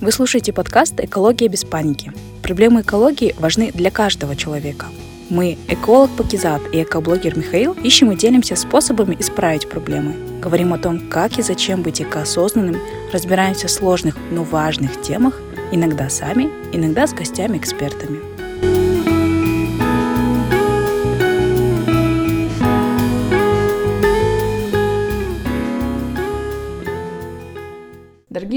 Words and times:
Вы 0.00 0.12
слушаете 0.12 0.54
подкаст 0.54 0.98
«Экология 0.98 1.48
без 1.48 1.62
паники». 1.64 2.10
Проблемы 2.42 2.80
экологии 2.80 3.34
важны 3.38 3.70
для 3.70 3.90
каждого 3.90 4.34
человека. 4.34 4.86
Мы, 5.28 5.58
эколог 5.68 6.08
Пакизат 6.16 6.62
и 6.72 6.82
экоблогер 6.82 7.36
Михаил, 7.36 7.74
ищем 7.74 8.10
и 8.10 8.16
делимся 8.16 8.56
способами 8.56 9.14
исправить 9.20 9.68
проблемы. 9.68 10.40
Говорим 10.40 10.72
о 10.72 10.78
том, 10.78 11.10
как 11.10 11.38
и 11.38 11.42
зачем 11.42 11.82
быть 11.82 12.00
экоосознанным, 12.00 12.80
разбираемся 13.12 13.66
в 13.66 13.70
сложных, 13.70 14.16
но 14.30 14.42
важных 14.42 15.02
темах, 15.02 15.38
иногда 15.70 16.08
сами, 16.08 16.48
иногда 16.72 17.06
с 17.06 17.12
гостями-экспертами. 17.12 18.39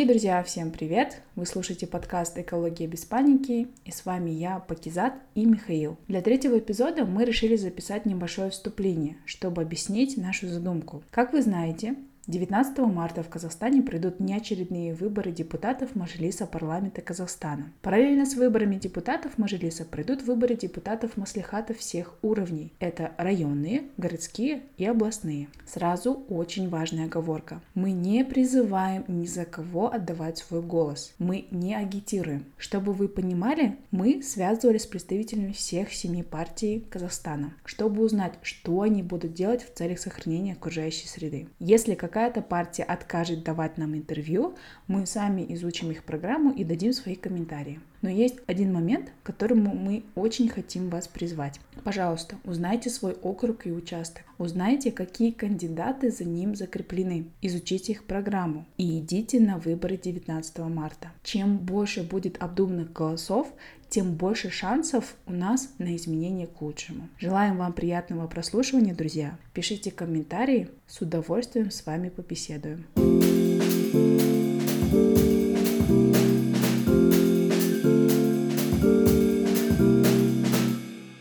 Дорогие 0.03 0.19
друзья, 0.19 0.43
всем 0.43 0.69
привет! 0.69 1.21
Вы 1.37 1.45
слушаете 1.45 1.87
подкаст 1.87 2.37
«Экология 2.37 2.87
без 2.87 3.05
паники» 3.05 3.69
и 3.85 3.91
с 3.91 4.05
вами 4.05 4.31
я, 4.31 4.59
Пакизат 4.59 5.13
и 5.33 5.45
Михаил. 5.45 5.97
Для 6.09 6.21
третьего 6.21 6.59
эпизода 6.59 7.05
мы 7.05 7.23
решили 7.23 7.55
записать 7.55 8.05
небольшое 8.05 8.49
вступление, 8.49 9.15
чтобы 9.25 9.61
объяснить 9.61 10.17
нашу 10.17 10.49
задумку. 10.49 11.03
Как 11.09 11.31
вы 11.31 11.41
знаете, 11.41 11.95
19 12.25 12.77
марта 12.77 13.21
в 13.21 13.27
Казахстане 13.27 13.81
пройдут 13.81 14.21
неочередные 14.21 14.93
выборы 14.93 15.33
депутатов 15.33 15.93
Мажилиса 15.93 16.45
парламента 16.45 17.01
Казахстана. 17.01 17.73
Параллельно 17.81 18.25
с 18.25 18.35
выборами 18.35 18.77
депутатов 18.77 19.37
Мажилиса 19.37 19.83
пройдут 19.83 20.23
выборы 20.23 20.55
депутатов 20.55 21.17
Маслихата 21.17 21.73
всех 21.73 22.15
уровней. 22.21 22.71
Это 22.79 23.11
районные, 23.17 23.83
городские 23.97 24.61
и 24.77 24.85
областные. 24.85 25.49
Сразу 25.65 26.23
очень 26.29 26.69
важная 26.69 27.07
оговорка. 27.07 27.61
Мы 27.75 27.91
не 27.91 28.23
призываем 28.23 29.03
ни 29.09 29.25
за 29.25 29.43
кого 29.43 29.91
отдавать 29.91 30.37
свой 30.37 30.61
голос. 30.61 31.13
Мы 31.19 31.47
не 31.51 31.75
агитируем. 31.75 32.45
Чтобы 32.57 32.93
вы 32.93 33.09
понимали, 33.09 33.75
мы 33.91 34.23
связывались 34.23 34.83
с 34.83 34.87
представителями 34.87 35.51
всех 35.51 35.91
семи 35.91 36.23
партий 36.23 36.87
Казахстана, 36.89 37.53
чтобы 37.65 38.01
узнать, 38.01 38.35
что 38.43 38.79
они 38.79 39.03
будут 39.03 39.33
делать 39.33 39.65
в 39.65 39.77
целях 39.77 39.99
сохранения 39.99 40.53
окружающей 40.53 41.09
среды. 41.09 41.49
Если 41.59 41.95
как 41.95 42.12
какая-то 42.13 42.43
партия 42.43 42.83
откажет 42.83 43.43
давать 43.43 43.79
нам 43.79 43.95
интервью, 43.95 44.53
мы 44.87 45.07
сами 45.07 45.43
изучим 45.55 45.89
их 45.89 46.03
программу 46.03 46.51
и 46.51 46.63
дадим 46.63 46.93
свои 46.93 47.15
комментарии. 47.15 47.79
Но 48.03 48.09
есть 48.09 48.35
один 48.45 48.71
момент, 48.71 49.11
к 49.23 49.25
которому 49.25 49.73
мы 49.73 50.03
очень 50.13 50.47
хотим 50.47 50.89
вас 50.89 51.07
призвать. 51.07 51.59
Пожалуйста, 51.83 52.35
узнайте 52.43 52.91
свой 52.91 53.13
округ 53.13 53.65
и 53.65 53.71
участок. 53.71 54.23
Узнайте, 54.37 54.91
какие 54.91 55.31
кандидаты 55.31 56.11
за 56.11 56.25
ним 56.25 56.53
закреплены. 56.53 57.25
Изучите 57.41 57.93
их 57.93 58.03
программу 58.03 58.65
и 58.77 58.99
идите 58.99 59.39
на 59.39 59.57
выборы 59.57 59.97
19 59.97 60.59
марта. 60.59 61.11
Чем 61.23 61.57
больше 61.57 62.03
будет 62.03 62.43
обдуманных 62.43 62.93
голосов, 62.93 63.51
тем 63.93 64.13
больше 64.13 64.49
шансов 64.49 65.15
у 65.27 65.31
нас 65.31 65.69
на 65.77 65.95
изменение 65.95 66.47
к 66.47 66.59
лучшему. 66.63 67.09
Желаем 67.19 67.57
вам 67.57 67.73
приятного 67.73 68.25
прослушивания, 68.25 68.95
друзья. 68.95 69.37
Пишите 69.53 69.91
комментарии, 69.91 70.69
с 70.87 70.99
удовольствием 71.01 71.69
с 71.69 71.85
вами 71.85 72.09
побеседуем. 72.09 72.87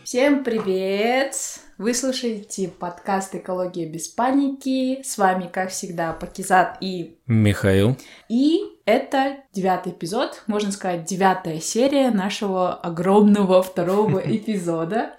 Всем 0.03 0.43
привет! 0.43 1.35
Вы 1.83 1.93
слушаете 1.93 2.69
подкаст 2.69 3.35
«Экология 3.35 3.85
без 3.85 4.07
паники». 4.07 5.01
С 5.03 5.17
вами, 5.17 5.49
как 5.51 5.69
всегда, 5.69 6.13
Пакизат 6.13 6.77
и... 6.79 7.17
Михаил. 7.27 7.97
И 8.29 8.61
это 8.85 9.39
девятый 9.51 9.91
эпизод, 9.91 10.43
можно 10.47 10.71
сказать, 10.71 11.03
девятая 11.03 11.59
серия 11.59 12.09
нашего 12.09 12.73
огромного 12.73 13.61
второго 13.61 14.19
эпизода. 14.25 15.17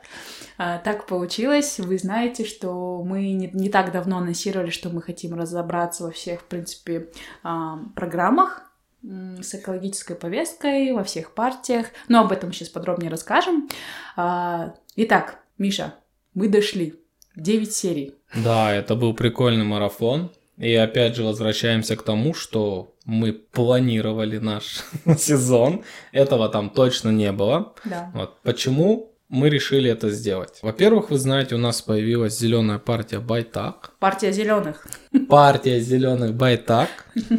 А, 0.56 0.78
так 0.78 1.04
получилось. 1.06 1.78
Вы 1.78 1.98
знаете, 1.98 2.46
что 2.46 3.02
мы 3.04 3.32
не, 3.32 3.50
не 3.52 3.68
так 3.68 3.92
давно 3.92 4.16
анонсировали, 4.16 4.70
что 4.70 4.88
мы 4.88 5.02
хотим 5.02 5.34
разобраться 5.34 6.04
во 6.04 6.12
всех, 6.12 6.40
в 6.40 6.44
принципе, 6.44 7.10
а, 7.42 7.78
программах 7.94 8.72
с 9.02 9.54
экологической 9.54 10.16
повесткой 10.16 10.94
во 10.94 11.04
всех 11.04 11.34
партиях. 11.34 11.88
Но 12.08 12.22
об 12.22 12.32
этом 12.32 12.54
сейчас 12.54 12.70
подробнее 12.70 13.10
расскажем. 13.10 13.68
А, 14.16 14.72
итак, 14.96 15.40
Миша, 15.58 15.92
мы 16.34 16.48
дошли. 16.48 16.94
9 17.36 17.72
серий. 17.72 18.14
Да, 18.34 18.72
это 18.72 18.94
был 18.94 19.14
прикольный 19.14 19.64
марафон. 19.64 20.30
И 20.56 20.72
опять 20.74 21.16
же 21.16 21.24
возвращаемся 21.24 21.96
к 21.96 22.02
тому, 22.02 22.32
что 22.32 22.94
мы 23.04 23.32
планировали 23.32 24.38
наш 24.38 24.84
сезон. 25.18 25.82
Этого 26.12 26.48
там 26.48 26.70
точно 26.70 27.10
не 27.10 27.32
было. 27.32 27.74
Да. 27.84 28.10
Вот. 28.14 28.40
Почему 28.42 29.12
мы 29.28 29.50
решили 29.50 29.90
это 29.90 30.10
сделать? 30.10 30.60
Во-первых, 30.62 31.10
вы 31.10 31.18
знаете, 31.18 31.56
у 31.56 31.58
нас 31.58 31.82
появилась 31.82 32.38
зеленая 32.38 32.78
партия 32.78 33.18
Байтак. 33.18 33.94
Партия 33.98 34.30
зеленых. 34.30 34.86
Партия 35.28 35.80
зеленых 35.80 36.34
Байтак. 36.34 36.88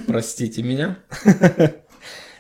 Простите 0.08 0.62
меня. 0.62 0.98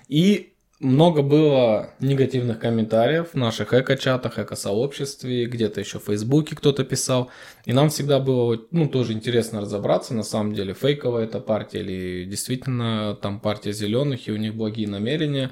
И 0.10 0.55
много 0.80 1.22
было 1.22 1.92
негативных 2.00 2.60
комментариев 2.60 3.30
в 3.34 3.38
наших 3.38 3.74
эко-чатах, 3.74 4.40
эко-сообществе, 4.40 5.46
где-то 5.46 5.80
еще 5.80 6.00
в 6.00 6.06
Фейсбуке 6.06 6.56
кто-то 6.56 6.84
писал. 6.84 7.30
И 7.66 7.72
нам 7.72 7.90
всегда 7.90 8.20
было, 8.20 8.60
ну, 8.72 8.88
тоже 8.88 9.14
интересно 9.14 9.62
разобраться, 9.62 10.14
на 10.14 10.24
самом 10.24 10.54
деле, 10.54 10.74
фейковая 10.74 11.26
эта 11.26 11.40
партия 11.40 11.80
или 11.80 12.26
действительно 12.26 13.18
там 13.22 13.40
партия 13.40 13.72
зеленых, 13.72 14.28
и 14.28 14.32
у 14.32 14.38
них 14.38 14.56
благие 14.56 14.88
намерения. 14.88 15.52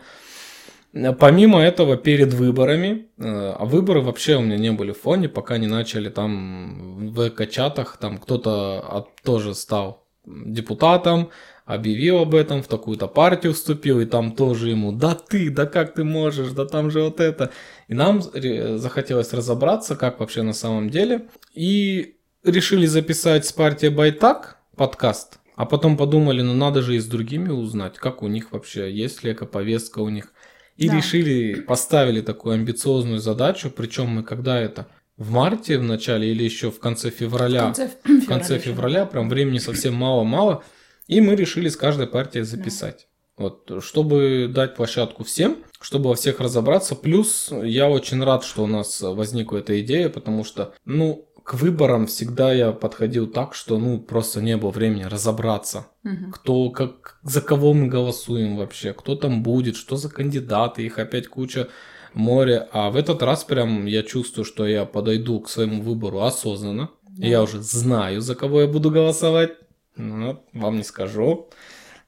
Помимо 1.20 1.60
этого, 1.60 1.98
перед 1.98 2.34
выборами, 2.34 3.08
э, 3.18 3.24
а 3.24 3.66
выборы 3.66 4.02
вообще 4.02 4.36
у 4.36 4.42
меня 4.42 4.58
не 4.58 4.72
были 4.72 4.92
в 4.92 5.02
фоне, 5.02 5.28
пока 5.28 5.58
не 5.58 5.66
начали 5.66 6.10
там 6.10 7.08
в 7.12 7.30
эко-чатах, 7.30 7.98
там 7.98 8.20
кто-то 8.20 9.08
тоже 9.24 9.56
стал 9.56 10.04
депутатом, 10.26 11.32
объявил 11.66 12.20
об 12.20 12.36
этом, 12.36 12.62
в 12.62 12.68
такую-то 12.68 13.08
партию 13.08 13.54
вступил, 13.54 14.00
и 14.00 14.06
там 14.06 14.34
тоже 14.34 14.70
ему, 14.70 14.92
да 14.92 15.16
ты, 15.16 15.50
да 15.50 15.66
как 15.66 15.94
ты 15.94 16.04
можешь, 16.04 16.52
да 16.52 16.66
там 16.66 16.92
же 16.92 17.02
вот 17.02 17.20
это. 17.20 17.52
И 17.88 17.94
нам 17.94 18.22
захотелось 18.22 19.34
разобраться, 19.34 19.96
как 19.96 20.20
вообще 20.20 20.42
на 20.42 20.54
самом 20.54 20.90
деле. 20.90 21.28
И 21.54 22.18
решили 22.44 22.86
записать 22.86 23.46
с 23.46 23.54
партией 23.54 23.94
Байтак 23.94 24.58
подкаст, 24.76 25.40
а 25.56 25.66
потом 25.66 25.98
подумали, 25.98 26.42
ну 26.42 26.54
надо 26.54 26.82
же 26.82 26.96
и 26.96 27.00
с 27.00 27.06
другими 27.06 27.50
узнать, 27.50 27.98
как 27.98 28.24
у 28.24 28.28
них 28.28 28.52
вообще, 28.52 28.92
есть 28.92 29.24
ли 29.24 29.32
эко-повестка 29.32 30.00
у 30.00 30.10
них. 30.10 30.34
И 30.76 30.90
да. 30.90 30.98
решили, 30.98 31.62
поставили 31.62 32.22
такую 32.22 32.56
амбициозную 32.56 33.20
задачу, 33.20 33.70
причем 33.70 34.08
мы 34.08 34.24
когда 34.24 34.60
это, 34.60 34.88
в 35.18 35.30
марте 35.30 35.78
в 35.78 35.84
начале 35.84 36.32
или 36.32 36.44
еще 36.44 36.72
в 36.72 36.80
конце 36.80 37.12
февраля, 37.12 37.62
в 37.62 37.66
конце, 37.66 37.92
в 38.04 38.26
конце 38.26 38.58
февраля, 38.58 39.06
прям 39.06 39.30
времени 39.30 39.60
совсем 39.60 39.94
мало-мало, 39.94 40.64
и 41.08 41.22
мы 41.22 41.36
решили 41.36 41.70
с 41.70 41.76
каждой 41.76 42.08
партией 42.08 42.46
записать. 42.46 43.08
Вот, 43.36 43.72
чтобы 43.82 44.50
дать 44.54 44.76
площадку 44.76 45.24
всем, 45.24 45.64
чтобы 45.82 46.10
во 46.10 46.16
всех 46.16 46.40
разобраться. 46.40 46.96
Плюс 46.96 47.52
я 47.64 47.90
очень 47.90 48.24
рад, 48.24 48.44
что 48.44 48.64
у 48.64 48.68
нас 48.68 49.02
возникла 49.02 49.58
эта 49.58 49.82
идея, 49.82 50.10
потому 50.10 50.44
что, 50.44 50.76
ну, 50.86 51.28
к 51.44 51.56
выборам 51.56 52.08
всегда 52.08 52.54
я 52.54 52.72
подходил 52.72 53.28
так, 53.28 53.54
что, 53.56 53.78
ну, 53.78 54.00
просто 54.00 54.42
не 54.42 54.56
было 54.56 54.70
времени 54.70 55.04
разобраться, 55.04 55.88
угу. 56.04 56.32
кто, 56.32 56.70
как, 56.70 57.20
за 57.24 57.42
кого 57.42 57.74
мы 57.74 57.88
голосуем 57.88 58.56
вообще, 58.56 58.94
кто 58.94 59.16
там 59.16 59.44
будет, 59.44 59.76
что 59.76 59.98
за 59.98 60.10
кандидаты, 60.10 60.86
их 60.86 61.00
опять 61.00 61.28
куча 61.28 61.70
море. 62.14 62.68
А 62.72 62.92
в 62.92 62.96
этот 62.96 63.22
раз 63.24 63.44
прям 63.44 63.86
я 63.86 64.04
чувствую, 64.04 64.46
что 64.46 64.66
я 64.66 64.86
подойду 64.86 65.40
к 65.42 65.50
своему 65.50 65.82
выбору 65.82 66.22
осознанно. 66.22 66.92
Да. 67.10 67.28
Я 67.28 67.44
уже 67.44 67.62
знаю, 67.62 68.22
за 68.22 68.36
кого 68.36 68.62
я 68.62 68.68
буду 68.68 68.90
голосовать. 68.90 69.52
Ну, 69.96 70.46
вам 70.54 70.78
не 70.78 70.84
скажу. 70.84 71.50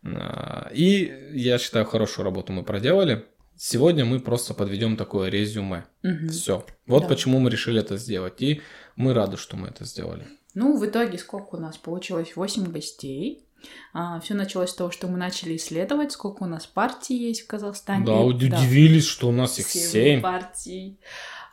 А, 0.03 0.69
и 0.73 1.31
я 1.33 1.57
считаю, 1.57 1.85
хорошую 1.85 2.25
работу 2.25 2.53
мы 2.53 2.63
проделали. 2.63 3.25
Сегодня 3.57 4.05
мы 4.05 4.19
просто 4.19 4.53
подведем 4.53 4.97
такое 4.97 5.29
резюме. 5.29 5.85
Угу. 6.03 6.29
Все. 6.29 6.65
Вот 6.87 7.03
да. 7.03 7.07
почему 7.07 7.39
мы 7.39 7.49
решили 7.49 7.79
это 7.79 7.97
сделать. 7.97 8.41
И 8.41 8.61
мы 8.95 9.13
рады, 9.13 9.37
что 9.37 9.55
мы 9.55 9.69
это 9.69 9.85
сделали. 9.85 10.27
Ну, 10.53 10.77
в 10.77 10.85
итоге 10.85 11.17
сколько 11.17 11.55
у 11.55 11.59
нас 11.59 11.77
получилось? 11.77 12.35
8 12.35 12.71
гостей. 12.71 13.45
А, 13.93 14.19
все 14.19 14.33
началось 14.33 14.71
с 14.71 14.75
того, 14.75 14.91
что 14.91 15.07
мы 15.07 15.17
начали 15.17 15.55
исследовать, 15.55 16.11
сколько 16.11 16.43
у 16.43 16.45
нас 16.47 16.65
партий 16.67 17.17
есть 17.17 17.41
в 17.41 17.47
Казахстане. 17.47 18.05
Да, 18.05 18.19
удивились, 18.19 19.05
да. 19.05 19.11
что 19.11 19.29
у 19.29 19.31
нас 19.31 19.57
их 19.57 19.67
7. 19.67 20.21
партий. 20.21 20.99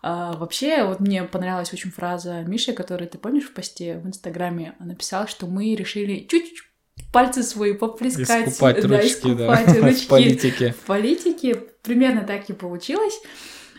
А, 0.02 0.32
вообще, 0.32 0.84
вот 0.84 0.98
мне 0.98 1.22
понравилась 1.22 1.72
очень 1.72 1.92
фраза 1.92 2.42
Миши, 2.42 2.72
которую 2.72 3.08
ты 3.08 3.18
помнишь 3.18 3.44
в 3.44 3.54
посте 3.54 3.98
в 3.98 4.06
Инстаграме, 4.06 4.74
написала, 4.80 5.28
что 5.28 5.46
мы 5.46 5.76
решили 5.76 6.26
чуть-чуть 6.28 6.64
пальцы 7.12 7.44
свои 7.44 7.72
поплескать. 7.72 8.48
Искупать 8.48 8.82
да, 8.82 8.88
ручки, 8.88 9.06
искупать 9.06 9.66
да, 9.80 9.86
ручки 9.86 10.04
в 10.04 10.08
политике. 10.08 10.72
В 10.72 10.86
политике. 10.86 11.54
Примерно 11.82 12.22
так 12.22 12.50
и 12.50 12.52
получилось. 12.52 13.20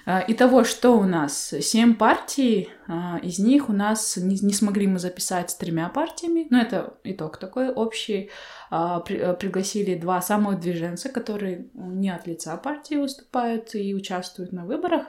А, 0.06 0.24
итого, 0.28 0.64
что 0.66 0.98
у 0.98 1.04
нас? 1.04 1.54
Семь 1.62 1.96
партий, 1.96 2.70
а, 2.88 3.20
из 3.24 3.40
них 3.40 3.70
у 3.70 3.74
нас 3.74 4.18
не, 4.18 4.38
не 4.42 4.54
смогли 4.54 4.86
мы 4.86 5.00
записать 5.00 5.52
с 5.52 5.56
тремя 5.56 5.88
партиями, 5.88 6.48
но 6.50 6.60
это 6.60 6.98
итог 7.06 7.38
такой 7.38 7.70
общий. 7.70 8.30
А, 8.70 9.00
при, 9.00 9.34
пригласили 9.36 9.96
два 9.96 10.22
самых 10.22 10.60
движенца, 10.60 11.08
которые 11.08 11.70
не 11.74 12.10
от 12.10 12.28
лица 12.28 12.58
партии 12.58 12.96
выступают 12.96 13.76
и 13.76 13.96
участвуют 13.96 14.52
на 14.52 14.66
выборах. 14.66 15.08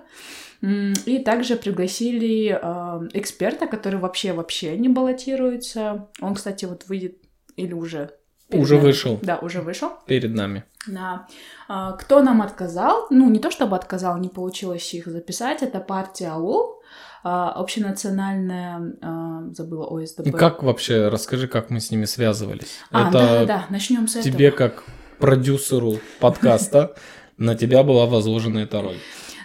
И 0.62 1.18
также 1.18 1.56
пригласили 1.56 2.48
эксперта, 3.12 3.66
который 3.66 3.98
вообще-вообще 3.98 4.78
не 4.78 4.88
баллотируется. 4.88 6.08
Он, 6.20 6.34
кстати, 6.34 6.64
вот 6.64 6.86
выйдет 6.86 7.18
или 7.56 7.72
уже 7.72 8.12
уже 8.50 8.74
нами. 8.76 8.84
вышел. 8.84 9.18
Да, 9.22 9.38
уже 9.38 9.60
вышел. 9.60 9.90
Перед 10.06 10.34
нами. 10.34 10.64
Да. 10.86 11.26
А, 11.68 11.92
кто 11.92 12.22
нам 12.22 12.42
отказал? 12.42 13.06
Ну, 13.10 13.30
не 13.30 13.38
то 13.38 13.50
чтобы 13.50 13.76
отказал, 13.76 14.18
не 14.18 14.28
получилось 14.28 14.92
их 14.94 15.06
записать. 15.06 15.62
Это 15.62 15.80
партия 15.80 16.28
Ауыл, 16.28 16.82
а, 17.22 17.52
общенациональная, 17.52 18.96
а, 19.00 19.44
забыла 19.52 19.86
ОСДП. 19.86 20.26
Ну, 20.26 20.32
как 20.32 20.62
вообще, 20.62 21.08
расскажи, 21.08 21.48
как 21.48 21.70
мы 21.70 21.80
с 21.80 21.90
ними 21.90 22.04
связывались. 22.04 22.78
А, 22.90 23.08
Это 23.08 23.12
да-да-да, 23.12 23.66
начнем 23.70 24.06
с 24.08 24.16
этого. 24.16 24.32
тебе 24.32 24.50
как 24.50 24.84
продюсеру 25.18 25.98
подкаста 26.20 26.94
на 27.38 27.54
тебя 27.54 27.82
была 27.82 28.06
возложена 28.06 28.58
эта 28.60 28.82
роль. 28.82 28.98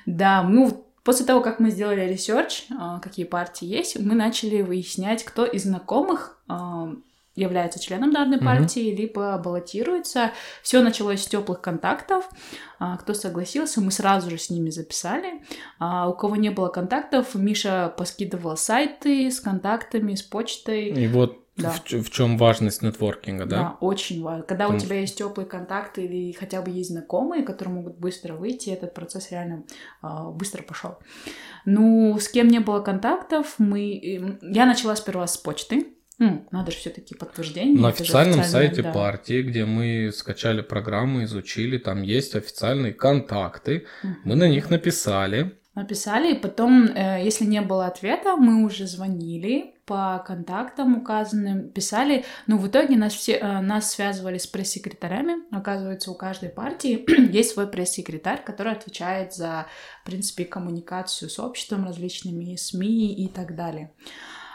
Да, 0.06 0.44
ну, 0.44 0.86
После 1.02 1.26
того, 1.26 1.42
как 1.42 1.60
мы 1.60 1.72
сделали 1.72 2.02
research, 2.02 2.68
какие 3.02 3.26
партии 3.26 3.66
есть, 3.66 3.98
мы 4.00 4.14
начали 4.14 4.62
выяснять, 4.62 5.24
кто 5.24 5.44
из 5.44 5.64
знакомых 5.64 6.38
является 7.40 7.80
членом 7.80 8.12
данной 8.12 8.38
mm-hmm. 8.38 8.46
партии, 8.46 8.96
либо 8.96 9.38
баллотируется. 9.38 10.32
Все 10.62 10.82
началось 10.82 11.24
с 11.24 11.28
теплых 11.28 11.62
контактов. 11.62 12.30
А, 12.80 12.98
кто 12.98 13.14
согласился, 13.14 13.82
мы 13.82 13.92
сразу 13.92 14.30
же 14.30 14.38
с 14.38 14.50
ними 14.50 14.70
записали. 14.70 15.42
А, 15.80 16.08
у 16.10 16.14
кого 16.14 16.36
не 16.36 16.50
было 16.50 16.70
контактов, 16.70 17.36
Миша 17.36 17.94
поскидывал 17.98 18.58
сайты 18.58 19.32
с 19.32 19.40
контактами, 19.40 20.16
с 20.16 20.22
почтой. 20.22 20.90
И 20.90 21.08
вот 21.08 21.40
да. 21.62 21.72
В, 21.72 22.04
в 22.04 22.10
чем 22.10 22.38
важность 22.38 22.82
нетворкинга, 22.82 23.46
да? 23.46 23.58
Да, 23.58 23.78
очень 23.82 24.24
важно. 24.24 24.44
Когда 24.44 24.66
Потому... 24.66 24.78
у 24.78 24.82
тебя 24.82 25.00
есть 25.00 25.18
теплые 25.18 25.46
контакты 25.46 26.06
или 26.06 26.32
хотя 26.32 26.62
бы 26.62 26.72
есть 26.72 26.92
знакомые, 26.92 27.44
которые 27.44 27.76
могут 27.76 27.98
быстро 27.98 28.34
выйти, 28.34 28.70
этот 28.70 28.94
процесс 28.94 29.32
реально 29.32 29.64
э, 30.02 30.08
быстро 30.32 30.64
пошел. 30.64 30.98
Ну, 31.66 32.18
с 32.20 32.30
кем 32.30 32.48
не 32.48 32.60
было 32.60 32.80
контактов, 32.80 33.56
мы, 33.58 33.98
эм, 33.98 34.40
я 34.42 34.66
начала 34.66 34.96
сперва 34.96 35.28
с 35.28 35.38
почты. 35.38 35.88
Ну, 36.20 36.46
надо 36.52 36.72
же 36.72 36.78
все-таки 36.78 37.16
подтверждение. 37.16 37.80
На 37.80 37.90
официальном 37.90 38.44
сайте 38.44 38.84
да. 38.84 38.92
партии, 38.92 39.42
где 39.42 39.66
мы 39.66 40.12
скачали 40.14 40.62
программу, 40.62 41.24
изучили, 41.24 41.78
там 41.78 42.02
есть 42.02 42.36
официальные 42.36 42.94
контакты. 42.94 43.86
Угу. 44.04 44.14
Мы 44.26 44.36
на 44.36 44.50
них 44.50 44.70
написали. 44.70 45.58
Написали, 45.76 46.34
и 46.34 46.40
потом, 46.40 46.88
э, 46.88 47.24
если 47.24 47.46
не 47.46 47.62
было 47.62 47.88
ответа, 47.88 48.36
мы 48.36 48.66
уже 48.66 48.86
звонили 48.86 49.76
по 49.86 50.22
контактам 50.28 50.98
указанным, 50.98 51.70
писали. 51.70 52.26
Но 52.48 52.58
в 52.58 52.68
итоге 52.68 52.98
нас, 52.98 53.14
все, 53.14 53.38
э, 53.38 53.62
нас 53.62 53.92
связывали 53.92 54.38
с 54.38 54.46
пресс-секретарями. 54.46 55.36
Оказывается, 55.52 56.12
у 56.12 56.16
каждой 56.16 56.50
партии 56.50 57.06
есть 57.32 57.52
свой 57.52 57.68
пресс-секретарь, 57.68 58.44
который 58.44 58.74
отвечает 58.74 59.34
за, 59.34 59.68
в 60.02 60.06
принципе, 60.06 60.44
коммуникацию 60.44 61.30
с 61.30 61.40
обществом, 61.40 61.86
различными 61.86 62.58
СМИ 62.58 63.14
и 63.14 63.30
так 63.30 63.56
далее. 63.56 63.92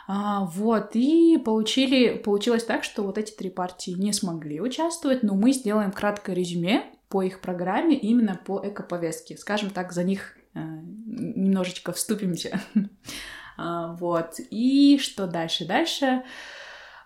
А, 0.06 0.44
вот, 0.44 0.90
и 0.94 1.38
получили, 1.38 2.16
получилось 2.18 2.64
так, 2.64 2.84
что 2.84 3.02
вот 3.02 3.16
эти 3.16 3.32
три 3.32 3.48
партии 3.50 3.92
не 3.92 4.12
смогли 4.12 4.60
участвовать, 4.60 5.22
но 5.22 5.34
мы 5.34 5.52
сделаем 5.52 5.92
краткое 5.92 6.34
резюме 6.34 6.84
по 7.08 7.22
их 7.22 7.40
программе 7.40 7.96
именно 7.96 8.38
по 8.44 8.60
экоповестке. 8.62 9.36
Скажем 9.38 9.70
так, 9.70 9.92
за 9.92 10.04
них 10.04 10.36
э, 10.54 10.60
немножечко 10.60 11.92
вступимся. 11.92 12.60
а, 13.56 13.94
вот, 13.94 14.34
и 14.50 14.98
что 14.98 15.26
дальше? 15.26 15.64
Дальше... 15.64 16.22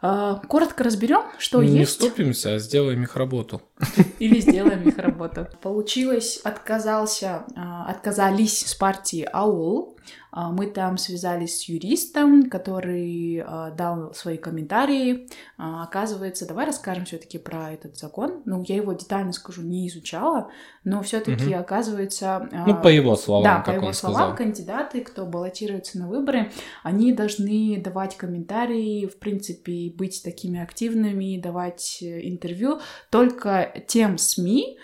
А, 0.00 0.36
коротко 0.36 0.84
разберем, 0.84 1.24
что 1.38 1.62
не 1.62 1.78
есть. 1.78 1.78
Не 1.78 1.84
вступимся, 1.84 2.54
а 2.54 2.58
сделаем 2.58 3.02
их 3.02 3.16
работу. 3.16 3.62
Или 4.18 4.40
сделаем 4.40 4.82
их 4.88 4.98
работу. 4.98 5.46
Получилось, 5.62 6.40
отказался, 6.42 7.44
а, 7.56 7.86
отказались 7.86 8.66
с 8.66 8.74
партии 8.74 9.28
АУЛ, 9.32 9.98
а, 10.30 10.50
мы 10.50 10.66
там 10.66 10.98
связались 10.98 11.60
с 11.60 11.64
юристом, 11.64 12.50
который 12.50 13.42
а, 13.44 13.70
дал 13.70 14.12
свои 14.14 14.36
комментарии. 14.36 15.28
Оказывается, 15.56 16.46
давай 16.46 16.66
расскажем 16.66 17.04
все-таки 17.04 17.38
про 17.38 17.72
этот 17.72 17.96
закон. 17.96 18.42
Ну, 18.44 18.62
я 18.66 18.76
его 18.76 18.92
детально 18.92 19.32
скажу, 19.32 19.62
не 19.62 19.88
изучала, 19.88 20.50
но 20.84 21.02
все-таки 21.02 21.54
угу. 21.54 21.60
оказывается. 21.60 22.48
Ну, 22.66 22.80
по 22.80 22.88
его 22.88 23.16
словам, 23.16 23.44
да, 23.44 23.56
как 23.56 23.66
по 23.66 23.70
его 23.78 23.86
он 23.88 23.94
словам, 23.94 24.16
сказал. 24.16 24.36
кандидаты, 24.36 25.00
кто 25.00 25.26
баллотируется 25.26 25.98
на 25.98 26.08
выборы, 26.08 26.52
они 26.82 27.12
должны 27.12 27.80
давать 27.82 28.16
комментарии, 28.16 29.06
в 29.06 29.18
принципе, 29.18 29.90
быть 29.94 30.22
такими 30.22 30.60
активными, 30.60 31.40
давать 31.40 31.98
э, 32.02 32.28
интервью 32.28 32.80
только 33.10 33.67
тем 33.86 34.18
СМИ, 34.18 34.78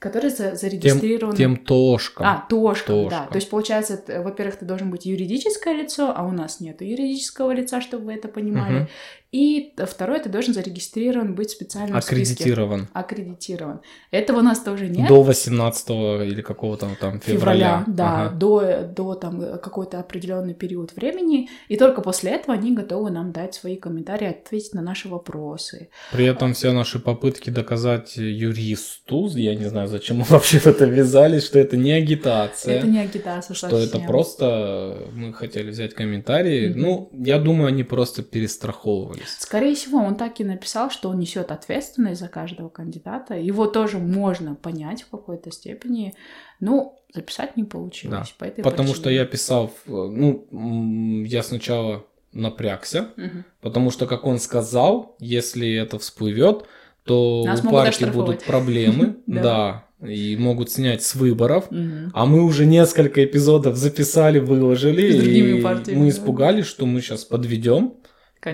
которые 0.00 0.30
зарегистрированы. 0.30 1.36
Тем, 1.36 1.56
тем 1.56 1.64
тошкам. 1.64 2.26
А, 2.26 2.46
тошкам, 2.48 3.08
да. 3.08 3.26
То 3.26 3.36
есть, 3.36 3.48
получается, 3.48 4.02
во-первых, 4.08 4.56
ты 4.56 4.64
должен 4.64 4.90
быть 4.90 5.06
юридическое 5.06 5.72
лицо, 5.74 6.12
а 6.14 6.26
у 6.26 6.32
нас 6.32 6.58
нет 6.60 6.82
юридического 6.82 7.52
лица, 7.52 7.80
чтобы 7.80 8.06
вы 8.06 8.14
это 8.14 8.26
понимали. 8.26 8.80
Угу. 8.80 8.88
И 9.36 9.74
второе, 9.86 10.18
ты 10.20 10.30
должен 10.30 10.54
зарегистрирован 10.54 11.34
быть 11.34 11.50
специально 11.50 11.98
Аккредитирован. 11.98 12.80
Списке. 12.80 12.98
Аккредитирован. 12.98 13.80
Этого 14.10 14.38
у 14.38 14.42
нас 14.42 14.60
тоже 14.60 14.88
нет. 14.88 15.08
До 15.08 15.22
18 15.22 15.90
или 16.26 16.40
какого-то 16.42 16.88
там 17.00 17.20
февраля. 17.20 17.80
февраля 17.80 17.84
да, 17.86 18.26
ага. 18.26 18.34
до, 18.34 18.82
до 18.84 19.14
там 19.14 19.58
какой-то 19.58 20.00
определенный 20.00 20.54
период 20.54 20.96
времени. 20.96 21.50
И 21.68 21.76
только 21.76 22.00
после 22.00 22.30
этого 22.32 22.54
они 22.54 22.72
готовы 22.72 23.10
нам 23.10 23.32
дать 23.32 23.54
свои 23.54 23.76
комментарии, 23.76 24.28
ответить 24.28 24.74
на 24.74 24.80
наши 24.80 25.08
вопросы. 25.08 25.90
При 26.12 26.24
этом 26.24 26.54
все 26.54 26.72
наши 26.72 26.98
попытки 26.98 27.50
доказать 27.50 28.16
юристу, 28.16 29.28
я 29.38 29.54
не 29.54 29.64
знаю, 29.64 29.88
зачем 29.88 30.18
мы 30.18 30.24
вообще 30.28 30.58
в 30.58 30.66
это 30.66 30.84
ввязались, 30.84 31.44
что 31.44 31.58
это 31.58 31.76
не 31.76 31.92
агитация. 31.92 32.78
Это 32.78 32.86
не 32.86 32.98
агитация 32.98 33.54
Что 33.54 33.70
совсем. 33.70 33.88
это 33.88 34.06
просто 34.06 35.08
мы 35.12 35.32
хотели 35.32 35.70
взять 35.70 35.94
комментарии. 35.94 36.68
Mm-hmm. 36.68 36.76
Ну, 36.76 37.10
я 37.12 37.38
думаю, 37.38 37.68
они 37.68 37.84
просто 37.84 38.22
перестраховывались. 38.22 39.36
Скорее 39.38 39.74
всего, 39.74 39.98
он 39.98 40.16
так 40.16 40.40
и 40.40 40.44
написал, 40.44 40.90
что 40.90 41.08
он 41.08 41.18
несет 41.18 41.50
ответственность 41.50 42.20
за 42.20 42.28
каждого 42.28 42.68
кандидата. 42.68 43.34
Его 43.34 43.66
тоже 43.66 43.98
можно 43.98 44.54
понять 44.54 45.02
в 45.02 45.10
какой-то 45.10 45.50
степени. 45.50 46.14
Ну, 46.60 46.98
записать 47.14 47.56
не 47.56 47.64
получилось. 47.64 48.28
Да. 48.30 48.34
По 48.38 48.44
этой 48.44 48.62
потому 48.62 48.88
причине. 48.88 49.02
что 49.02 49.10
я 49.10 49.24
писал, 49.24 49.72
ну, 49.86 51.24
я 51.24 51.42
сначала 51.42 52.04
напрягся, 52.32 53.08
угу. 53.16 53.44
потому 53.60 53.90
что, 53.90 54.06
как 54.06 54.24
он 54.24 54.38
сказал, 54.38 55.16
если 55.18 55.74
это 55.74 55.98
всплывет, 55.98 56.66
то 57.06 57.44
Нас 57.46 57.64
у 57.64 57.70
партии 57.70 58.04
будут 58.04 58.44
проблемы, 58.44 59.16
да, 59.26 59.86
и 60.04 60.36
могут 60.36 60.70
снять 60.70 61.02
с 61.02 61.14
выборов, 61.14 61.66
угу. 61.70 62.10
а 62.12 62.26
мы 62.26 62.44
уже 62.44 62.66
несколько 62.66 63.24
эпизодов 63.24 63.76
записали, 63.76 64.38
выложили, 64.38 65.02
и 65.02 65.94
мы 65.94 66.08
испугались, 66.08 66.66
что 66.66 66.84
мы 66.86 67.00
сейчас 67.00 67.24
подведем 67.24 67.94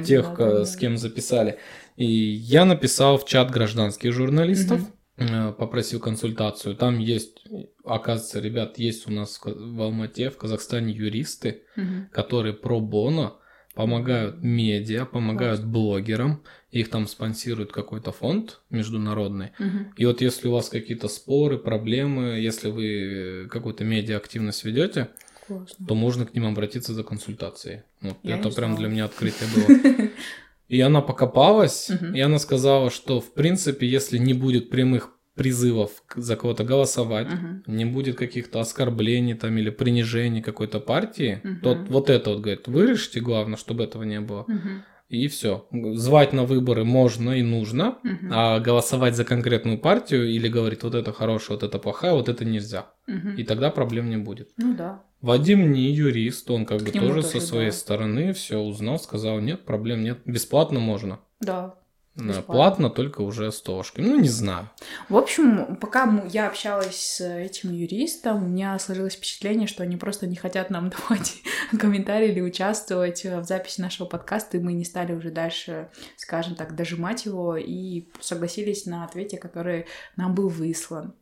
тех, 0.05 0.35
с 0.39 0.77
кем 0.77 0.97
записали. 0.97 1.59
И 1.97 2.07
я 2.07 2.65
написал 2.65 3.19
в 3.19 3.27
чат 3.27 3.51
гражданских 3.51 4.13
журналистов, 4.13 4.81
угу. 5.19 5.53
попросил 5.59 6.01
консультацию. 6.01 6.77
Там 6.77 6.99
есть, 6.99 7.45
оказывается, 7.85 8.41
ребят, 8.41 8.79
есть 8.79 9.09
у 9.09 9.13
нас 9.13 9.41
в 9.45 9.83
Алмате, 9.83 10.31
в 10.31 10.39
Казахстане 10.39 10.93
юристы, 10.93 11.63
угу. 11.77 12.07
которые 12.13 12.55
про 12.55 12.81
боно 12.81 13.35
помогают 13.75 14.43
медиа, 14.43 15.05
помогают 15.05 15.61
Класс. 15.61 15.73
блогерам, 15.73 16.43
их 16.71 16.91
там 16.91 17.07
спонсирует 17.07 17.73
какой-то 17.73 18.13
фонд 18.13 18.61
международный. 18.71 19.53
Угу. 19.59 19.79
И 19.97 20.07
вот 20.07 20.21
если 20.21 20.49
у 20.49 20.53
вас 20.53 20.69
какие-то 20.69 21.09
споры, 21.09 21.59
проблемы, 21.59 22.39
если 22.41 22.71
вы 22.71 23.49
какую-то 23.51 23.85
медиа 23.85 24.17
активность 24.19 24.65
ведете, 24.65 25.09
Классно. 25.47 25.87
то 25.87 25.95
можно 25.95 26.27
к 26.27 26.35
ним 26.35 26.47
обратиться 26.47 26.95
за 26.95 27.03
консультацией. 27.03 27.83
Вот 28.01 28.19
Я 28.23 28.39
это 28.39 28.51
прям 28.51 28.73
знала. 28.73 28.79
для 28.79 28.89
меня 28.89 29.05
открытие 29.07 29.49
было. 29.55 30.09
И 30.69 30.81
она 30.81 31.03
покопалась, 31.03 31.91
и 32.15 32.21
она 32.21 32.39
сказала, 32.39 32.91
что 32.91 33.21
в 33.21 33.35
принципе, 33.35 33.87
если 33.87 34.17
не 34.17 34.33
будет 34.33 34.71
прямых 34.71 35.11
призывов 35.35 35.91
за 36.15 36.37
кого-то 36.37 36.65
голосовать, 36.65 37.29
uh-huh. 37.29 37.63
не 37.67 37.85
будет 37.85 38.17
каких-то 38.17 38.61
оскорблений 38.61 39.35
там 39.35 39.57
или 39.57 39.71
принижений 39.71 40.43
какой-то 40.43 40.81
партии, 40.81 41.41
uh-huh. 41.43 41.61
то 41.63 41.75
вот 41.75 42.11
это 42.11 42.31
вот, 42.31 42.41
говорит, 42.41 42.69
вырежьте, 42.69 43.21
главное, 43.21 43.57
чтобы 43.57 43.85
этого 43.85 44.03
не 44.03 44.21
было. 44.21 44.45
Uh-huh. 44.49 44.83
И 45.09 45.29
все. 45.29 45.67
Звать 45.71 46.33
на 46.33 46.45
выборы 46.45 46.85
можно 46.85 47.33
и 47.33 47.43
нужно, 47.43 47.99
uh-huh. 48.03 48.29
а 48.31 48.61
голосовать 48.61 49.15
за 49.15 49.25
конкретную 49.25 49.79
партию 49.79 50.31
или 50.31 50.49
говорить 50.49 50.83
вот 50.83 50.95
это 50.95 51.13
хорошее, 51.13 51.59
вот 51.59 51.63
это 51.63 51.79
плохая, 51.79 52.13
вот 52.13 52.29
это 52.29 52.45
нельзя. 52.45 52.87
Uh-huh. 53.09 53.37
И 53.37 53.45
тогда 53.45 53.71
проблем 53.71 54.11
не 54.11 54.17
будет. 54.17 54.51
Ну 54.57 54.75
да. 54.75 55.03
Вадим 55.21 55.71
не 55.73 55.93
юрист, 55.93 56.51
он 56.51 56.67
как 56.67 56.81
К 56.81 56.85
бы 56.85 56.91
тоже, 56.91 57.07
тоже 57.07 57.23
со 57.23 57.41
своей 57.41 57.71
да. 57.71 57.77
стороны 57.77 58.33
все 58.33 58.59
узнал, 58.59 58.99
сказал, 58.99 59.41
нет, 59.41 59.65
проблем 59.65 60.03
нет, 60.03 60.19
бесплатно 60.25 60.81
можно. 60.81 61.21
Да. 61.41 61.77
Бесплатно. 62.15 62.43
Платно 62.43 62.91
только 62.91 63.23
уже 63.23 63.51
с 63.51 63.63
тошкой. 63.63 64.05
Ну, 64.05 64.21
не 64.21 64.29
знаю. 64.29 64.69
В 65.09 65.17
общем, 65.17 65.77
пока 65.77 66.23
я 66.31 66.47
общалась 66.47 66.97
с 66.97 67.21
этим 67.23 67.73
юристом, 67.73 68.45
у 68.45 68.49
меня 68.49 68.79
сложилось 68.79 69.15
впечатление, 69.15 69.67
что 69.67 69.83
они 69.83 69.97
просто 69.97 70.27
не 70.27 70.37
хотят 70.37 70.69
нам 70.69 70.91
давать 71.09 71.43
комментарии 71.79 72.29
или 72.29 72.43
участвовать 72.43 73.25
в 73.25 73.45
записи 73.45 73.81
нашего 73.81 74.07
подкаста, 74.07 74.59
и 74.59 74.61
мы 74.61 74.75
не 74.75 74.85
стали 74.85 75.15
уже 75.15 75.31
дальше, 75.31 75.89
скажем 76.17 76.55
так, 76.55 76.77
дожимать 76.77 77.25
его 77.25 77.57
и 77.57 78.09
согласились 78.21 78.85
на 78.85 79.05
ответе, 79.05 79.39
который 79.39 79.87
нам 80.17 80.35
был 80.35 80.49
выслан. 80.49 81.15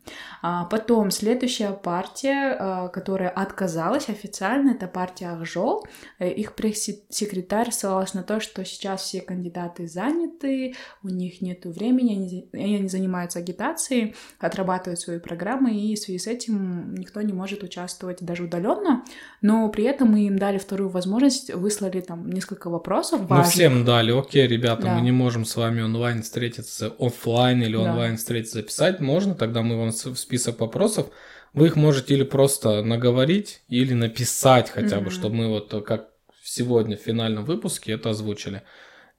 А 0.42 0.64
потом 0.64 1.12
следующая 1.12 1.72
партия, 1.72 2.56
а, 2.58 2.88
которая 2.88 3.28
отказалась 3.28 4.08
официально, 4.08 4.72
это 4.72 4.88
партия 4.88 5.28
Ахжол. 5.28 5.86
Э, 6.18 6.28
их 6.28 6.54
пресс-секретарь 6.56 7.70
ссылалась 7.70 8.14
на 8.14 8.24
то, 8.24 8.40
что 8.40 8.64
сейчас 8.64 9.02
все 9.02 9.20
кандидаты 9.20 9.86
заняты, 9.86 10.74
у 11.02 11.08
них 11.08 11.40
нет 11.40 11.64
времени, 11.64 12.48
они, 12.52 12.76
они 12.76 12.88
занимаются 12.88 13.38
агитацией, 13.38 14.14
отрабатывают 14.38 15.00
свои 15.00 15.18
программы, 15.18 15.74
и 15.74 15.94
в 15.94 15.98
связи 15.98 16.18
с 16.18 16.26
этим 16.26 16.94
никто 16.94 17.22
не 17.22 17.32
может 17.32 17.62
участвовать 17.62 18.18
даже 18.20 18.44
удаленно, 18.44 19.04
но 19.42 19.68
при 19.68 19.84
этом 19.84 20.12
мы 20.12 20.26
им 20.26 20.38
дали 20.38 20.58
вторую 20.58 20.90
возможность, 20.90 21.52
выслали 21.52 22.00
там 22.00 22.30
несколько 22.30 22.70
вопросов. 22.70 23.20
Важных. 23.20 23.46
Мы 23.46 23.50
всем 23.52 23.84
дали, 23.84 24.12
окей, 24.12 24.46
ребята, 24.46 24.82
да. 24.82 24.94
мы 24.94 25.00
не 25.02 25.12
можем 25.12 25.44
с 25.44 25.56
вами 25.56 25.82
онлайн 25.82 26.22
встретиться, 26.22 26.92
офлайн 26.98 27.62
или 27.62 27.76
онлайн 27.76 28.12
да. 28.12 28.18
встретиться, 28.18 28.58
записать, 28.58 29.00
можно, 29.00 29.34
тогда 29.34 29.62
мы 29.62 29.78
вам 29.78 29.90
в 29.90 30.16
список 30.16 30.60
вопросов 30.60 31.10
вы 31.52 31.66
их 31.66 31.76
можете 31.76 32.14
или 32.14 32.22
просто 32.22 32.82
наговорить, 32.82 33.62
или 33.68 33.92
написать 33.92 34.70
хотя 34.70 35.00
бы, 35.00 35.06
mm-hmm. 35.06 35.10
чтобы 35.10 35.34
мы 35.34 35.48
вот 35.48 35.84
как 35.84 36.10
сегодня 36.42 36.96
в 36.96 37.00
финальном 37.00 37.44
выпуске 37.44 37.92
это 37.92 38.10
озвучили. 38.10 38.62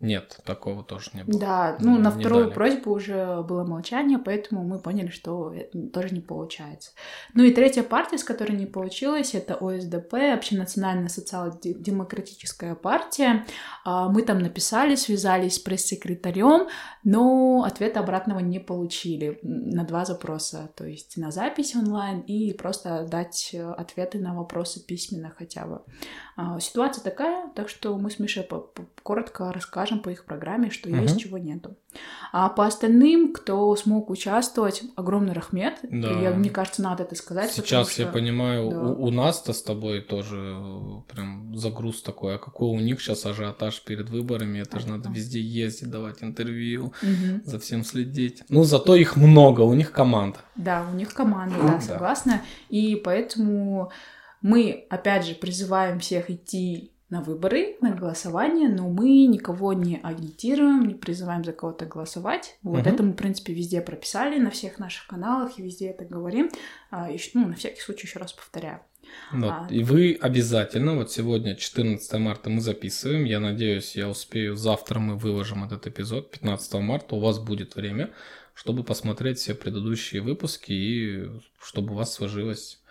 Нет, 0.01 0.39
такого 0.45 0.83
тоже 0.83 1.11
не 1.13 1.23
было. 1.23 1.39
Да, 1.39 1.77
ну 1.79 1.93
не, 1.93 1.99
на 1.99 2.09
вторую 2.09 2.45
дали. 2.45 2.53
просьбу 2.53 2.91
уже 2.91 3.43
было 3.43 3.63
молчание, 3.63 4.17
поэтому 4.17 4.63
мы 4.63 4.79
поняли, 4.79 5.09
что 5.09 5.53
это 5.53 5.77
тоже 5.89 6.09
не 6.09 6.21
получается. 6.21 6.91
Ну 7.35 7.43
и 7.43 7.53
третья 7.53 7.83
партия, 7.83 8.17
с 8.17 8.23
которой 8.23 8.53
не 8.53 8.65
получилось, 8.65 9.35
это 9.35 9.55
ОСДП, 9.55 10.15
Общенациональная 10.33 11.09
социал-демократическая 11.09 12.73
партия. 12.73 13.45
А, 13.85 14.09
мы 14.09 14.23
там 14.23 14.39
написали, 14.39 14.95
связались 14.95 15.55
с 15.55 15.59
пресс-секретарем, 15.59 16.67
но 17.03 17.63
ответа 17.63 17.99
обратного 17.99 18.39
не 18.39 18.59
получили 18.59 19.39
на 19.43 19.83
два 19.83 20.05
запроса, 20.05 20.71
то 20.75 20.85
есть 20.85 21.17
на 21.17 21.31
запись 21.31 21.75
онлайн 21.75 22.21
и 22.21 22.53
просто 22.53 23.05
дать 23.07 23.55
ответы 23.77 24.19
на 24.19 24.33
вопросы 24.33 24.83
письменно 24.83 25.31
хотя 25.37 25.65
бы. 25.65 25.81
А, 26.35 26.59
ситуация 26.59 27.03
такая, 27.03 27.49
так 27.55 27.69
что 27.69 27.95
мы 27.97 28.09
с 28.09 28.17
Мишей 28.17 28.47
коротко 29.03 29.51
расскажем 29.51 29.90
по 29.97 30.09
их 30.09 30.25
программе, 30.25 30.69
что 30.69 30.89
угу. 30.89 30.97
есть, 30.97 31.19
чего 31.19 31.37
нету. 31.37 31.77
А 32.31 32.49
по 32.49 32.65
остальным, 32.65 33.33
кто 33.33 33.75
смог 33.75 34.09
участвовать, 34.09 34.83
огромный 34.95 35.33
рахмет. 35.33 35.79
Да. 35.83 36.11
Я, 36.19 36.31
мне 36.31 36.49
кажется, 36.49 36.81
надо 36.81 37.03
это 37.03 37.15
сказать. 37.15 37.51
Сейчас 37.51 37.97
я 37.99 38.05
что... 38.05 38.13
понимаю, 38.13 38.69
да. 38.69 38.79
у, 38.79 39.05
у 39.05 39.11
нас-то 39.11 39.51
с 39.53 39.61
тобой 39.61 40.01
тоже 40.01 40.37
э, 40.37 41.13
прям 41.13 41.55
загруз 41.55 42.01
такой. 42.01 42.35
А 42.35 42.37
какой 42.37 42.69
у 42.69 42.79
них 42.79 43.01
сейчас 43.01 43.25
ажиотаж 43.25 43.81
перед 43.83 44.09
выборами? 44.09 44.59
Это 44.59 44.79
же 44.79 44.87
надо 44.87 45.09
везде 45.09 45.41
ездить, 45.41 45.89
давать 45.89 46.23
интервью, 46.23 46.93
угу. 47.01 47.41
за 47.43 47.59
всем 47.59 47.83
следить. 47.83 48.43
Ну, 48.49 48.63
зато 48.63 48.95
их 48.95 49.17
много, 49.17 49.61
у 49.61 49.73
них 49.73 49.91
команда. 49.91 50.39
Да, 50.55 50.87
у 50.91 50.95
них 50.95 51.13
команда, 51.13 51.55
да, 51.61 51.81
согласна. 51.81 52.41
И 52.69 52.95
поэтому 52.95 53.91
мы, 54.41 54.85
опять 54.89 55.25
же, 55.25 55.35
призываем 55.35 55.99
всех 55.99 56.29
идти 56.29 56.91
на 57.11 57.21
выборы, 57.21 57.75
на 57.81 57.91
голосование, 57.91 58.69
но 58.69 58.89
мы 58.89 59.25
никого 59.25 59.73
не 59.73 59.99
агитируем, 60.01 60.87
не 60.87 60.95
призываем 60.95 61.43
за 61.43 61.51
кого-то 61.51 61.85
голосовать. 61.85 62.57
Вот 62.63 62.79
угу. 62.79 62.89
это 62.89 63.03
мы, 63.03 63.11
в 63.11 63.17
принципе, 63.17 63.53
везде 63.53 63.81
прописали, 63.81 64.39
на 64.39 64.49
всех 64.49 64.79
наших 64.79 65.07
каналах 65.07 65.59
и 65.59 65.61
везде 65.61 65.89
это 65.89 66.05
говорим. 66.05 66.49
А, 66.89 67.11
еще, 67.11 67.31
ну, 67.33 67.49
на 67.49 67.55
всякий 67.55 67.81
случай 67.81 68.07
еще 68.07 68.17
раз 68.17 68.31
повторяю. 68.31 68.79
Вот. 69.33 69.51
А... 69.51 69.67
И 69.69 69.83
вы 69.83 70.17
обязательно, 70.21 70.95
вот 70.95 71.11
сегодня 71.11 71.55
14 71.55 72.13
марта 72.13 72.49
мы 72.49 72.61
записываем, 72.61 73.25
я 73.25 73.41
надеюсь, 73.41 73.97
я 73.97 74.07
успею, 74.07 74.55
завтра 74.55 74.99
мы 74.99 75.17
выложим 75.17 75.65
этот 75.65 75.87
эпизод, 75.87 76.31
15 76.31 76.73
марта 76.75 77.15
у 77.15 77.19
вас 77.19 77.39
будет 77.39 77.75
время, 77.75 78.11
чтобы 78.53 78.85
посмотреть 78.85 79.37
все 79.37 79.53
предыдущие 79.53 80.21
выпуски 80.21 80.71
и 80.71 81.29
чтобы 81.61 81.91
у 81.91 81.97
вас 81.97 82.13
сложилось 82.13 82.81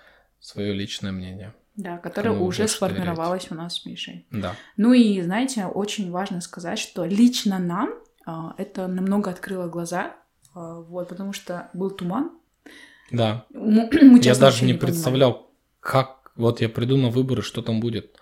свое 0.40 0.74
личное 0.74 1.10
мнение. 1.10 1.54
Да, 1.76 1.98
которое 1.98 2.38
уже 2.38 2.68
сформировалось 2.68 3.44
доверять. 3.44 3.52
у 3.52 3.54
нас 3.54 3.74
с 3.76 3.86
Мишей. 3.86 4.26
Да. 4.30 4.54
Ну 4.76 4.92
и, 4.92 5.22
знаете, 5.22 5.66
очень 5.66 6.10
важно 6.10 6.40
сказать, 6.40 6.78
что 6.78 7.04
лично 7.04 7.58
нам 7.58 7.90
а, 8.26 8.54
это 8.58 8.86
намного 8.86 9.30
открыло 9.30 9.66
глаза, 9.68 10.16
а, 10.54 10.80
вот, 10.80 11.08
потому 11.08 11.32
что 11.32 11.70
был 11.72 11.90
туман. 11.90 12.32
Да. 13.10 13.46
Мы, 13.50 13.88
мы 13.92 14.20
я 14.20 14.34
даже 14.34 14.64
не, 14.64 14.72
не 14.72 14.78
представлял, 14.78 15.50
как 15.80 16.32
вот 16.36 16.60
я 16.60 16.68
приду 16.68 16.96
на 16.96 17.08
выборы, 17.08 17.42
что 17.42 17.62
там 17.62 17.80
будет. 17.80 18.19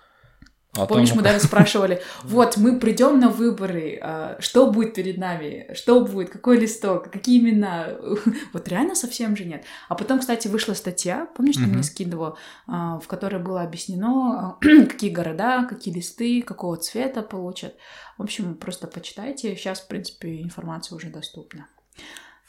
А 0.77 0.85
Помнишь, 0.85 1.09
там... 1.09 1.17
мы 1.17 1.23
даже 1.23 1.39
спрашивали, 1.39 2.01
вот, 2.23 2.57
мы 2.57 2.79
придем 2.79 3.19
на 3.19 3.29
выборы, 3.29 3.97
а, 4.01 4.37
что 4.39 4.69
будет 4.69 4.93
перед 4.93 5.17
нами, 5.17 5.67
что 5.73 6.05
будет, 6.05 6.29
какой 6.29 6.59
листок, 6.59 7.11
какие 7.11 7.39
имена. 7.39 7.97
Вот 8.53 8.67
реально 8.67 8.95
совсем 8.95 9.35
же 9.35 9.45
нет. 9.45 9.65
А 9.87 9.95
потом, 9.95 10.19
кстати, 10.19 10.47
вышла 10.47 10.73
статья, 10.73 11.27
помнишь, 11.35 11.55
ты 11.55 11.61
мне 11.61 11.81
скидывал, 11.81 12.37
а, 12.67 12.99
в 12.99 13.07
которой 13.07 13.41
было 13.41 13.61
объяснено, 13.61 14.57
какие 14.61 15.09
города, 15.09 15.65
какие 15.67 15.93
листы, 15.93 16.41
какого 16.43 16.77
цвета 16.77 17.23
получат. 17.23 17.75
В 18.17 18.23
общем, 18.23 18.55
просто 18.55 18.87
почитайте. 18.87 19.55
Сейчас, 19.55 19.81
в 19.81 19.87
принципе, 19.87 20.41
информация 20.41 20.95
уже 20.95 21.09
доступна. 21.09 21.67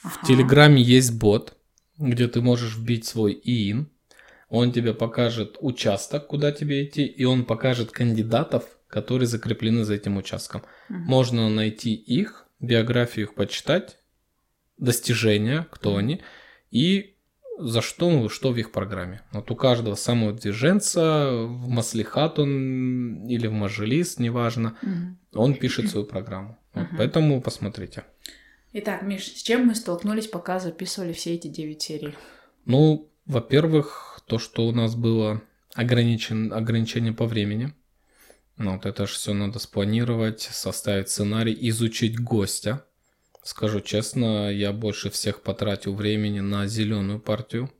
В 0.02 0.26
Телеграме 0.26 0.82
есть 0.82 1.18
бот, 1.18 1.56
где 1.98 2.28
ты 2.28 2.40
можешь 2.40 2.76
вбить 2.76 3.06
свой 3.06 3.32
ИИН, 3.32 3.89
он 4.50 4.73
тебе 4.73 4.92
покажет 4.92 5.57
участок, 5.61 6.26
куда 6.26 6.52
тебе 6.52 6.85
идти, 6.85 7.07
и 7.07 7.25
он 7.25 7.45
покажет 7.45 7.92
кандидатов, 7.92 8.64
которые 8.88 9.28
закреплены 9.28 9.85
за 9.85 9.95
этим 9.95 10.16
участком. 10.16 10.62
Угу. 10.88 10.99
Можно 10.99 11.49
найти 11.49 11.95
их, 11.95 12.49
биографию 12.59 13.26
их 13.26 13.35
почитать, 13.35 13.99
достижения, 14.76 15.66
кто 15.71 15.97
они, 15.97 16.21
и 16.71 17.16
за 17.59 17.80
что, 17.80 18.28
что 18.28 18.52
в 18.52 18.57
их 18.57 18.73
программе. 18.73 19.23
Вот 19.33 19.50
у 19.50 19.57
каждого 19.57 19.95
самого 19.95 20.33
движенца, 20.33 21.30
в 21.30 21.69
Маслихат 21.69 22.38
он 22.38 23.26
или 23.28 23.47
в 23.47 23.52
Мажилис, 23.52 24.19
неважно, 24.19 24.76
угу. 24.83 25.42
он 25.42 25.54
пишет 25.54 25.90
свою 25.90 26.07
программу. 26.07 26.59
Вот, 26.75 26.87
угу. 26.87 26.97
Поэтому 26.99 27.40
посмотрите. 27.40 28.04
Итак, 28.73 29.02
Миш, 29.02 29.26
с 29.26 29.42
чем 29.42 29.66
мы 29.66 29.75
столкнулись, 29.76 30.26
пока 30.26 30.59
записывали 30.59 31.12
все 31.12 31.35
эти 31.35 31.49
9 31.49 31.83
серий? 31.83 32.14
Ну, 32.64 33.11
во-первых, 33.26 34.10
то, 34.30 34.38
что 34.38 34.68
у 34.68 34.72
нас 34.72 34.94
было 34.94 35.42
ограничен, 35.75 36.52
ограничение 36.52 37.12
по 37.12 37.26
времени. 37.26 37.75
Ну, 38.56 38.75
вот 38.75 38.87
это 38.87 39.08
же 39.08 39.14
все 39.14 39.34
надо 39.34 39.58
спланировать, 39.58 40.40
составить 40.40 41.08
сценарий, 41.08 41.56
изучить 41.68 42.20
гостя. 42.20 42.84
Скажу 43.42 43.80
честно, 43.80 44.49
я 44.49 44.72
больше 44.72 45.10
всех 45.10 45.42
потратил 45.42 45.94
времени 45.96 46.38
на 46.38 46.68
зеленую 46.68 47.18
партию. 47.18 47.72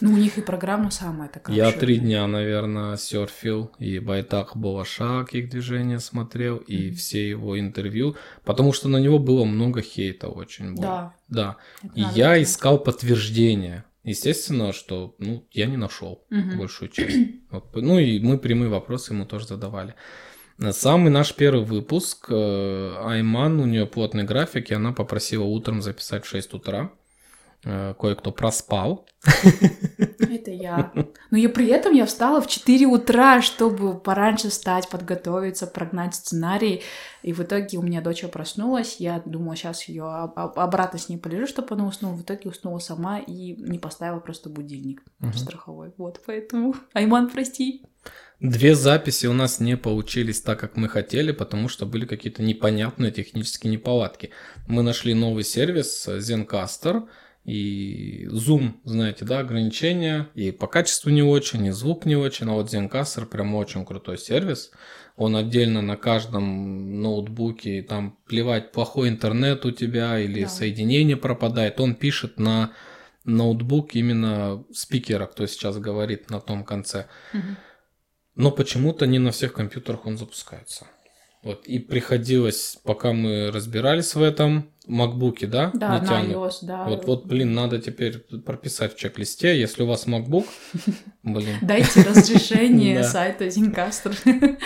Ну, 0.00 0.12
у 0.12 0.16
них 0.16 0.38
и 0.38 0.42
программа 0.42 0.92
самая 0.92 1.28
такая. 1.28 1.56
Я 1.56 1.72
три 1.72 1.98
дня, 1.98 2.24
наверное, 2.28 2.96
серфил, 2.96 3.72
и 3.80 3.98
Байтак 3.98 4.56
Балашак 4.56 5.34
их 5.34 5.50
движения 5.50 5.98
смотрел, 5.98 6.58
и 6.58 6.90
mm-hmm. 6.90 6.94
все 6.94 7.28
его 7.28 7.58
интервью, 7.58 8.14
потому 8.44 8.72
что 8.72 8.88
на 8.88 8.98
него 8.98 9.18
было 9.18 9.44
много 9.44 9.82
хейта 9.82 10.28
очень. 10.28 10.74
Было. 10.74 11.14
Да. 11.28 11.56
Да. 11.82 11.90
И 11.96 12.04
я 12.14 12.40
искал 12.40 12.78
подтверждение. 12.78 13.84
Естественно, 14.04 14.72
что 14.72 15.14
ну, 15.18 15.46
я 15.52 15.66
не 15.66 15.76
нашел 15.76 16.24
угу. 16.30 16.58
большую 16.58 16.90
часть. 16.90 17.16
Вот, 17.50 17.76
ну 17.76 17.98
и 17.98 18.18
мы 18.18 18.38
прямые 18.38 18.70
вопросы 18.70 19.12
ему 19.12 19.26
тоже 19.26 19.46
задавали. 19.46 19.94
Самый 20.70 21.10
наш 21.10 21.34
первый 21.34 21.64
выпуск, 21.64 22.26
э, 22.30 22.94
Айман, 23.04 23.60
у 23.60 23.66
нее 23.66 23.86
плотный 23.86 24.24
график, 24.24 24.70
и 24.70 24.74
она 24.74 24.92
попросила 24.92 25.44
утром 25.44 25.82
записать 25.82 26.24
в 26.24 26.28
6 26.28 26.54
утра. 26.54 26.92
Э, 27.64 27.94
кое-кто 27.96 28.32
проспал. 28.32 29.06
Это 30.18 30.50
я. 30.50 30.92
Но 31.30 31.38
я 31.38 31.48
при 31.48 31.68
этом 31.68 31.94
я 31.94 32.06
встала 32.06 32.40
в 32.40 32.48
4 32.48 32.86
утра, 32.86 33.40
чтобы 33.40 33.98
пораньше 34.00 34.48
встать, 34.48 34.88
подготовиться, 34.88 35.68
прогнать 35.68 36.16
сценарий. 36.16 36.82
И 37.22 37.32
в 37.32 37.40
итоге 37.40 37.78
у 37.78 37.82
меня 37.82 38.00
дочь 38.00 38.24
проснулась. 38.32 38.96
Я 38.98 39.22
думала, 39.24 39.54
сейчас 39.54 39.84
ее 39.84 40.04
обратно 40.04 40.98
с 40.98 41.08
ней 41.08 41.18
полежу, 41.18 41.46
чтобы 41.46 41.68
она 41.76 41.86
уснула. 41.86 42.16
В 42.16 42.22
итоге 42.22 42.50
уснула 42.50 42.80
сама 42.80 43.20
и 43.20 43.52
не 43.52 43.78
поставила 43.78 44.18
просто 44.18 44.48
будильник 44.48 45.02
угу. 45.20 45.32
страховой. 45.32 45.92
Вот, 45.98 46.20
поэтому... 46.26 46.74
Айман, 46.94 47.30
прости. 47.30 47.82
Две 48.40 48.74
записи 48.74 49.26
у 49.26 49.32
нас 49.34 49.60
не 49.60 49.76
получились 49.76 50.40
так, 50.40 50.58
как 50.58 50.76
мы 50.76 50.88
хотели, 50.88 51.30
потому 51.30 51.68
что 51.68 51.86
были 51.86 52.06
какие-то 52.06 52.42
непонятные 52.42 53.12
технические 53.12 53.70
неполадки. 53.70 54.30
Мы 54.66 54.82
нашли 54.82 55.14
новый 55.14 55.44
сервис 55.44 56.08
Zencaster, 56.08 57.04
И 57.44 58.26
Zoom, 58.30 58.74
знаете, 58.84 59.24
да, 59.24 59.40
ограничения, 59.40 60.28
и 60.34 60.52
по 60.52 60.68
качеству 60.68 61.10
не 61.10 61.22
очень, 61.22 61.66
и 61.66 61.70
звук 61.72 62.06
не 62.06 62.14
очень, 62.14 62.48
а 62.48 62.52
вот 62.52 62.72
Zencaster 62.72 63.26
прям 63.26 63.54
очень 63.56 63.84
крутой 63.84 64.18
сервис. 64.18 64.70
Он 65.16 65.34
отдельно 65.34 65.82
на 65.82 65.96
каждом 65.96 67.02
ноутбуке, 67.02 67.82
там 67.82 68.16
плевать, 68.26 68.70
плохой 68.70 69.08
интернет 69.08 69.64
у 69.66 69.72
тебя 69.72 70.20
или 70.20 70.42
да. 70.42 70.48
соединение 70.48 71.16
пропадает, 71.16 71.80
он 71.80 71.96
пишет 71.96 72.38
на 72.38 72.72
ноутбук 73.24 73.94
именно 73.94 74.64
спикера, 74.72 75.26
кто 75.26 75.46
сейчас 75.46 75.78
говорит 75.78 76.30
на 76.30 76.40
том 76.40 76.64
конце. 76.64 77.08
Угу. 77.34 77.42
Но 78.36 78.50
почему-то 78.50 79.06
не 79.06 79.18
на 79.18 79.32
всех 79.32 79.52
компьютерах 79.52 80.06
он 80.06 80.16
запускается. 80.16 80.86
Вот, 81.42 81.66
и 81.66 81.80
приходилось, 81.80 82.78
пока 82.84 83.12
мы 83.12 83.50
разбирались 83.50 84.14
в 84.14 84.22
этом, 84.22 84.71
макбуки, 84.86 85.44
да, 85.44 85.70
да 85.74 85.98
не 85.98 86.06
тянут. 86.06 86.36
iOS, 86.36 86.54
да. 86.62 86.84
Вот, 86.84 87.06
вот, 87.06 87.26
блин, 87.26 87.54
надо 87.54 87.78
теперь 87.80 88.18
прописать 88.18 88.94
в 88.94 88.98
чек-листе, 88.98 89.58
если 89.58 89.82
у 89.82 89.86
вас 89.86 90.06
MacBook, 90.06 90.46
блин. 91.22 91.56
Дайте 91.62 92.02
разрешение 92.02 93.02
сайта 93.04 93.46
Zencaster. 93.46 94.14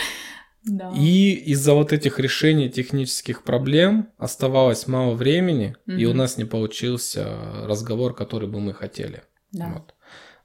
Да. 0.68 0.92
И 0.96 1.32
из-за 1.52 1.74
вот 1.74 1.92
этих 1.92 2.18
решений 2.18 2.68
технических 2.68 3.44
проблем 3.44 4.10
оставалось 4.18 4.88
мало 4.88 5.14
времени, 5.14 5.76
угу. 5.86 5.96
и 5.96 6.04
у 6.06 6.12
нас 6.12 6.38
не 6.38 6.44
получился 6.44 7.28
разговор, 7.62 8.16
который 8.16 8.48
бы 8.48 8.58
мы 8.58 8.74
хотели. 8.74 9.22
Да. 9.52 9.68
Вот. 9.68 9.94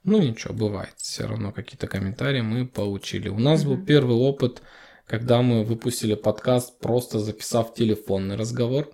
Ну 0.04 0.22
ничего, 0.22 0.54
бывает. 0.54 0.94
Все 0.96 1.26
равно 1.26 1.50
какие-то 1.50 1.88
комментарии 1.88 2.40
мы 2.40 2.68
получили. 2.68 3.30
У 3.30 3.40
нас 3.40 3.62
угу. 3.64 3.74
был 3.74 3.84
первый 3.84 4.14
опыт, 4.14 4.62
когда 5.06 5.42
мы 5.42 5.64
выпустили 5.64 6.14
подкаст, 6.14 6.78
просто 6.78 7.18
записав 7.18 7.74
телефонный 7.74 8.36
разговор. 8.36 8.92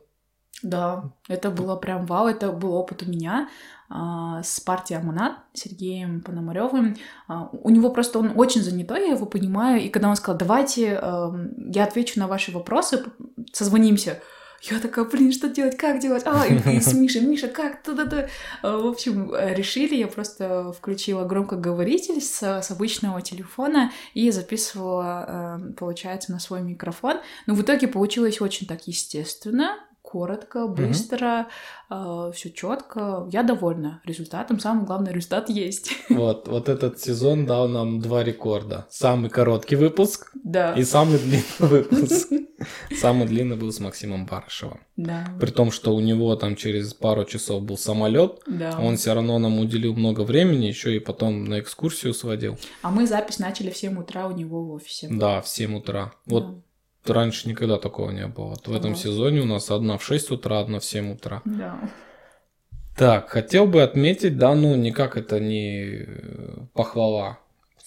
Да, 0.62 1.12
это 1.28 1.50
было 1.50 1.76
прям 1.76 2.06
вау, 2.06 2.26
это 2.26 2.50
был 2.50 2.74
опыт 2.74 3.04
у 3.04 3.10
меня 3.10 3.48
а, 3.88 4.42
с 4.42 4.58
партией 4.58 5.00
Аманат 5.00 5.38
Сергеем 5.52 6.20
Пономаревым. 6.20 6.96
А, 7.28 7.48
у 7.52 7.70
него 7.70 7.90
просто 7.90 8.18
он 8.18 8.32
очень 8.34 8.62
занятой, 8.62 9.06
я 9.06 9.14
его 9.14 9.26
понимаю, 9.26 9.80
и 9.80 9.88
когда 9.88 10.08
он 10.08 10.16
сказал, 10.16 10.36
давайте 10.36 11.00
я 11.72 11.84
отвечу 11.84 12.18
на 12.18 12.26
ваши 12.26 12.50
вопросы, 12.50 13.04
созвонимся, 13.52 14.20
я 14.62 14.80
такая, 14.80 15.04
блин, 15.04 15.32
что 15.32 15.48
делать, 15.48 15.76
как 15.76 16.00
делать? 16.00 16.24
А, 16.26 16.44
и, 16.44 16.56
и 16.76 16.80
с 16.80 16.92
Мишей, 16.92 17.20
Миша, 17.20 17.46
как? 17.46 17.84
Туда-то. 17.84 18.28
В 18.60 18.88
общем, 18.88 19.32
решили, 19.32 19.94
я 19.94 20.08
просто 20.08 20.72
включила 20.72 21.24
громкоговоритель 21.24 22.20
с, 22.20 22.42
с 22.42 22.70
обычного 22.72 23.22
телефона 23.22 23.92
и 24.14 24.32
записывала, 24.32 25.60
получается, 25.76 26.32
на 26.32 26.40
свой 26.40 26.62
микрофон. 26.62 27.18
Но 27.46 27.54
в 27.54 27.62
итоге 27.62 27.86
получилось 27.86 28.40
очень 28.40 28.66
так 28.66 28.88
естественно, 28.88 29.76
коротко, 30.08 30.66
быстро, 30.66 31.48
mm-hmm. 31.90 32.28
э, 32.30 32.32
все 32.32 32.50
четко. 32.50 33.28
Я 33.30 33.42
довольна 33.42 34.00
результатом. 34.04 34.58
Самый 34.58 34.86
главный 34.86 35.12
результат 35.12 35.50
есть. 35.50 35.92
Вот, 36.08 36.48
вот 36.48 36.68
этот 36.68 36.98
сезон 36.98 37.46
дал 37.46 37.68
нам 37.68 38.00
два 38.00 38.24
рекорда. 38.24 38.86
Самый 38.90 39.30
короткий 39.30 39.76
выпуск 39.76 40.30
да. 40.42 40.72
и 40.72 40.82
самый 40.82 41.18
длинный 41.18 41.44
выпуск. 41.58 42.32
Самый 42.98 43.28
длинный 43.28 43.56
был 43.56 43.70
с 43.70 43.78
Максимом 43.78 44.26
Барышевым. 44.26 44.80
Да. 44.96 45.28
При 45.38 45.50
том, 45.50 45.70
что 45.70 45.94
у 45.94 46.00
него 46.00 46.34
там 46.34 46.56
через 46.56 46.92
пару 46.92 47.24
часов 47.24 47.62
был 47.62 47.78
самолет, 47.78 48.40
да. 48.46 48.76
он 48.80 48.96
все 48.96 49.14
равно 49.14 49.38
нам 49.38 49.60
уделил 49.60 49.94
много 49.94 50.22
времени, 50.22 50.66
еще 50.66 50.96
и 50.96 50.98
потом 50.98 51.44
на 51.44 51.60
экскурсию 51.60 52.14
сводил. 52.14 52.58
А 52.82 52.90
мы 52.90 53.06
запись 53.06 53.38
начали 53.38 53.70
в 53.70 53.76
7 53.76 54.00
утра 54.00 54.26
у 54.26 54.32
него 54.32 54.64
в 54.64 54.72
офисе. 54.72 55.08
Да, 55.10 55.40
в 55.40 55.48
7 55.48 55.76
утра. 55.76 56.12
Вот 56.26 56.64
раньше 57.10 57.48
никогда 57.48 57.78
такого 57.78 58.10
не 58.10 58.26
было. 58.26 58.50
Вот 58.50 58.68
в 58.68 58.74
этом 58.74 58.94
сезоне 58.94 59.40
у 59.40 59.46
нас 59.46 59.70
одна 59.70 59.98
в 59.98 60.04
6 60.04 60.30
утра, 60.30 60.60
одна 60.60 60.78
в 60.78 60.84
7 60.84 61.12
утра. 61.12 61.42
Да. 61.44 61.78
Так, 62.96 63.30
хотел 63.30 63.66
бы 63.66 63.82
отметить, 63.82 64.38
да, 64.38 64.54
ну 64.54 64.74
никак 64.74 65.16
это 65.16 65.38
не 65.38 66.06
похвала 66.74 67.38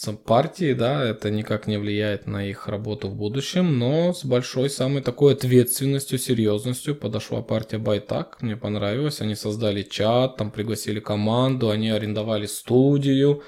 партии, 0.10 0.74
да, 0.74 1.04
это 1.04 1.30
никак 1.30 1.68
не 1.68 1.78
влияет 1.78 2.25
на 2.28 2.46
их 2.46 2.68
работу 2.68 3.08
в 3.08 3.16
будущем, 3.16 3.78
но 3.78 4.13
с 4.13 4.25
большой 4.25 4.70
самой 4.70 5.01
такой 5.01 5.34
ответственностью, 5.34 6.18
серьезностью 6.18 6.96
подошла 6.96 7.42
партия 7.42 7.78
Байтак, 7.78 8.42
мне 8.42 8.58
понравилось, 8.58 9.22
они 9.22 9.36
создали 9.36 9.84
чат, 9.84 10.38
там 10.38 10.50
пригласили 10.51 11.00
команду, 11.00 11.70
они 11.70 11.90
арендовали 11.92 12.48
студию, 12.48 13.44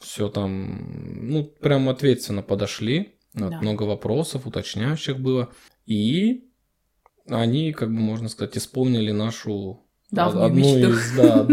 все 0.00 0.28
там, 0.28 1.28
ну, 1.30 1.44
прям 1.44 1.88
ответственно 1.88 2.42
подошли, 2.42 3.13
да. 3.34 3.60
Много 3.60 3.82
вопросов, 3.82 4.46
уточняющих 4.46 5.18
было. 5.18 5.50
И 5.86 6.44
они, 7.28 7.72
как 7.72 7.88
бы 7.88 8.00
можно 8.00 8.28
сказать, 8.28 8.56
исполнили 8.56 9.10
нашу 9.10 9.84
давнюю 10.10 10.46
одну 10.46 10.58
мечту. 10.58 10.90
Из, 10.90 11.16
да, 11.16 11.42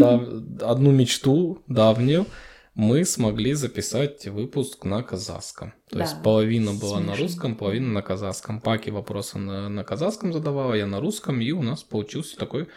да, 0.59 0.69
одну 0.69 0.91
мечту 0.91 1.63
давнюю. 1.67 2.25
Мы 2.73 3.03
смогли 3.03 3.53
записать 3.53 4.25
выпуск 4.27 4.85
на 4.85 5.03
казахском. 5.03 5.73
То 5.89 5.97
да, 5.97 6.03
есть 6.03 6.23
половина 6.23 6.71
была 6.71 6.97
смешно. 6.97 7.11
на 7.11 7.17
русском, 7.17 7.55
половина 7.55 7.87
на 7.89 8.01
казахском. 8.01 8.61
Паки 8.61 8.89
вопросы 8.89 9.37
на, 9.39 9.67
на 9.67 9.83
казахском 9.83 10.31
задавала, 10.31 10.73
я 10.73 10.87
на 10.87 11.01
русском, 11.01 11.41
и 11.41 11.51
у 11.51 11.61
нас 11.61 11.83
получился 11.83 12.37
такой 12.37 12.69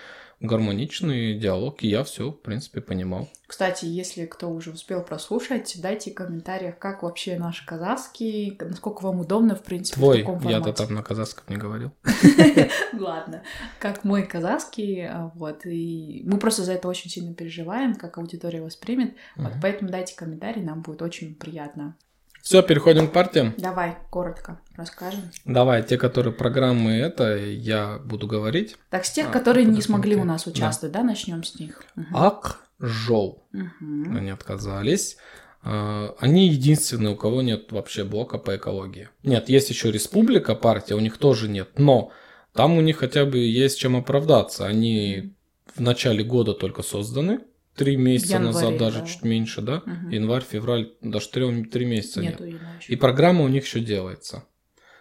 гармоничный 0.47 1.35
диалог, 1.39 1.83
и 1.83 1.89
я 1.89 2.05
все, 2.05 2.31
в 2.31 2.41
принципе, 2.41 2.81
понимал. 2.81 3.29
Кстати, 3.47 3.85
если 3.85 4.27
кто 4.27 4.51
уже 4.51 4.71
успел 4.71 5.03
прослушать, 5.03 5.77
дайте 5.81 6.11
в 6.11 6.15
комментариях, 6.15 6.79
как 6.79 7.03
вообще 7.03 7.39
наш 7.39 7.63
казахский, 7.63 8.57
насколько 8.61 9.03
вам 9.03 9.21
удобно, 9.21 9.55
в 9.55 9.63
принципе, 9.63 9.97
Твой, 9.97 10.17
в 10.17 10.21
таком 10.21 10.41
формате. 10.41 10.69
я-то 10.69 10.85
там 10.85 10.95
на 10.95 11.03
казахском 11.03 11.45
не 11.49 11.57
говорил. 11.57 11.93
Ладно, 12.99 13.43
как 13.79 14.05
мой 14.05 14.27
казахский, 14.27 15.07
а, 15.07 15.31
вот, 15.35 15.67
и 15.67 16.23
мы 16.25 16.39
просто 16.39 16.63
за 16.63 16.73
это 16.73 16.89
очень 16.89 17.11
сильно 17.11 17.35
переживаем, 17.35 17.95
как 17.95 18.19
аудитория 18.19 18.63
воспримет, 18.63 19.15
вот, 19.37 19.53
поэтому 19.61 19.91
дайте 19.91 20.17
комментарий, 20.17 20.63
нам 20.63 20.83
будет 20.83 21.03
очень 21.03 21.35
приятно. 21.35 21.97
Все, 22.45 22.63
переходим 22.63 23.09
к 23.09 23.13
партиям. 23.13 23.55
Давай, 23.57 23.97
коротко 24.11 24.61
расскажем. 24.77 25.23
Давай, 25.47 25.83
те, 25.83 25.97
которые 25.97 26.35
программы 26.35 26.93
это, 26.93 27.39
я 27.39 27.99
буду 28.05 28.27
говорить. 28.27 28.77
Так, 28.91 29.07
с 29.07 29.11
тех, 29.11 29.29
а, 29.29 29.33
которые 29.33 29.65
не 29.65 29.81
смогли 29.81 30.15
у 30.15 30.25
нас 30.25 30.47
участвовать, 30.47 30.93
да, 30.93 31.01
да 31.01 31.07
начнем 31.07 31.43
с 31.43 31.59
них. 31.59 31.83
Угу. 31.97 32.07
Ак, 32.13 32.61
Жол. 32.79 33.43
Угу. 33.55 34.15
Они 34.15 34.29
отказались. 34.29 35.17
А, 35.63 36.15
они 36.19 36.49
единственные, 36.49 37.15
у 37.15 37.17
кого 37.17 37.41
нет 37.41 37.73
вообще 37.73 38.05
блока 38.05 38.37
по 38.37 38.55
экологии. 38.57 39.09
Нет, 39.23 39.49
есть 39.49 39.71
еще 39.71 39.91
Республика 39.91 40.55
партия, 40.55 40.97
у 40.97 41.01
них 41.01 41.17
тоже 41.17 41.49
нет, 41.49 41.71
но 41.79 42.13
там 42.53 42.77
у 42.77 42.83
них 42.83 42.99
хотя 42.99 43.25
бы 43.25 43.39
есть 43.39 43.79
чем 43.79 43.97
оправдаться. 43.97 44.67
Они 44.67 45.33
в 45.75 45.81
начале 45.81 46.23
года 46.23 46.53
только 46.53 46.83
созданы, 46.83 47.41
три 47.75 47.97
месяца 47.97 48.35
январе, 48.35 48.53
назад, 48.53 48.79
даже 48.79 49.01
да. 49.01 49.07
чуть 49.07 49.23
меньше, 49.23 49.61
да? 49.61 49.79
Угу. 49.79 50.11
Январь, 50.11 50.45
февраль, 50.49 50.93
даже 51.01 51.29
три, 51.29 51.65
три 51.65 51.85
месяца 51.85 52.21
Нету 52.21 52.45
нет. 52.45 52.61
И 52.89 52.97
программа 52.97 53.45
у 53.45 53.49
них 53.49 53.65
еще 53.65 53.81
делается. 53.81 54.45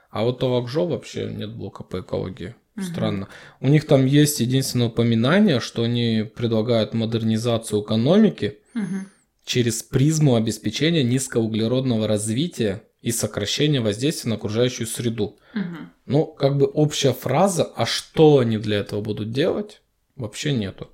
А 0.10 0.24
вот 0.24 0.44
у 0.44 0.54
Акжо 0.56 0.86
вообще 0.86 1.26
нет 1.26 1.56
блока 1.56 1.84
по 1.84 2.02
экологии. 2.02 2.56
Угу. 2.76 2.86
Странно. 2.86 3.28
У 3.60 3.68
них 3.68 3.86
там 3.86 4.06
есть 4.06 4.40
единственное 4.40 4.88
упоминание, 4.88 5.60
что 5.60 5.84
они 5.84 6.30
предлагают 6.36 6.94
модернизацию 6.94 7.84
экономики 7.84 8.60
угу. 8.76 9.08
через 9.46 9.84
призму 9.84 10.36
обеспечения 10.36 11.04
низкоуглеродного 11.04 12.08
развития 12.08 12.84
и 13.02 13.12
сокращения 13.12 13.82
воздействия 13.82 14.30
на 14.30 14.36
окружающую 14.36 14.88
среду. 14.88 15.38
Угу. 15.54 15.78
Ну, 16.06 16.26
как 16.26 16.58
бы 16.58 16.66
общая 16.66 17.14
фраза, 17.14 17.64
а 17.64 17.86
что 17.86 18.40
они 18.40 18.58
для 18.58 18.78
этого 18.78 19.02
будут 19.02 19.32
делать, 19.32 19.82
вообще 20.16 20.54
нету. 20.54 20.90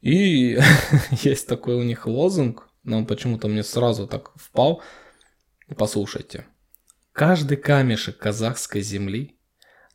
И 0.00 0.58
есть 1.22 1.46
такой 1.48 1.76
у 1.76 1.82
них 1.82 2.06
лозунг, 2.06 2.68
но 2.84 2.98
он 2.98 3.06
почему-то 3.06 3.48
мне 3.48 3.62
сразу 3.62 4.06
так 4.06 4.32
впал. 4.36 4.82
Послушайте. 5.76 6.46
Каждый 7.12 7.56
камешек 7.56 8.18
казахской 8.18 8.80
земли 8.80 9.38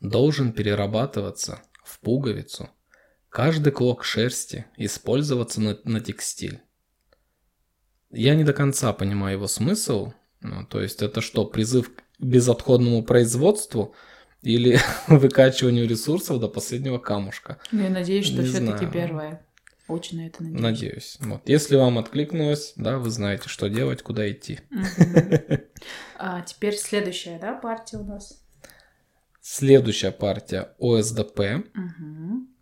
должен 0.02 0.52
перерабатываться 0.52 1.62
в 1.84 2.00
пуговицу. 2.00 2.70
Каждый 3.30 3.72
клок 3.72 4.04
шерсти 4.04 4.66
использоваться 4.78 5.62
на, 5.62 5.80
на 5.86 6.00
текстиль. 6.00 6.62
Я 8.12 8.36
не 8.36 8.44
до 8.44 8.54
конца 8.54 8.94
понимаю 8.94 9.38
его 9.38 9.48
смысл. 9.48 10.14
Ну, 10.42 10.66
то 10.66 10.82
есть 10.82 11.02
это 11.02 11.22
что, 11.22 11.46
призыв 11.46 11.96
к 11.96 12.04
безотходному 12.20 13.04
производству 13.04 13.96
или 14.42 14.80
выкачиванию 15.08 15.88
ресурсов 15.88 16.40
до 16.40 16.48
последнего 16.48 17.00
камушка? 17.00 17.60
Я 17.72 17.90
надеюсь, 17.90 18.28
что 18.28 18.44
все-таки 18.44 18.86
первое. 18.86 19.44
Очень 19.88 20.20
на 20.20 20.28
это 20.28 20.42
надеюсь. 20.42 20.62
Надеюсь. 20.62 21.18
Вот. 21.20 21.50
Если 21.50 21.76
вам 21.76 21.98
откликнулось, 21.98 22.74
да, 22.78 22.98
вы 22.98 23.10
знаете, 23.10 23.50
что 23.50 23.68
делать, 23.68 24.02
куда 24.02 24.32
идти. 24.32 24.60
А 26.18 26.42
теперь 26.42 26.76
следующая, 26.78 27.38
да, 27.40 27.54
партия 27.54 27.98
у 27.98 28.04
нас? 28.06 28.42
Следующая 29.42 30.12
партия 30.12 30.70
ОСДП. 30.80 31.66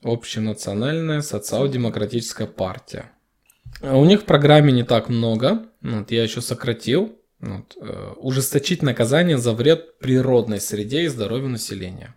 Общенациональная 0.01 1.21
социал-демократическая 1.21 2.47
партия. 2.47 3.11
У 3.81 4.03
них 4.05 4.21
в 4.21 4.25
программе 4.25 4.73
не 4.73 4.83
так 4.83 5.07
много. 5.07 5.67
Вот, 5.81 6.09
я 6.09 6.23
еще 6.23 6.41
сократил. 6.41 7.17
Вот, 7.39 7.75
э, 7.79 8.13
ужесточить 8.17 8.83
наказание 8.83 9.37
за 9.37 9.53
вред 9.53 9.97
природной 9.99 10.59
среде 10.59 11.03
и 11.03 11.07
здоровью 11.07 11.49
населения. 11.49 12.15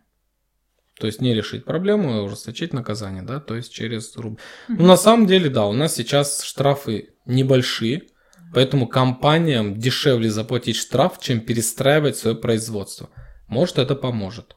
То 0.98 1.06
есть 1.06 1.20
не 1.20 1.34
решить 1.34 1.64
проблему, 1.64 2.18
а 2.18 2.22
ужесточить 2.22 2.72
наказание, 2.72 3.22
да, 3.22 3.40
то 3.40 3.56
есть 3.56 3.72
через 3.72 4.16
рубль. 4.16 4.38
Ну, 4.68 4.86
на 4.86 4.96
самом 4.96 5.26
деле, 5.26 5.50
да, 5.50 5.66
у 5.66 5.72
нас 5.72 5.94
сейчас 5.94 6.42
штрафы 6.42 7.14
небольшие, 7.26 8.04
поэтому 8.52 8.86
компаниям 8.86 9.76
дешевле 9.78 10.30
заплатить 10.30 10.76
штраф, 10.76 11.18
чем 11.20 11.40
перестраивать 11.40 12.16
свое 12.16 12.36
производство. 12.36 13.10
Может, 13.48 13.78
это 13.78 13.96
поможет. 13.96 14.56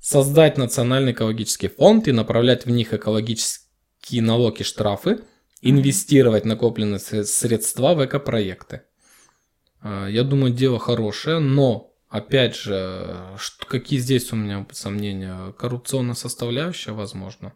Создать 0.00 0.58
национальный 0.58 1.12
экологический 1.12 1.68
фонд 1.68 2.08
и 2.08 2.12
направлять 2.12 2.66
в 2.66 2.70
них 2.70 2.92
экологические 2.92 4.22
налоги 4.22 4.60
и 4.60 4.64
штрафы, 4.64 5.20
инвестировать 5.60 6.44
накопленные 6.44 6.98
средства 6.98 7.94
в 7.94 8.04
экопроекты. 8.04 8.82
А, 9.80 10.06
я 10.06 10.24
думаю, 10.24 10.52
дело 10.52 10.78
хорошее, 10.78 11.38
но, 11.38 11.87
опять 12.08 12.56
же, 12.56 13.16
какие 13.68 13.98
здесь 13.98 14.32
у 14.32 14.36
меня 14.36 14.66
сомнения? 14.72 15.52
Коррупционная 15.52 16.14
составляющая, 16.14 16.92
возможно. 16.92 17.52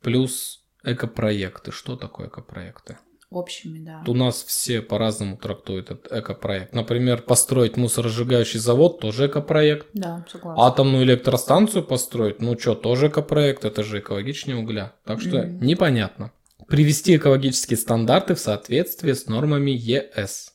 Плюс 0.00 0.64
экопроекты. 0.84 1.72
Что 1.72 1.96
такое 1.96 2.28
экопроекты? 2.28 2.98
Общими, 3.30 3.78
да. 3.78 4.04
У 4.06 4.14
нас 4.14 4.44
все 4.44 4.82
по-разному 4.82 5.38
трактуют 5.38 5.90
этот 5.90 6.12
экопроект. 6.12 6.74
Например, 6.74 7.22
построить 7.22 7.78
мусоросжигающий 7.78 8.60
завод 8.60 9.00
тоже 9.00 9.26
экопроект. 9.26 9.86
Да, 9.94 10.26
согласна. 10.30 10.66
Атомную 10.66 11.04
электростанцию 11.04 11.82
построить, 11.82 12.42
ну 12.42 12.58
что, 12.58 12.74
тоже 12.74 13.08
экопроект, 13.08 13.64
это 13.64 13.82
же 13.84 14.00
экологичнее 14.00 14.58
угля. 14.58 14.92
Так 15.04 15.22
что 15.22 15.38
mm-hmm. 15.38 15.64
непонятно. 15.64 16.32
Привести 16.68 17.16
экологические 17.16 17.78
стандарты 17.78 18.34
в 18.34 18.38
соответствие 18.38 19.14
с 19.14 19.26
нормами 19.26 19.70
ЕС. 19.70 20.52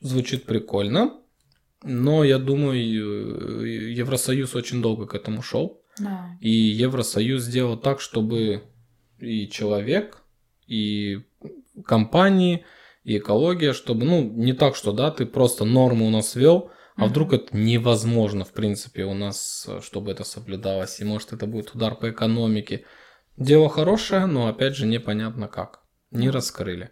Звучит 0.00 0.46
прикольно, 0.46 1.20
но 1.86 2.24
я 2.24 2.38
думаю, 2.38 2.76
Евросоюз 3.94 4.54
очень 4.54 4.82
долго 4.82 5.06
к 5.06 5.14
этому 5.14 5.42
шел. 5.42 5.82
Да. 5.98 6.36
И 6.40 6.50
Евросоюз 6.50 7.42
сделал 7.42 7.76
так, 7.76 8.00
чтобы 8.00 8.62
и 9.18 9.48
человек, 9.48 10.22
и 10.66 11.22
компании, 11.84 12.64
и 13.04 13.18
экология, 13.18 13.72
чтобы, 13.72 14.04
ну, 14.04 14.22
не 14.22 14.52
так, 14.52 14.76
что, 14.76 14.92
да, 14.92 15.10
ты 15.10 15.26
просто 15.26 15.64
норму 15.64 16.06
у 16.06 16.10
нас 16.10 16.34
ввел, 16.34 16.70
а 16.96 17.04
mm-hmm. 17.04 17.08
вдруг 17.08 17.32
это 17.32 17.56
невозможно, 17.56 18.44
в 18.44 18.52
принципе, 18.52 19.04
у 19.04 19.14
нас, 19.14 19.68
чтобы 19.82 20.10
это 20.10 20.24
соблюдалось, 20.24 21.00
и 21.00 21.04
может 21.04 21.32
это 21.32 21.46
будет 21.46 21.74
удар 21.74 21.94
по 21.94 22.10
экономике. 22.10 22.84
Дело 23.36 23.68
хорошее, 23.68 24.26
но 24.26 24.48
опять 24.48 24.76
же 24.76 24.86
непонятно 24.86 25.48
как. 25.48 25.82
Не 26.10 26.30
раскрыли 26.30 26.90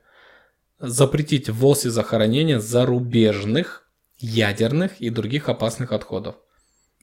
запретить 0.79 1.49
ввоз 1.49 1.87
и 1.87 1.91
захоронение 1.91 2.61
зарубежных 2.61 3.84
ядерных 4.19 5.01
и 5.01 5.11
других 5.11 5.49
опасных 5.49 5.93
отходов. 5.93 6.37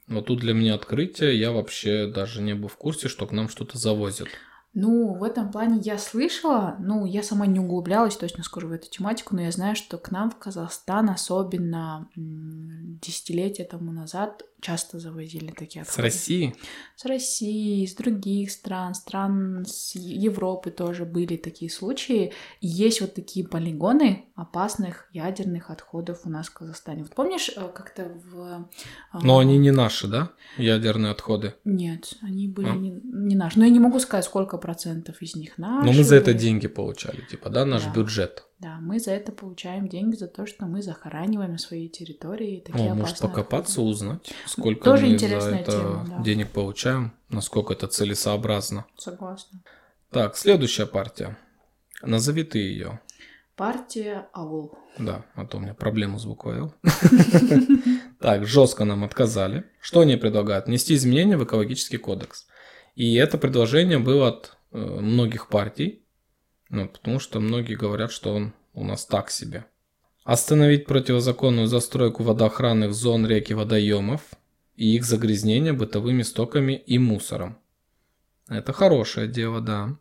Вот 0.08 0.26
тут 0.26 0.40
для 0.40 0.52
меня 0.52 0.74
открытие, 0.74 1.38
я 1.38 1.52
вообще 1.52 2.06
даже 2.06 2.42
не 2.42 2.54
был 2.54 2.68
в 2.68 2.76
курсе, 2.76 3.08
что 3.08 3.26
к 3.26 3.32
нам 3.32 3.48
что-то 3.48 3.78
завозят. 3.78 4.28
Ну, 4.74 5.14
в 5.14 5.22
этом 5.22 5.52
плане 5.52 5.80
я 5.82 5.98
слышала, 5.98 6.76
ну, 6.78 7.04
я 7.04 7.22
сама 7.22 7.46
не 7.46 7.60
углублялась, 7.60 8.16
точно 8.16 8.42
скажу, 8.42 8.68
в 8.68 8.72
эту 8.72 8.88
тематику, 8.88 9.36
но 9.36 9.42
я 9.42 9.50
знаю, 9.50 9.76
что 9.76 9.98
к 9.98 10.10
нам 10.10 10.30
в 10.30 10.38
Казахстан, 10.38 11.10
особенно 11.10 12.08
десятилетия 12.16 13.64
тому 13.64 13.92
назад, 13.92 14.42
часто 14.62 15.00
завозили 15.00 15.50
такие 15.50 15.82
отходы. 15.82 15.96
С 15.96 15.98
России? 15.98 16.54
С 16.96 17.04
России, 17.04 17.84
с 17.84 17.94
других 17.94 18.50
стран, 18.52 18.94
стран 18.94 19.64
с 19.66 19.96
Европы 19.96 20.70
тоже 20.70 21.04
были 21.04 21.36
такие 21.36 21.70
случаи. 21.70 22.32
И 22.60 22.68
есть 22.68 23.00
вот 23.00 23.14
такие 23.14 23.46
полигоны 23.46 24.26
опасных 24.36 25.08
ядерных 25.12 25.70
отходов 25.70 26.20
у 26.24 26.30
нас 26.30 26.46
в 26.46 26.54
Казахстане. 26.54 27.02
Вот 27.02 27.14
помнишь, 27.14 27.50
э, 27.54 27.68
как-то 27.74 28.12
в... 28.24 28.68
Э, 29.12 29.18
Но 29.20 29.38
они 29.38 29.58
не 29.58 29.72
наши, 29.72 30.06
да, 30.06 30.30
ядерные 30.56 31.10
отходы? 31.10 31.54
Нет, 31.64 32.14
они 32.22 32.46
были 32.46 32.68
а? 32.68 32.74
не, 32.76 33.00
не 33.02 33.34
наши. 33.34 33.58
Но 33.58 33.64
я 33.64 33.70
не 33.70 33.80
могу 33.80 33.98
сказать, 33.98 34.24
сколько 34.24 34.58
процентов 34.58 35.20
из 35.20 35.34
них 35.34 35.58
наши. 35.58 35.86
Но 35.86 35.92
мы 35.92 36.04
за 36.04 36.14
это 36.16 36.32
деньги 36.32 36.68
получали, 36.68 37.20
типа, 37.28 37.50
да, 37.50 37.64
наш 37.64 37.84
да. 37.84 37.92
бюджет. 37.92 38.44
Да, 38.62 38.78
мы 38.80 39.00
за 39.00 39.10
это 39.10 39.32
получаем 39.32 39.88
деньги 39.88 40.14
за 40.14 40.28
то, 40.28 40.46
что 40.46 40.66
мы 40.66 40.82
захораниваем 40.82 41.58
своей 41.58 41.88
территории 41.88 42.62
такие 42.64 42.92
О, 42.92 42.94
может 42.94 43.18
покопаться, 43.18 43.72
отходы. 43.72 43.90
узнать, 43.90 44.32
сколько 44.46 44.84
Тоже 44.84 45.06
мы 45.06 45.18
за 45.18 45.26
это 45.26 45.72
тема, 45.72 46.06
да. 46.08 46.22
денег 46.22 46.50
получаем, 46.50 47.12
насколько 47.28 47.72
это 47.72 47.88
целесообразно. 47.88 48.86
Согласна. 48.96 49.58
Так, 50.10 50.36
следующая 50.36 50.86
партия. 50.86 51.36
Назови 52.02 52.44
ты 52.44 52.58
ее. 52.58 53.00
Партия 53.56 54.28
АУЛ. 54.32 54.78
Да, 54.96 55.24
а 55.34 55.44
то 55.44 55.56
у 55.56 55.60
меня 55.60 55.74
проблема 55.74 56.20
с 56.20 56.24
буквой 56.24 56.58
Л. 56.58 56.74
Так, 58.20 58.46
жестко 58.46 58.84
нам 58.84 59.02
отказали. 59.02 59.64
Что 59.80 60.00
они 60.00 60.14
предлагают? 60.14 60.66
Внести 60.66 60.94
изменения 60.94 61.36
в 61.36 61.42
экологический 61.42 61.98
кодекс. 61.98 62.46
И 62.94 63.16
это 63.16 63.38
предложение 63.38 63.98
было 63.98 64.28
от 64.28 64.56
э, 64.70 64.78
многих 64.78 65.48
партий. 65.48 66.01
Ну, 66.72 66.88
потому 66.88 67.20
что 67.20 67.38
многие 67.38 67.74
говорят, 67.74 68.10
что 68.10 68.34
он 68.34 68.54
у 68.72 68.82
нас 68.82 69.04
так 69.04 69.30
себе. 69.30 69.66
Остановить 70.24 70.86
противозаконную 70.86 71.66
застройку 71.66 72.22
водоохранных 72.22 72.94
зон 72.94 73.26
рек 73.26 73.50
и 73.50 73.54
водоемов 73.54 74.22
и 74.74 74.96
их 74.96 75.04
загрязнение 75.04 75.74
бытовыми 75.74 76.22
стоками 76.22 76.72
и 76.72 76.98
мусором. 76.98 77.58
Это 78.48 78.72
хорошее 78.72 79.28
дело, 79.28 79.60
да. 79.60 79.98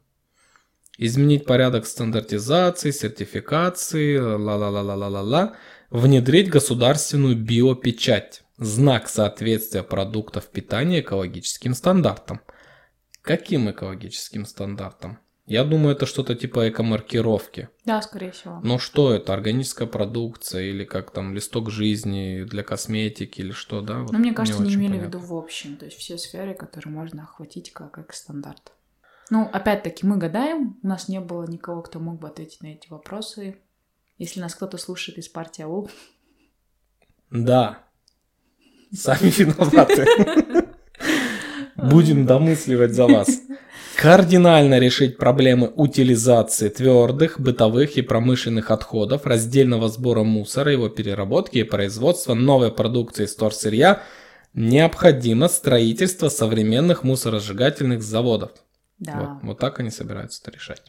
Изменить 0.98 1.46
порядок 1.46 1.86
стандартизации, 1.86 2.92
сертификации, 2.92 4.18
ла-ла-ла-ла-ла-ла-ла. 4.18 5.58
Внедрить 5.90 6.50
государственную 6.50 7.36
биопечать. 7.36 8.44
Знак 8.58 9.10
соответствия 9.10 9.84
продуктов 9.84 10.48
питания 10.48 11.02
экологическим 11.02 11.74
стандартам. 11.74 12.40
Каким 13.22 13.70
экологическим 13.70 14.46
стандартам? 14.46 15.20
Я 15.52 15.66
думаю, 15.66 15.98
это 15.98 16.06
что-то 16.06 16.34
типа 16.34 16.70
эко-маркировки. 16.70 17.68
Да, 17.84 18.02
скорее 18.02 18.32
всего. 18.32 18.62
Но 18.64 18.80
что 18.80 19.14
это? 19.14 19.34
Органическая 19.34 19.86
продукция 19.86 20.62
или 20.62 20.86
как 20.86 21.12
там 21.12 21.36
листок 21.36 21.70
жизни 21.70 22.46
для 22.46 22.64
косметики 22.64 23.42
или 23.42 23.52
что, 23.52 23.82
да? 23.82 24.00
Вот 24.00 24.14
ну, 24.14 24.20
мне 24.20 24.32
кажется, 24.32 24.64
не, 24.64 24.70
не 24.70 24.76
имели 24.76 24.98
в 24.98 25.04
виду 25.04 25.20
в 25.20 25.36
общем. 25.36 25.76
То 25.76 25.84
есть 25.84 25.98
все 25.98 26.18
сферы, 26.18 26.54
которые 26.54 26.94
можно 26.94 27.24
охватить 27.24 27.74
как 27.74 28.00
эко-стандарт. 28.00 28.72
Ну, 29.30 29.50
опять-таки, 29.52 30.06
мы 30.06 30.16
гадаем. 30.16 30.80
У 30.84 30.88
нас 30.88 31.10
не 31.10 31.20
было 31.20 31.46
никого, 31.46 31.82
кто 31.82 32.00
мог 32.00 32.22
бы 32.22 32.30
ответить 32.30 32.62
на 32.62 32.68
эти 32.68 32.88
вопросы. 32.90 33.58
Если 34.18 34.40
нас 34.40 34.56
кто-то 34.56 34.78
слушает 34.78 35.18
из 35.18 35.28
партии 35.28 35.64
АУ. 35.64 35.90
Да. 37.30 37.84
Сами 38.94 39.30
виноваты. 39.30 40.06
Будем 41.76 42.26
домысливать 42.26 42.94
за 42.94 43.08
вас 43.08 43.42
кардинально 44.02 44.80
решить 44.80 45.18
проблемы 45.18 45.72
утилизации 45.76 46.70
твердых, 46.70 47.40
бытовых 47.40 47.98
и 47.98 48.02
промышленных 48.02 48.72
отходов, 48.72 49.28
раздельного 49.28 49.90
сбора 49.90 50.24
мусора, 50.24 50.72
его 50.72 50.90
переработки 50.90 51.60
и 51.60 51.64
производства 51.64 52.34
новой 52.34 52.72
продукции 52.72 53.26
из 53.26 53.36
торсырья, 53.36 54.02
необходимо 54.56 55.48
строительство 55.48 56.30
современных 56.30 57.04
мусоросжигательных 57.04 58.02
заводов. 58.02 58.50
Да. 58.98 59.20
Вот, 59.20 59.50
вот 59.50 59.60
так 59.60 59.80
они 59.80 59.92
собираются 59.92 60.42
это 60.42 60.58
решать. 60.58 60.82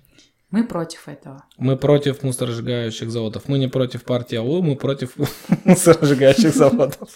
Мы 0.50 0.66
против 0.66 1.06
этого. 1.06 1.44
Мы 1.58 1.76
против 1.76 2.22
мусоросжигающих 2.22 3.10
заводов. 3.10 3.42
Мы 3.46 3.58
не 3.58 3.68
против 3.68 4.04
партии 4.04 4.36
АУ, 4.36 4.62
мы 4.62 4.74
против 4.74 5.16
мусоросжигающих 5.64 6.54
заводов. 6.54 7.10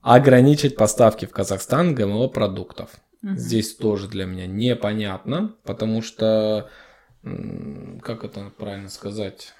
Ограничить 0.00 0.76
поставки 0.76 1.26
в 1.26 1.30
Казахстан 1.30 1.92
ГМО 1.92 2.28
продуктов. 2.28 2.90
Угу. 3.22 3.36
Здесь 3.36 3.74
тоже 3.76 4.08
для 4.08 4.26
меня 4.26 4.46
непонятно, 4.46 5.54
потому 5.64 6.02
что, 6.02 6.68
как 7.22 8.24
это 8.24 8.52
правильно 8.56 8.88
сказать, 8.88 9.54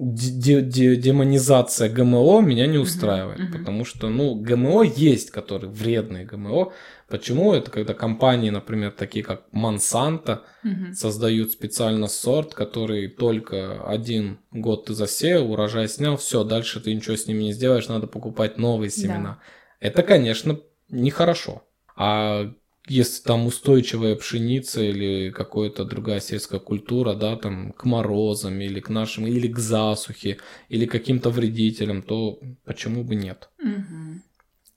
демонизация 0.00 1.90
ГМО 1.90 2.40
меня 2.40 2.66
не 2.66 2.78
устраивает, 2.78 3.40
uh-huh, 3.40 3.58
потому 3.58 3.84
что, 3.84 4.08
ну, 4.08 4.34
ГМО 4.34 4.84
есть, 4.84 5.30
которые 5.30 5.70
вредные 5.70 6.24
ГМО. 6.24 6.72
Почему 7.08 7.52
это, 7.52 7.70
когда 7.72 7.92
компании, 7.92 8.50
например, 8.50 8.92
такие 8.92 9.24
как 9.24 9.42
Monsanto, 9.52 10.42
uh-huh. 10.64 10.92
создают 10.94 11.50
специально 11.50 12.06
сорт, 12.06 12.54
который 12.54 13.08
только 13.08 13.82
один 13.86 14.38
год 14.52 14.86
ты 14.86 14.94
засеял, 14.94 15.50
урожай 15.50 15.88
снял, 15.88 16.16
все, 16.16 16.44
дальше 16.44 16.80
ты 16.80 16.94
ничего 16.94 17.16
с 17.16 17.26
ними 17.26 17.42
не 17.42 17.52
сделаешь, 17.52 17.88
надо 17.88 18.06
покупать 18.06 18.58
новые 18.58 18.90
семена. 18.90 19.40
Да. 19.80 19.88
Это, 19.88 20.02
конечно, 20.02 20.60
нехорошо. 20.88 21.64
А 21.96 22.52
если 22.90 23.22
там 23.22 23.46
устойчивая 23.46 24.16
пшеница 24.16 24.82
или 24.82 25.30
какая-то 25.30 25.84
другая 25.84 26.20
сельская 26.20 26.58
культура, 26.58 27.14
да, 27.14 27.36
там 27.36 27.72
к 27.72 27.84
морозам 27.84 28.60
или 28.60 28.80
к 28.80 28.88
нашим, 28.88 29.28
или 29.28 29.46
к 29.46 29.58
засухе, 29.58 30.38
или 30.68 30.86
каким-то 30.86 31.30
вредителям, 31.30 32.02
то 32.02 32.40
почему 32.64 33.04
бы 33.04 33.14
нет? 33.14 33.48
Угу. 33.62 34.22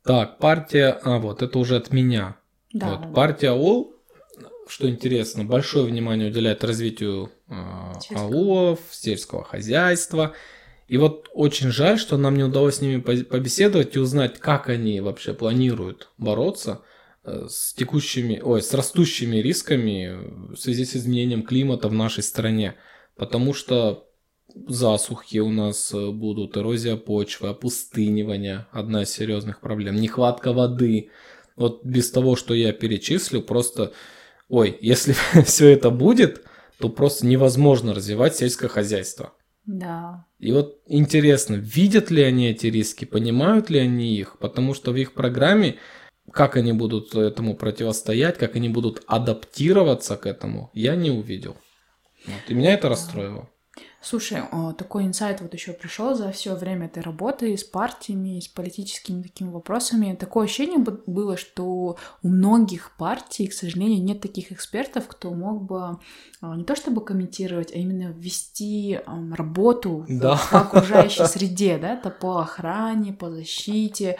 Так, 0.03 0.37
партия, 0.37 0.99
а 1.01 1.17
вот 1.17 1.41
это 1.41 1.57
уже 1.57 1.75
от 1.75 1.91
меня. 1.91 2.35
Да, 2.71 2.91
вот, 2.91 3.01
да. 3.01 3.07
Партия 3.07 3.49
АУЛ, 3.49 3.95
что 4.67 4.87
интересно, 4.87 5.43
большое 5.43 5.85
внимание 5.85 6.29
уделяет 6.29 6.63
развитию 6.63 7.31
э, 7.49 7.53
аулов, 8.13 8.79
сельского 8.91 9.43
хозяйства. 9.43 10.33
И 10.87 10.97
вот 10.97 11.29
очень 11.33 11.71
жаль, 11.71 11.97
что 11.97 12.17
нам 12.17 12.35
не 12.35 12.43
удалось 12.43 12.75
с 12.75 12.81
ними 12.81 12.99
побеседовать 12.99 13.95
и 13.95 13.99
узнать, 13.99 14.39
как 14.39 14.69
они 14.69 15.01
вообще 15.01 15.33
планируют 15.33 16.09
бороться 16.19 16.83
с 17.25 17.73
текущими, 17.73 18.41
ой, 18.43 18.61
с 18.61 18.73
растущими 18.73 19.37
рисками 19.37 20.53
в 20.53 20.57
связи 20.57 20.85
с 20.85 20.95
изменением 20.95 21.43
климата 21.43 21.87
в 21.87 21.93
нашей 21.93 22.23
стране. 22.23 22.75
Потому 23.15 23.53
что 23.53 24.07
засухи 24.67 25.37
у 25.39 25.49
нас 25.49 25.93
э, 25.93 26.11
будут, 26.11 26.57
эрозия 26.57 26.95
почвы, 26.95 27.49
опустынивание, 27.49 28.67
одна 28.71 29.03
из 29.03 29.09
серьезных 29.11 29.61
проблем, 29.61 29.95
нехватка 29.95 30.53
воды. 30.53 31.09
Вот 31.55 31.83
без 31.85 32.11
того, 32.11 32.35
что 32.35 32.53
я 32.53 32.73
перечислю, 32.73 33.41
просто, 33.41 33.93
ой, 34.49 34.77
если 34.81 35.15
все 35.45 35.69
это 35.69 35.89
будет, 35.89 36.43
то 36.79 36.89
просто 36.89 37.25
невозможно 37.25 37.93
развивать 37.93 38.35
сельское 38.35 38.67
хозяйство. 38.67 39.33
Да. 39.65 40.25
И 40.39 40.51
вот 40.51 40.81
интересно, 40.87 41.55
видят 41.55 42.11
ли 42.11 42.21
они 42.21 42.49
эти 42.49 42.67
риски, 42.67 43.05
понимают 43.05 43.69
ли 43.69 43.79
они 43.79 44.17
их, 44.17 44.37
потому 44.39 44.73
что 44.73 44.91
в 44.91 44.97
их 44.97 45.13
программе 45.13 45.77
как 46.33 46.57
они 46.57 46.73
будут 46.73 47.15
этому 47.15 47.55
противостоять, 47.55 48.37
как 48.37 48.55
они 48.55 48.67
будут 48.67 49.03
адаптироваться 49.07 50.17
к 50.17 50.25
этому, 50.25 50.71
я 50.73 50.95
не 50.95 51.11
увидел. 51.11 51.55
Вот. 52.25 52.41
И 52.49 52.53
меня 52.53 52.73
это 52.73 52.89
расстроило. 52.89 53.49
Слушай, 54.03 54.43
такой 54.77 55.05
инсайт 55.05 55.39
вот 55.39 55.53
еще 55.53 55.71
пришел 55.71 56.13
за 56.13 56.31
все 56.33 56.55
время 56.55 56.87
этой 56.87 57.01
работы 57.01 57.55
с 57.55 57.63
партиями, 57.63 58.41
с 58.41 58.49
политическими 58.49 59.21
такими 59.21 59.49
вопросами. 59.49 60.13
Такое 60.13 60.43
ощущение 60.43 60.79
было, 60.79 61.37
что 61.37 61.97
у 62.21 62.27
многих 62.27 62.91
партий, 62.97 63.47
к 63.47 63.53
сожалению, 63.53 64.03
нет 64.03 64.19
таких 64.19 64.51
экспертов, 64.51 65.07
кто 65.07 65.31
мог 65.31 65.63
бы 65.63 65.99
а, 66.41 66.55
не 66.57 66.65
то 66.65 66.75
чтобы 66.75 67.03
комментировать, 67.05 67.71
а 67.73 67.77
именно 67.77 68.11
вести 68.11 68.99
работу 69.31 70.05
да. 70.09 70.37
по 70.51 70.59
окружающей 70.59 71.25
среде, 71.25 71.77
да, 71.77 71.95
то 71.95 72.09
по 72.09 72.41
охране, 72.41 73.13
по 73.13 73.31
защите, 73.31 74.17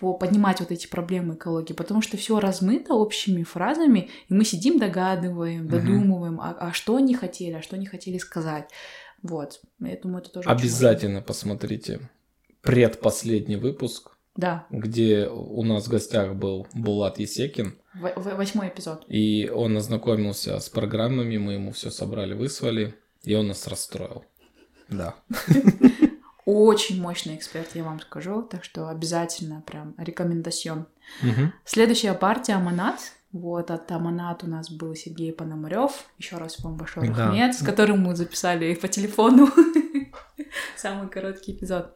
по 0.00 0.14
поднимать 0.14 0.60
вот 0.60 0.72
эти 0.72 0.88
проблемы 0.88 1.34
экологии, 1.34 1.72
потому 1.72 2.02
что 2.02 2.16
все 2.16 2.40
размыто 2.40 2.94
общими 2.94 3.44
фразами, 3.44 4.08
и 4.28 4.34
мы 4.34 4.44
сидим, 4.44 4.78
догадываем, 4.78 5.68
додумываем, 5.68 6.34
угу. 6.34 6.42
а, 6.42 6.56
а 6.58 6.72
что 6.72 6.96
они 6.96 7.14
хотели, 7.14 7.52
а 7.52 7.62
что 7.62 7.76
они 7.76 7.86
хотели 7.86 8.18
сказать. 8.18 8.68
Вот, 9.22 9.60
я 9.80 9.96
думаю, 9.96 10.22
это 10.22 10.30
тоже... 10.30 10.48
Обязательно 10.48 11.22
посмотрите 11.22 12.00
предпоследний 12.62 13.56
выпуск. 13.56 14.12
Да. 14.36 14.66
Где 14.70 15.28
у 15.28 15.62
нас 15.64 15.86
в 15.86 15.90
гостях 15.90 16.34
был 16.34 16.66
Булат 16.72 17.18
Есекин. 17.18 17.78
В- 17.94 18.36
восьмой 18.36 18.68
эпизод. 18.68 19.04
И 19.08 19.50
он 19.52 19.76
ознакомился 19.76 20.58
с 20.58 20.68
программами, 20.68 21.36
мы 21.36 21.54
ему 21.54 21.72
все 21.72 21.90
собрали, 21.90 22.34
выслали, 22.34 22.94
и 23.24 23.34
он 23.34 23.48
нас 23.48 23.66
расстроил. 23.66 24.24
Да. 24.88 25.16
Очень 26.44 27.00
мощный 27.00 27.36
эксперт, 27.36 27.68
я 27.74 27.84
вам 27.84 28.00
скажу, 28.00 28.42
так 28.42 28.64
что 28.64 28.88
обязательно 28.88 29.62
прям 29.66 29.94
рекомендацион. 29.98 30.86
Угу. 31.22 31.52
Следующая 31.64 32.14
партия 32.14 32.54
Аманат. 32.54 32.98
Вот, 33.32 33.70
от 33.70 33.90
Аманат 33.92 34.42
у 34.42 34.48
нас 34.48 34.70
был 34.70 34.94
Сергей 34.96 35.32
Пономарев. 35.32 35.92
Еще 36.18 36.36
раз 36.36 36.58
вам 36.60 36.76
большой 36.76 37.08
да. 37.08 37.26
рахмет, 37.26 37.54
с 37.54 37.62
которым 37.62 38.00
мы 38.00 38.16
записали 38.16 38.74
по 38.74 38.88
телефону 38.88 39.48
самый 40.76 41.08
короткий 41.08 41.52
эпизод. 41.52 41.92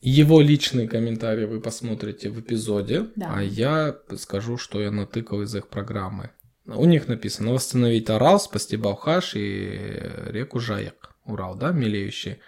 Его 0.00 0.40
личные 0.40 0.88
комментарии 0.88 1.44
вы 1.44 1.60
посмотрите 1.60 2.30
в 2.30 2.40
эпизоде, 2.40 3.08
да. 3.16 3.34
а 3.36 3.42
я 3.42 3.98
скажу, 4.16 4.56
что 4.56 4.80
я 4.80 4.90
натыкал 4.90 5.42
из 5.42 5.54
их 5.54 5.68
программы. 5.68 6.30
У 6.64 6.86
них 6.86 7.06
написано 7.06 7.52
восстановить 7.52 8.08
Орал, 8.08 8.40
спасти 8.40 8.76
Балхаш 8.76 9.36
и 9.36 10.00
реку 10.26 10.58
Жаяк. 10.58 11.14
Урал, 11.26 11.54
да, 11.54 11.72
мелеющий. 11.72 12.38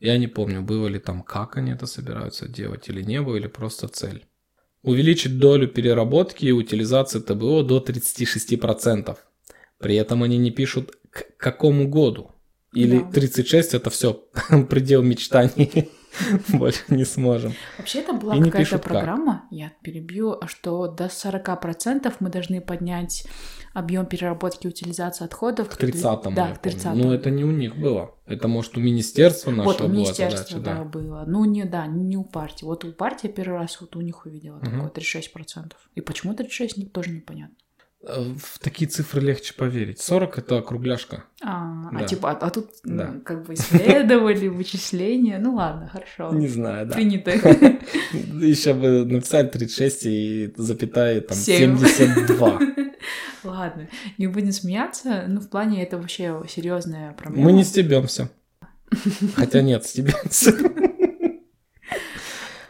Я 0.00 0.18
не 0.18 0.26
помню, 0.26 0.62
было 0.62 0.88
ли 0.88 0.98
там, 0.98 1.22
как 1.22 1.56
они 1.56 1.70
это 1.70 1.86
собираются 1.86 2.48
делать, 2.48 2.88
или 2.88 3.02
не 3.02 3.22
было, 3.22 3.36
или 3.36 3.46
просто 3.46 3.86
цель 3.86 4.26
увеличить 4.82 5.38
долю 5.38 5.68
переработки 5.68 6.44
и 6.44 6.52
утилизации 6.52 7.20
ТБО 7.20 7.62
до 7.62 7.78
36%. 7.78 9.16
При 9.78 9.96
этом 9.96 10.22
они 10.22 10.38
не 10.38 10.50
пишут 10.50 10.96
к 11.10 11.36
какому 11.36 11.88
году. 11.88 12.30
Или 12.72 13.00
да. 13.00 13.10
36 13.10 13.74
это 13.74 13.90
все 13.90 14.14
предел 14.70 15.02
мечтаний. 15.02 15.90
Больше 16.48 16.82
не 16.88 17.04
сможем. 17.04 17.54
Вообще 17.78 18.00
это 18.00 18.12
была 18.12 18.38
какая-то 18.38 18.78
программа, 18.78 19.42
как. 19.42 19.52
я 19.58 19.72
перебью, 19.82 20.40
что 20.46 20.86
до 20.86 21.06
40% 21.06 22.12
мы 22.20 22.30
должны 22.30 22.60
поднять 22.60 23.24
объем 23.72 24.06
переработки 24.06 24.66
и 24.66 24.68
утилизации 24.68 25.24
отходов. 25.24 25.68
К 25.68 25.82
30-му. 25.82 26.34
Да, 26.34 26.54
к 26.54 26.58
30 26.58 26.94
Ну, 26.94 27.12
это 27.12 27.30
не 27.30 27.44
у 27.44 27.50
них 27.50 27.76
было. 27.76 28.14
Это, 28.26 28.48
может, 28.48 28.76
у 28.76 28.80
министерства 28.80 29.50
нашего 29.50 29.72
вот, 29.72 29.80
у 29.80 29.88
министерства, 29.88 30.58
задача, 30.58 30.78
да, 30.78 30.84
было. 30.84 31.24
Ну, 31.26 31.44
не, 31.44 31.64
да, 31.64 31.86
не 31.86 32.16
у 32.16 32.24
партии. 32.24 32.64
Вот 32.64 32.84
у 32.84 32.92
партии 32.92 33.28
первый 33.28 33.58
раз 33.58 33.80
вот 33.80 33.96
у 33.96 34.00
них 34.00 34.26
увидела 34.26 34.56
угу. 34.56 34.64
такое 34.64 34.90
36%. 34.90 35.72
И 35.94 36.00
почему 36.00 36.34
36, 36.34 36.92
тоже 36.92 37.10
непонятно. 37.10 37.56
Э, 38.04 38.20
в 38.36 38.58
такие 38.58 38.90
цифры 38.90 39.20
легче 39.20 39.54
поверить. 39.54 40.00
40 40.00 40.38
это 40.38 40.58
округляшка. 40.58 41.24
А, 41.42 41.90
Да. 41.92 41.98
а 42.00 42.04
типа, 42.04 42.30
а, 42.32 42.34
а 42.46 42.50
тут 42.50 42.70
Да. 42.82 43.12
ну, 43.14 43.20
как 43.20 43.46
бы 43.46 43.54
исследовали, 43.54 44.48
вычисления. 44.48 45.38
Ну 45.38 45.54
ладно, 45.54 45.88
хорошо. 45.88 46.32
Не 46.36 46.48
знаю, 46.48 46.86
да. 46.86 46.94
Принято. 46.94 47.30
Еще 48.12 48.74
бы 48.74 49.04
написали 49.04 49.46
36 49.48 50.06
и 50.06 50.52
запятая 50.56 51.20
там 51.20 51.36
Семь. 51.36 51.78
72. 51.78 52.58
Ладно, 53.44 53.88
не 54.18 54.26
будем 54.28 54.52
смеяться. 54.52 55.24
Ну, 55.28 55.40
в 55.40 55.48
плане 55.48 55.82
это 55.82 55.96
вообще 55.98 56.42
серьезная 56.48 57.12
проблема. 57.12 57.46
Мы 57.50 57.52
не 57.52 57.64
стебемся. 57.64 58.30
Хотя 59.36 59.62
нет, 59.62 59.84
стебемся. 59.84 60.54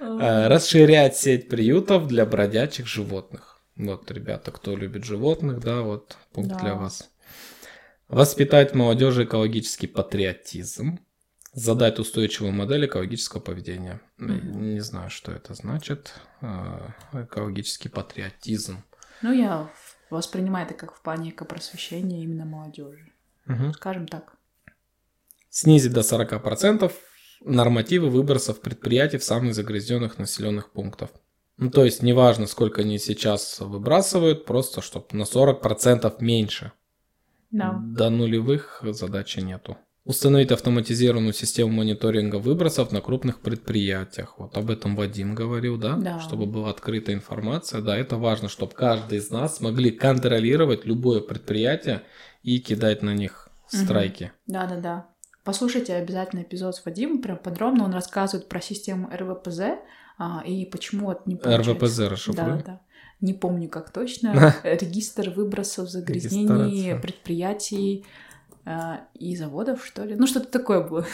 Э, 0.01 0.49
Расширять 0.49 1.17
сеть 1.17 1.49
приютов 1.49 2.07
для 2.07 2.27
бродячих 2.27 2.87
животных. 2.87 3.52
Вот, 3.77 4.11
ребята, 4.11 4.51
кто 4.53 4.77
любит 4.77 5.05
животных, 5.05 5.61
да, 5.61 5.83
вот 5.83 6.17
пункт 6.33 6.51
Да. 6.53 6.59
для 6.59 6.75
вас. 6.75 7.11
Воспитать 8.09 8.73
в 8.73 8.75
молодежи 8.75 9.25
экологический 9.25 9.87
патриотизм. 9.87 10.99
Задать 11.55 11.99
устойчивую 11.99 12.53
модель 12.53 12.87
экологического 12.87 13.41
поведения. 13.41 14.01
Мгм. 14.17 14.73
Не 14.75 14.81
знаю, 14.81 15.11
что 15.11 15.33
это 15.33 15.55
значит. 15.55 16.15
э, 16.41 16.89
Экологический 17.13 17.89
патриотизм. 17.91 18.83
Ну, 19.23 19.33
я 19.33 19.71
воспринимаю 20.11 20.67
это 20.67 20.75
как 20.75 20.95
в 20.95 21.03
плане 21.03 21.31
экопросвещения 21.31 22.23
именно 22.23 22.45
молодежи. 22.47 23.13
Мгм. 23.47 23.73
Скажем 23.75 24.09
так. 24.09 24.35
Снизить 25.51 25.93
до 25.93 26.03
40% 26.03 26.93
нормативы 27.45 28.09
выбросов 28.09 28.61
предприятий 28.61 29.19
в 29.19 29.25
самых 29.25 29.55
загрязненных 29.55 30.19
населенных 30.19 30.73
пунктов. 30.73 31.11
Ну, 31.59 31.71
то 31.71 31.85
есть, 31.85 32.03
неважно, 32.03 32.47
сколько 32.47 32.81
они 32.81 32.99
сейчас 32.99 33.61
выбрасывают, 33.61 34.45
просто 34.45 34.81
чтобы 34.81 35.07
на 35.13 35.23
40% 35.23 36.15
меньше. 36.21 36.73
Да. 37.51 37.79
До 37.81 38.11
нулевых 38.11 38.83
задачи 38.83 39.41
нету. 39.41 39.77
Установить 40.05 40.51
автоматизированную 40.51 41.33
систему 41.33 41.71
мониторинга 41.71 42.37
выбросов 42.37 42.91
на 42.91 43.01
крупных 43.01 43.41
предприятиях. 43.41 44.35
Вот 44.39 44.57
об 44.57 44.71
этом 44.71 44.97
Вадим 44.97 45.35
говорил, 45.37 45.77
да? 45.77 45.97
Да. 45.97 46.19
Чтобы 46.19 46.47
была 46.47 46.71
открытая 46.71 47.15
информация. 47.15 47.83
Да, 47.83 47.97
это 47.97 48.17
важно, 48.17 48.49
чтобы 48.49 48.73
каждый 48.73 49.19
из 49.19 49.31
нас 49.31 49.59
смогли 49.59 49.93
контролировать 49.93 50.85
любое 50.87 51.21
предприятие 51.21 52.03
и 52.43 52.59
кидать 52.59 53.03
на 53.03 53.15
них 53.15 53.49
страйки. 53.69 54.33
Да-да-да. 54.47 55.12
Послушайте 55.45 55.95
обязательно 55.95 56.43
эпизод 56.43 56.77
с 56.77 56.85
Вадимом, 56.85 57.21
прям 57.21 57.37
подробно 57.37 57.85
он 57.85 57.93
рассказывает 57.93 58.49
про 58.49 58.61
систему 58.61 59.11
РВПЗ 59.13 59.61
а, 60.19 60.43
и 60.47 60.65
почему 60.67 61.07
вот 61.07 61.27
не 61.27 61.37
получается. 61.37 61.73
РВПЗ 61.73 61.97
Да, 61.97 62.09
расшифруй. 62.11 62.63
да. 62.65 62.81
Не 63.21 63.35
помню, 63.35 63.69
как 63.69 63.91
точно. 63.91 64.55
Регистр 64.63 65.31
выбросов 65.31 65.89
загрязнений 65.89 66.97
предприятий 66.97 68.05
а, 68.65 69.01
и 69.15 69.35
заводов, 69.35 69.85
что 69.85 70.05
ли. 70.05 70.15
Ну, 70.15 70.27
что-то 70.27 70.47
такое 70.47 70.87
было. 70.87 71.07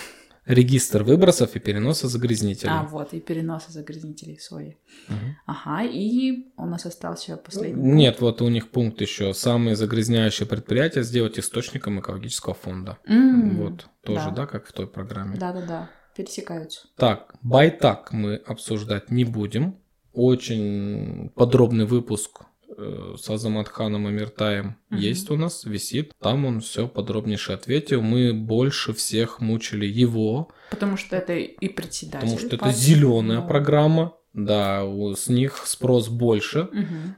Регистр 0.48 1.02
выбросов 1.04 1.54
и 1.56 1.58
переноса 1.60 2.08
загрязнителей. 2.08 2.72
А, 2.72 2.82
вот, 2.84 3.12
и 3.12 3.20
переноса 3.20 3.70
загрязнителей 3.70 4.38
сои. 4.40 4.76
Мгм. 5.08 5.36
Ага, 5.46 5.84
и 5.84 6.46
у 6.56 6.64
нас 6.66 6.86
остался 6.86 7.36
последний. 7.36 7.92
Нет, 7.92 8.20
вот 8.20 8.40
у 8.42 8.48
них 8.48 8.70
пункт 8.70 9.00
еще. 9.00 9.34
Самые 9.34 9.76
загрязняющие 9.76 10.48
предприятия 10.48 11.02
сделать 11.02 11.38
источником 11.38 12.00
экологического 12.00 12.54
фонда. 12.54 12.96
М, 13.06 13.58
Вот, 13.58 13.86
тоже, 14.02 14.26
да. 14.30 14.30
да, 14.30 14.46
как 14.46 14.66
в 14.66 14.72
той 14.72 14.86
программе. 14.86 15.36
Да-да-да, 15.36 15.90
пересекаются. 16.16 16.88
Так, 16.96 17.34
байтак 17.42 18.12
мы 18.12 18.36
обсуждать 18.36 19.10
не 19.10 19.24
будем. 19.24 19.76
Очень 20.14 21.30
подробный 21.36 21.84
выпуск 21.84 22.40
э, 22.40 22.44
с 22.76 23.28
Азаматханом 23.30 24.06
Амиртаем 24.06 24.76
Мгм. 24.90 25.00
есть 25.00 25.30
у 25.30 25.36
нас, 25.36 25.64
висит. 25.64 26.12
Там 26.20 26.44
он 26.44 26.60
все 26.60 26.86
подробнейше 26.86 27.52
ответил. 27.52 28.02
Мы 28.02 28.32
больше 28.34 28.92
всех 28.92 29.40
мучили 29.40 29.86
его, 29.86 30.50
Потому 30.70 30.96
что 30.96 31.16
это 31.16 31.34
и 31.34 31.68
председатель. 31.68 32.20
потому 32.20 32.38
что 32.38 32.46
это 32.48 32.58
партии. 32.58 32.78
зеленая 32.78 33.40
Да. 33.40 33.46
программа. 33.46 34.14
Да, 34.34 34.82
с 35.16 35.28
них 35.28 35.56
спрос 35.66 36.08
больше. 36.08 36.68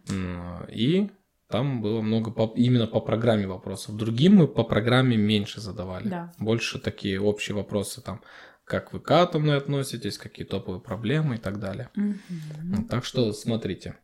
М, 0.09 0.65
И 0.73 1.11
там 1.49 1.83
было 1.83 2.01
много 2.01 2.31
по- 2.31 2.53
именно 2.57 2.87
по 2.87 3.01
программе 3.01 3.47
вопросов. 3.47 3.97
Другим 3.97 4.37
мы 4.37 4.47
по 4.49 4.63
программе 4.65 5.17
меньше 5.17 5.61
задавали. 5.61 6.09
Да. 6.09 6.33
Больше 6.39 6.79
такие 6.79 7.21
общие 7.21 7.57
вопросы 7.57 8.01
там, 8.01 8.23
как 8.65 8.93
вы 8.93 9.01
к 9.01 9.11
атомной 9.11 9.57
относитесь, 9.57 10.17
какие 10.17 10.47
топовые 10.47 10.81
проблемы 10.81 11.35
и 11.35 11.39
так 11.39 11.59
далее. 11.59 11.91
Ну, 11.97 12.85
Так 12.89 13.05
что 13.05 13.33
смотрите. 13.33 13.97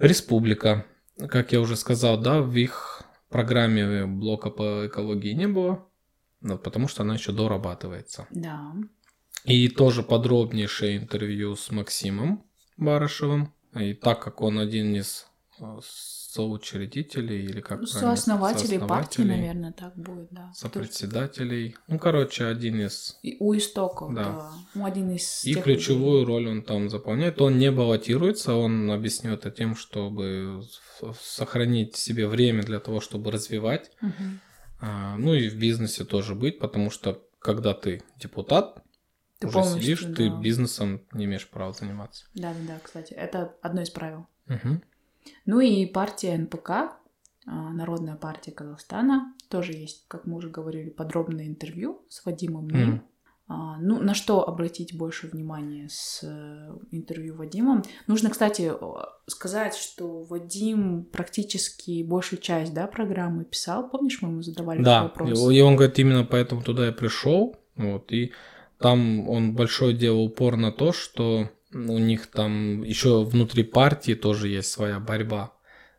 Республика. 0.00 0.86
как 1.28 1.52
я 1.52 1.60
уже 1.60 1.76
сказал, 1.76 2.20
да, 2.20 2.40
в 2.40 2.54
их 2.56 3.02
программе 3.28 4.06
блока 4.06 4.50
по 4.50 4.86
экологии 4.86 5.32
не 5.32 5.46
было, 5.46 5.86
ну, 6.40 6.58
потому 6.58 6.88
что 6.88 7.02
она 7.02 7.14
еще 7.14 7.32
дорабатывается. 7.32 8.26
Да. 8.30 8.74
И 9.44 9.68
тоже 9.68 10.02
подробнейшее 10.02 10.96
интервью 10.96 11.54
с 11.54 11.70
Максимом 11.70 12.44
Барышевым. 12.76 13.54
И 13.74 13.94
так 13.94 14.22
как 14.22 14.40
он 14.40 14.58
один 14.58 14.94
из 14.94 15.29
соучредителей 15.82 17.44
или 17.44 17.60
как 17.60 17.80
Ну, 17.80 17.86
Сооснователей 17.86 18.78
партии, 18.78 19.22
наверное, 19.22 19.72
так 19.72 19.96
будет, 19.96 20.28
да. 20.30 20.52
сопредседателей. 20.54 21.76
Ну, 21.88 21.98
короче, 21.98 22.46
один 22.46 22.80
из... 22.80 23.18
И 23.22 23.36
у 23.40 23.56
истоков, 23.56 24.14
Да. 24.14 24.22
да. 24.24 24.52
Ну, 24.74 24.84
один 24.84 25.10
из 25.10 25.44
И 25.44 25.54
ключевую 25.54 26.20
людей. 26.20 26.26
роль 26.34 26.48
он 26.48 26.62
там 26.62 26.88
заполняет. 26.88 27.40
Он 27.40 27.58
не 27.58 27.70
баллотируется, 27.70 28.54
он 28.54 28.90
объяснил 28.90 29.34
это 29.34 29.50
тем, 29.50 29.74
чтобы 29.74 30.62
сохранить 31.20 31.96
себе 31.96 32.26
время 32.26 32.62
для 32.62 32.78
того, 32.80 33.00
чтобы 33.00 33.30
развивать. 33.30 33.90
Мгм. 34.00 34.40
А, 34.80 35.16
Ну 35.16 35.34
и 35.34 35.48
в 35.48 35.56
бизнесе 35.58 36.04
тоже 36.04 36.34
быть, 36.34 36.58
потому 36.58 36.90
что 36.90 37.20
когда 37.38 37.74
ты 37.74 38.02
депутат, 38.18 38.82
Ты 39.38 39.46
уже 39.48 39.62
сидишь, 39.64 40.00
ты 40.00 40.28
да. 40.30 40.40
бизнесом 40.40 41.02
не 41.12 41.24
имеешь 41.24 41.48
права 41.48 41.72
заниматься. 41.72 42.26
Да, 42.34 42.52
да, 42.52 42.74
да, 42.74 42.80
кстати, 42.82 43.14
это 43.14 43.54
одно 43.62 43.82
из 43.82 43.90
правил. 43.90 44.26
Мгм. 44.46 44.82
Ну 45.46 45.60
и 45.60 45.86
партия 45.86 46.36
НПК, 46.38 46.70
а, 46.70 46.90
Народная 47.46 48.16
партия 48.16 48.52
Казахстана, 48.52 49.34
тоже 49.48 49.72
есть, 49.72 50.04
как 50.08 50.26
мы 50.26 50.36
уже 50.36 50.48
говорили, 50.48 50.90
подробное 50.90 51.46
интервью 51.46 52.02
с 52.08 52.24
Вадимом 52.24 52.68
Ним. 52.68 52.88
Мгм. 52.88 53.02
А, 53.48 53.78
Ну, 53.78 54.00
на 54.00 54.14
что 54.14 54.46
обратить 54.46 54.96
больше 54.96 55.26
внимания 55.26 55.88
с 55.90 56.20
э, 56.22 56.72
интервью 56.92 57.34
Вадимом? 57.34 57.82
Нужно, 58.06 58.30
кстати, 58.30 58.72
сказать, 59.26 59.74
что 59.74 60.22
Вадим 60.22 61.04
практически 61.04 62.04
большую 62.04 62.40
часть 62.40 62.72
да, 62.72 62.86
программы 62.86 63.44
писал. 63.44 63.90
Помнишь, 63.90 64.22
мы 64.22 64.28
ему 64.28 64.42
задавали 64.42 64.82
Да, 64.82 65.02
вопрос? 65.02 65.50
и 65.50 65.56
и 65.56 65.60
он 65.62 65.74
говорит, 65.74 65.98
именно 65.98 66.24
поэтому 66.24 66.62
туда 66.62 66.86
я 66.86 66.92
пришел. 66.92 67.56
Вот, 67.74 68.12
и 68.12 68.32
там 68.78 69.28
он 69.28 69.54
большое 69.54 69.96
делал 69.96 70.24
упор 70.26 70.56
на 70.56 70.70
то, 70.70 70.92
что 70.92 71.48
у 71.72 71.98
них 71.98 72.26
там 72.26 72.82
еще 72.82 73.24
внутри 73.24 73.62
партии 73.62 74.14
тоже 74.14 74.48
есть 74.48 74.70
своя 74.70 74.98
борьба. 75.00 75.52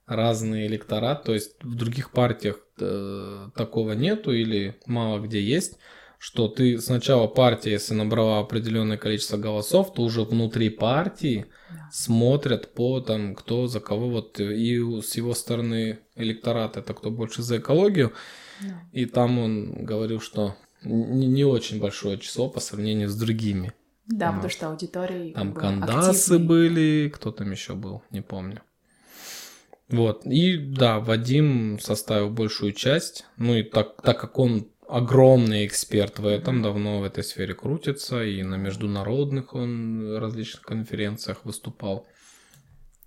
Разный 0.06 0.68
электорат, 0.68 1.24
то 1.24 1.34
есть 1.34 1.56
в 1.64 1.76
других 1.76 2.12
партиях 2.12 2.60
э, 2.80 3.50
такого 3.56 3.94
нету 3.94 4.32
или 4.34 4.76
мало 4.86 5.20
где 5.20 5.42
есть, 5.42 5.78
что 6.20 6.48
ты 6.50 6.80
сначала 6.80 7.28
партия, 7.28 7.72
если 7.72 7.94
набрала 7.94 8.40
определенное 8.40 8.98
количество 8.98 9.38
голосов, 9.38 9.94
то 9.94 10.02
уже 10.02 10.24
внутри 10.24 10.70
партии 10.70 11.46
Да. 11.70 11.90
смотрят 11.92 12.74
по 12.74 13.00
там, 13.00 13.36
кто 13.36 13.68
за 13.68 13.80
кого, 13.80 14.10
вот 14.10 14.40
и 14.40 14.80
у- 14.80 15.02
с 15.02 15.16
его 15.16 15.34
стороны 15.34 16.00
электорат 16.16 16.76
это 16.78 16.94
кто 16.94 17.10
больше 17.10 17.42
за 17.42 17.58
экологию, 17.60 18.12
Да. 18.62 18.84
и 18.92 19.06
там 19.06 19.40
он 19.40 19.86
говорил, 19.86 20.20
что 20.20 20.56
не, 20.84 21.28
не 21.28 21.46
очень 21.46 21.80
большое 21.80 22.18
число 22.18 22.50
по 22.50 22.60
сравнению 22.60 23.08
с 23.08 23.16
другими. 23.16 23.72
Да, 24.08 24.28
Вот. 24.28 24.36
потому 24.36 24.50
что 24.50 24.68
аудитории 24.70 25.32
Там 25.34 25.54
как 25.54 25.56
бы, 25.56 25.60
кандасы 25.82 26.10
активные. 26.34 26.48
были, 26.48 27.12
кто 27.14 27.32
там 27.32 27.52
еще 27.52 27.76
был, 27.76 28.04
не 28.12 28.22
помню. 28.22 28.62
Вот, 29.90 30.26
и 30.26 30.58
да, 30.58 31.00
Вадим 31.00 31.78
составил 31.80 32.30
большую 32.30 32.72
часть, 32.72 33.26
ну 33.38 33.56
и 33.56 33.64
так, 33.64 34.02
так 34.02 34.20
как 34.22 34.40
он 34.40 34.68
огромный 34.88 35.66
эксперт 35.66 36.20
в 36.20 36.26
этом, 36.28 36.62
давно 36.62 37.00
в 37.00 37.04
этой 37.04 37.24
сфере 37.26 37.54
крутится, 37.54 38.24
и 38.24 38.42
на 38.44 38.56
международных 38.56 39.54
он 39.54 40.16
различных 40.18 40.62
конференциях 40.64 41.44
выступал. 41.46 42.08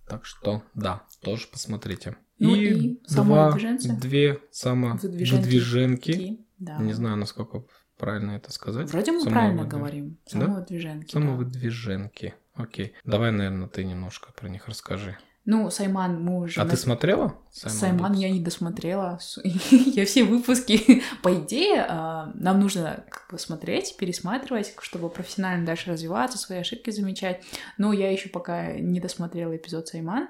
Так 0.06 0.26
что, 0.26 0.62
да, 0.74 1.04
тоже 1.22 1.46
посмотрите. 1.50 2.16
Ну 2.38 2.54
и 2.54 3.00
самовыдвиженцы? 3.06 3.96
две 3.96 4.40
самовыдвиженки. 4.50 6.12
Такие, 6.12 6.38
Да. 6.58 6.78
Не 6.78 6.92
знаю, 6.92 7.16
насколько 7.16 7.64
правильно 7.96 8.32
это 8.32 8.52
сказать. 8.52 8.90
Вроде 8.90 9.12
мы 9.12 9.24
правильно 9.24 9.64
говорим. 9.64 10.18
Самовыдвиженки. 10.26 11.06
да. 11.14 11.20
Самовыдвиженки. 11.20 12.34
Окей. 12.54 12.94
Давай, 13.04 13.32
наверное, 13.32 13.68
ты 13.68 13.84
немножко 13.84 14.32
про 14.32 14.48
них 14.48 14.68
расскажи. 14.68 15.16
Ну, 15.46 15.68
Сайман 15.70 16.22
мы 16.22 16.38
уже... 16.40 16.58
А 16.60 16.64
на- 16.64 16.70
ты 16.70 16.76
смотрела? 16.78 17.36
Сайман 17.50 18.14
я 18.14 18.30
не 18.30 18.40
досмотрела. 18.40 19.18
Я 19.70 20.06
все 20.06 20.24
выпуски, 20.24 21.02
по 21.22 21.34
идее, 21.34 21.84
а, 21.86 22.32
нам 22.34 22.60
нужно 22.60 23.04
как 23.10 23.26
бы 23.30 23.38
смотреть, 23.38 23.96
пересматривать, 23.98 24.74
чтобы 24.80 25.10
профессионально 25.10 25.66
дальше 25.66 25.90
развиваться, 25.90 26.38
свои 26.38 26.60
ошибки 26.60 26.88
замечать. 26.90 27.42
Но 27.76 27.92
я 27.92 28.10
еще 28.10 28.30
пока 28.30 28.72
не 28.72 29.00
досмотрела 29.00 29.54
эпизод 29.54 29.86
Сайман. 29.86 30.28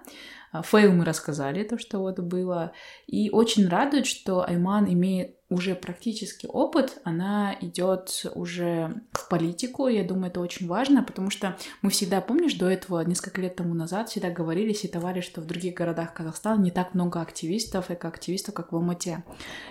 А, 0.50 0.62
Фейл 0.62 0.92
мы 0.92 1.04
рассказали, 1.04 1.62
то, 1.62 1.78
что 1.78 2.00
вот 2.00 2.18
было. 2.18 2.72
И 3.06 3.30
очень 3.30 3.68
радует, 3.68 4.06
что 4.06 4.44
Айман 4.44 4.92
имеет 4.92 5.36
уже 5.54 5.74
практический 5.74 6.48
опыт, 6.48 6.98
она 7.04 7.56
идет 7.60 8.26
уже 8.34 8.94
в 9.12 9.28
политику. 9.28 9.86
Я 9.88 10.04
думаю, 10.04 10.26
это 10.26 10.40
очень 10.40 10.66
важно, 10.66 11.02
потому 11.02 11.30
что 11.30 11.56
мы 11.80 11.90
всегда, 11.90 12.20
помнишь, 12.20 12.54
до 12.54 12.68
этого, 12.68 13.00
несколько 13.02 13.40
лет 13.40 13.56
тому 13.56 13.74
назад, 13.74 14.08
всегда 14.08 14.30
говорили, 14.30 14.72
сетовали, 14.72 15.20
что 15.20 15.40
в 15.40 15.46
других 15.46 15.74
городах 15.74 16.12
Казахстана 16.12 16.60
не 16.60 16.70
так 16.70 16.94
много 16.94 17.20
активистов, 17.20 17.90
экоактивистов, 17.90 18.54
как 18.54 18.72
в 18.72 18.76
Алмате. 18.76 19.22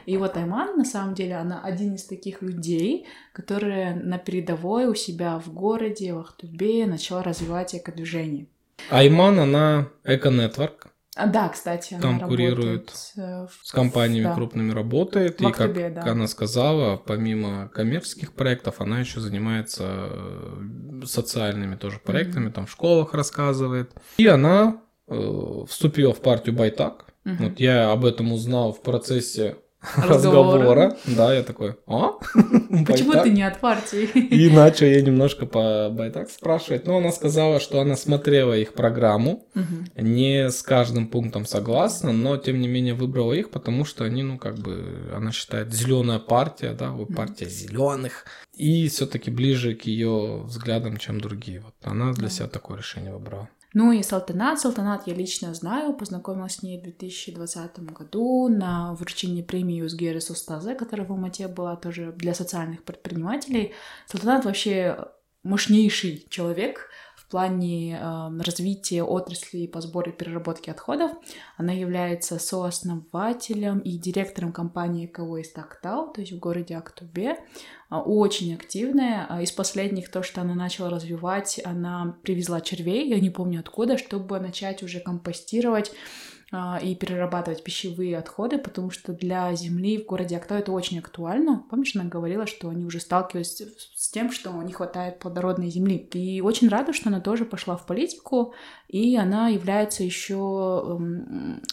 И 0.05 0.17
вот 0.17 0.37
Айман, 0.37 0.77
на 0.77 0.85
самом 0.85 1.13
деле, 1.13 1.35
она 1.35 1.61
один 1.61 1.95
из 1.95 2.05
таких 2.05 2.41
людей, 2.41 3.05
которые 3.33 3.93
на 3.95 4.17
передовой 4.17 4.87
у 4.87 4.95
себя 4.95 5.37
в 5.39 5.53
городе, 5.53 6.13
в 6.13 6.19
Ахтубе, 6.19 6.85
начала 6.85 7.21
развивать 7.23 7.75
экодвижение. 7.75 8.47
Айман, 8.89 9.39
она 9.39 9.89
эко-нетворк. 10.03 10.92
А, 11.15 11.27
да, 11.27 11.49
кстати, 11.49 11.97
Там 12.01 12.19
работает, 12.19 12.55
курирует 12.55 12.93
э, 13.17 13.45
в- 13.45 13.67
С 13.67 13.71
компаниями 13.71 14.25
да. 14.25 14.33
крупными 14.33 14.71
работает. 14.71 15.39
В 15.39 15.47
и 15.47 15.51
как 15.51 15.73
да. 15.93 16.01
она 16.11 16.27
сказала, 16.27 16.97
помимо 16.97 17.69
коммерческих 17.69 18.33
проектов, 18.33 18.81
она 18.81 18.99
еще 18.99 19.19
занимается 19.19 20.09
э, 20.09 21.01
социальными 21.05 21.75
тоже 21.75 21.99
проектами, 21.99 22.49
там 22.49 22.65
в 22.65 22.71
школах 22.71 23.13
рассказывает. 23.13 23.91
И 24.17 24.25
она 24.25 24.81
э, 25.07 25.65
вступила 25.67 26.13
в 26.13 26.21
партию 26.21 26.55
Байтак. 26.55 27.05
Мгм. 27.25 27.49
Вот 27.49 27.59
я 27.59 27.91
об 27.91 28.05
этом 28.05 28.31
узнал 28.33 28.73
в 28.73 28.81
процессе 28.81 29.57
Разговора. 29.97 30.13
разговора. 30.57 30.97
Да, 31.05 31.33
я 31.33 31.43
такой, 31.43 31.75
а? 31.87 32.11
Почему 32.87 33.09
Байтак?» 33.13 33.23
ты 33.23 33.29
не 33.31 33.43
от 33.43 33.59
партии? 33.59 34.05
И 34.13 34.49
начал 34.49 34.85
я 34.85 35.01
немножко 35.01 35.45
по 35.45 35.89
Байтак 35.91 36.29
спрашивать. 36.29 36.87
Но 36.87 36.97
она 36.97 37.11
сказала, 37.11 37.59
что 37.59 37.79
она 37.81 37.95
смотрела 37.95 38.53
их 38.53 38.73
программу, 38.73 39.45
не 39.95 40.49
с 40.49 40.61
каждым 40.61 41.07
пунктом 41.07 41.45
согласна, 41.45 42.11
но 42.13 42.37
тем 42.37 42.59
не 42.59 42.67
менее 42.67 42.93
выбрала 42.93 43.33
их, 43.33 43.49
потому 43.51 43.85
что 43.85 44.03
они, 44.05 44.23
ну, 44.23 44.37
как 44.37 44.57
бы, 44.59 45.11
она 45.15 45.31
считает 45.31 45.73
зеленая 45.73 46.19
партия, 46.19 46.73
да, 46.73 46.93
партия 47.15 47.49
зеленых, 47.49 48.25
и 48.55 48.87
все-таки 48.87 49.31
ближе 49.31 49.75
к 49.75 49.83
ее 49.83 50.41
взглядам, 50.45 50.97
чем 50.97 51.19
другие. 51.19 51.59
Вот 51.59 51.73
она 51.83 52.13
для 52.13 52.27
Да. 52.27 52.29
себя 52.33 52.47
такое 52.47 52.77
решение 52.77 53.11
выбрала. 53.13 53.49
Ну 53.73 53.91
и 53.91 54.03
Салтанат. 54.03 54.59
Салтанат 54.59 55.07
я 55.07 55.15
лично 55.15 55.53
знаю, 55.53 55.93
познакомилась 55.93 56.55
с 56.55 56.63
ней 56.63 56.79
в 56.79 56.83
2020 56.83 57.79
году 57.79 58.47
на 58.47 58.93
вручении 58.93 59.41
премии 59.41 59.81
УСГ 59.81 60.01
Ресурстазе, 60.01 60.75
которая 60.75 61.07
в 61.07 61.11
Алмате 61.11 61.47
была 61.47 61.75
тоже 61.75 62.13
для 62.15 62.33
социальных 62.33 62.83
предпринимателей. 62.83 63.73
Салтанат 64.07 64.45
вообще 64.45 65.07
мощнейший 65.43 66.25
человек 66.29 66.89
плане 67.33 67.97
э, 67.99 68.41
развития 68.45 69.01
отрасли 69.01 69.65
по 69.65 69.81
сбору 69.81 70.11
и 70.11 70.13
переработке 70.13 70.69
отходов. 70.69 71.11
Она 71.57 71.73
является 71.73 72.37
сооснователем 72.37 73.79
и 73.79 73.97
директором 73.97 74.51
компании 74.51 75.11
Экоwaste 75.11 75.59
Актау, 75.59 76.13
то 76.13 76.21
есть 76.21 76.31
в 76.33 76.37
городе 76.37 76.75
Актубе. 76.75 77.37
А, 77.89 78.03
Очень 78.03 78.53
активная. 78.53 79.25
А 79.27 79.41
Из 79.41 79.51
последних 79.51 80.11
то, 80.11 80.21
что 80.21 80.41
она 80.41 80.53
начала 80.53 80.91
развивать, 80.91 81.59
она 81.65 82.17
привезла 82.21 82.61
червей, 82.61 83.09
я 83.09 83.19
не 83.19 83.31
помню 83.31 83.61
откуда, 83.61 83.97
чтобы 83.97 84.39
начать 84.39 84.83
уже 84.83 84.99
компостировать 84.99 85.91
и 86.81 86.95
перерабатывать 86.95 87.63
пищевые 87.63 88.17
отходы, 88.17 88.57
потому 88.57 88.91
что 88.91 89.13
для 89.13 89.53
земли 89.55 89.97
в 89.97 90.05
городе 90.05 90.37
Актау 90.37 90.59
это 90.59 90.71
очень 90.71 90.99
актуально. 90.99 91.65
Помнишь, 91.69 91.95
она 91.95 92.05
говорила, 92.05 92.45
что 92.45 92.69
они 92.69 92.85
уже 92.85 92.99
сталкивались 92.99 93.61
с 93.95 94.11
тем, 94.11 94.31
что 94.31 94.51
не 94.61 94.71
хватает 94.71 95.19
плодородной 95.19 95.69
земли. 95.69 95.97
И 96.13 96.41
очень 96.41 96.69
рада, 96.69 96.93
что 96.93 97.09
она 97.09 97.21
тоже 97.21 97.45
пошла 97.45 97.75
в 97.75 97.85
политику, 97.85 98.53
и 98.87 99.15
она 99.15 99.49
является 99.49 100.03
еще 100.03 100.99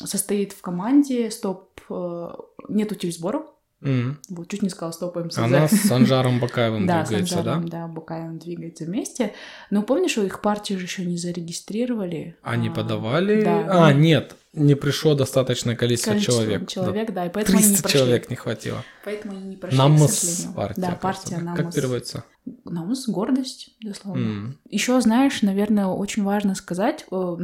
состоит 0.04 0.52
в 0.52 0.60
команде 0.62 1.30
стоп 1.30 1.80
э, 1.90 2.28
нет 2.68 2.92
утильсборов. 2.92 3.46
Мгм. 3.80 4.18
Вот, 4.28 4.48
чуть 4.48 4.62
не 4.62 4.68
сказала 4.68 4.92
стоп 4.92 5.16
МСЗ. 5.16 5.38
Она 5.38 5.68
с 5.68 5.90
Анжаром 5.90 6.38
Бакаевым 6.38 6.86
Да, 6.86 7.02
двигается, 7.04 7.36
да? 7.36 7.54
Анжаром, 7.54 7.68
да, 7.68 7.86
Букаевым 7.88 8.38
двигается 8.38 8.84
вместе. 8.84 9.32
Но 9.70 9.82
помнишь, 9.82 10.18
их 10.18 10.42
партию 10.42 10.78
же 10.78 10.85
еще 10.85 11.04
не 11.04 11.16
зарегистрировали? 11.16 12.37
Они 12.42 12.68
А, 12.68 12.72
подавали... 12.72 13.42
да, 13.42 13.87
а, 13.88 13.92
ну, 13.92 13.98
нет, 14.00 14.37
не 14.52 14.74
пришло 14.74 15.14
достаточное 15.14 15.76
количество, 15.76 16.10
количество 16.10 16.35
человек. 16.42 16.68
человек, 16.68 17.12
да, 17.12 17.26
и 17.26 17.31
поэтому 17.31 17.58
они 17.58 17.66
не 17.68 17.72
300 17.74 17.83
прошли. 17.83 17.98
человек 18.00 18.31
не 18.31 18.37
хватило. 18.37 18.85
Поэтому 19.04 19.37
они 19.37 19.48
не 19.48 19.56
прошли, 19.56 19.78
сожалению. 19.78 20.54
партия. 20.54 20.81
Да, 20.81 20.90
партия 21.00 21.37
да? 21.37 21.42
Намыс. 21.42 21.62
Как 21.64 21.74
переводится? 21.74 22.24
Намус— 22.64 23.08
гордость, 23.08 23.70
дословно. 23.83 24.20
М. 24.20 24.58
Еще, 24.68 25.00
знаешь, 25.00 25.42
наверное, 25.42 25.87
очень 25.87 26.22
важно 26.24 26.54
сказать, 26.54 27.06
э, 27.10 27.37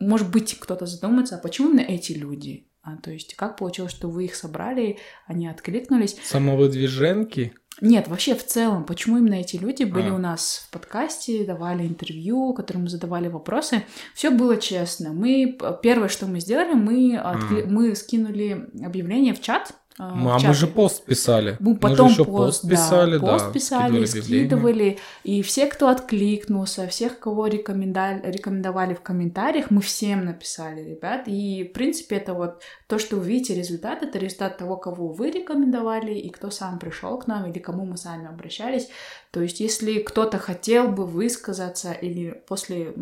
может 0.00 0.30
быть, 0.30 0.58
кто-то 0.58 0.86
задумается, 0.86 1.36
а 1.36 1.38
почему 1.38 1.70
именно 1.70 1.82
эти 1.82 2.12
люди? 2.12 2.66
А, 2.84 2.96
то 2.96 3.10
есть 3.10 3.34
как 3.34 3.56
получилось, 3.56 3.92
что 3.92 4.08
вы 4.10 4.26
их 4.26 4.34
собрали, 4.34 4.98
они 5.26 5.48
откликнулись? 5.48 6.16
Самовыдвиженки? 6.22 7.54
Нет, 7.80 8.06
вообще 8.06 8.34
в 8.36 8.46
целом, 8.46 8.84
почему 8.84 9.18
именно 9.18 9.34
эти 9.34 9.56
люди 9.56 9.82
были 9.82 10.08
А. 10.10 10.14
у 10.14 10.18
нас 10.18 10.66
в 10.68 10.70
подкасте, 10.70 11.44
давали 11.44 11.84
интервью, 11.86 12.52
которым 12.54 12.88
задавали 12.88 13.28
вопросы. 13.28 13.82
Все 14.14 14.30
было 14.30 14.58
честно. 14.58 15.12
Мы 15.12 15.58
первое, 15.82 16.08
что 16.08 16.26
мы 16.26 16.38
сделали, 16.38 16.74
мы, 16.74 17.14
откли- 17.16 17.66
мы 17.66 17.96
скинули 17.96 18.68
объявление 18.84 19.34
в 19.34 19.40
чат. 19.40 19.72
А, 19.98 20.14
Мы- 20.14 20.30
в 20.30 20.34
а 20.34 20.38
мы 20.48 20.54
же 20.54 20.66
пост 20.66 21.04
писали. 21.04 21.56
Мы 21.60 21.74
же 21.74 21.78
потом 21.78 22.08
еще 22.08 22.24
пост, 22.24 22.62
пост 22.62 22.68
писали, 22.68 23.18
да, 23.18 23.26
да. 23.26 23.32
пост 23.32 23.52
писали, 23.52 24.04
скидывали 24.04 24.44
скидывали, 24.44 24.98
и 25.22 25.42
все, 25.42 25.66
кто 25.66 25.88
откликнулся, 25.88 26.86
всех, 26.88 27.18
кого 27.18 27.46
рекомендали, 27.46 28.20
рекомендовали 28.30 28.94
в 28.94 29.00
комментариях, 29.00 29.70
мы 29.70 29.80
всем 29.80 30.24
написали, 30.24 30.80
ребят, 30.80 31.24
и, 31.26 31.64
в 31.64 31.72
принципе, 31.72 32.16
это 32.16 32.34
вот 32.34 32.62
то, 32.88 32.98
что 32.98 33.16
вы 33.16 33.26
видите 33.26 33.54
результат, 33.54 34.02
это 34.02 34.18
результат 34.18 34.58
того, 34.58 34.76
кого 34.76 35.08
вы 35.08 35.30
рекомендовали, 35.30 36.14
и 36.14 36.30
кто 36.30 36.50
сам 36.50 36.78
пришел 36.78 37.18
к 37.18 37.26
нам, 37.26 37.50
или 37.50 37.58
кому 37.58 37.84
мы 37.84 37.96
сами 37.96 38.26
обращались, 38.26 38.88
то 39.30 39.40
есть, 39.40 39.60
если 39.60 39.98
кто-то 39.98 40.38
хотел 40.38 40.88
бы 40.88 41.06
высказаться, 41.06 41.92
или 41.92 42.42
после, 42.46 42.94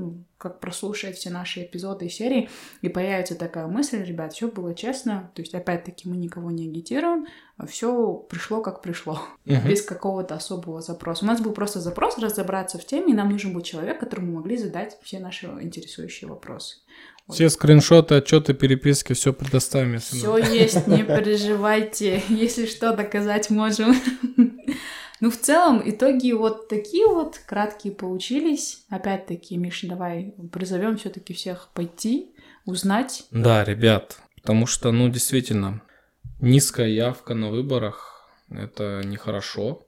как 0.42 0.58
прослушает 0.58 1.16
все 1.16 1.30
наши 1.30 1.62
эпизоды 1.62 2.06
и 2.06 2.08
серии, 2.08 2.50
и 2.80 2.88
появится 2.88 3.36
такая 3.36 3.68
мысль, 3.68 4.02
ребят, 4.02 4.32
все 4.32 4.48
было 4.48 4.74
честно, 4.74 5.30
то 5.34 5.42
есть, 5.42 5.54
опять-таки, 5.54 6.08
мы 6.08 6.16
никого 6.16 6.50
не 6.50 6.66
агитируем, 6.68 7.26
все 7.68 8.14
пришло 8.28 8.60
как 8.60 8.82
пришло, 8.82 9.20
Мгм. 9.44 9.68
без 9.68 9.82
какого-то 9.82 10.34
особого 10.34 10.80
запроса. 10.82 11.24
У 11.24 11.28
нас 11.28 11.40
был 11.40 11.52
просто 11.52 11.80
запрос 11.80 12.18
разобраться 12.18 12.78
в 12.78 12.84
теме, 12.84 13.12
и 13.12 13.16
нам 13.16 13.30
нужен 13.30 13.52
был 13.52 13.60
человек, 13.62 14.00
которому 14.00 14.32
могли 14.32 14.56
задать 14.56 14.98
все 15.02 15.20
наши 15.20 15.46
интересующие 15.46 16.28
вопросы. 16.28 16.78
Все 17.30 17.48
скриншоты, 17.48 18.16
отчеты, 18.16 18.52
переписки, 18.52 19.12
все 19.12 19.32
предоставим. 19.32 19.98
Все 20.00 20.36
есть, 20.38 20.88
не 20.88 21.02
переживайте, 21.04 22.20
если 22.28 22.66
что, 22.66 22.96
доказать 22.96 23.48
можем. 23.48 23.94
Ну, 25.22 25.30
в 25.30 25.36
целом, 25.36 25.80
итоги 25.84 26.32
вот 26.32 26.66
такие 26.66 27.06
вот 27.06 27.38
краткие 27.46 27.94
получились. 27.94 28.84
Опять-таки, 28.88 29.56
Миша, 29.56 29.86
давай 29.86 30.34
призовем 30.50 30.96
все-таки 30.96 31.32
всех 31.32 31.68
пойти, 31.74 32.34
узнать. 32.64 33.26
Да, 33.30 33.62
ребят, 33.62 34.20
потому 34.34 34.66
что, 34.66 34.90
ну, 34.90 35.08
действительно, 35.08 35.80
низкая 36.40 36.88
явка 36.88 37.34
на 37.34 37.50
выборах– 37.50 38.28
это 38.50 39.02
нехорошо. 39.04 39.86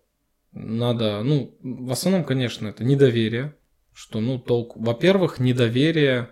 Надо, 0.52 1.24
ну, 1.24 1.58
в 1.60 1.90
основном, 1.90 2.22
конечно, 2.22 2.68
это 2.68 2.84
недоверие, 2.84 3.56
что, 3.92 4.20
ну, 4.20 4.38
толку. 4.38 4.80
Во-первых, 4.80 5.40
недоверие, 5.40 6.30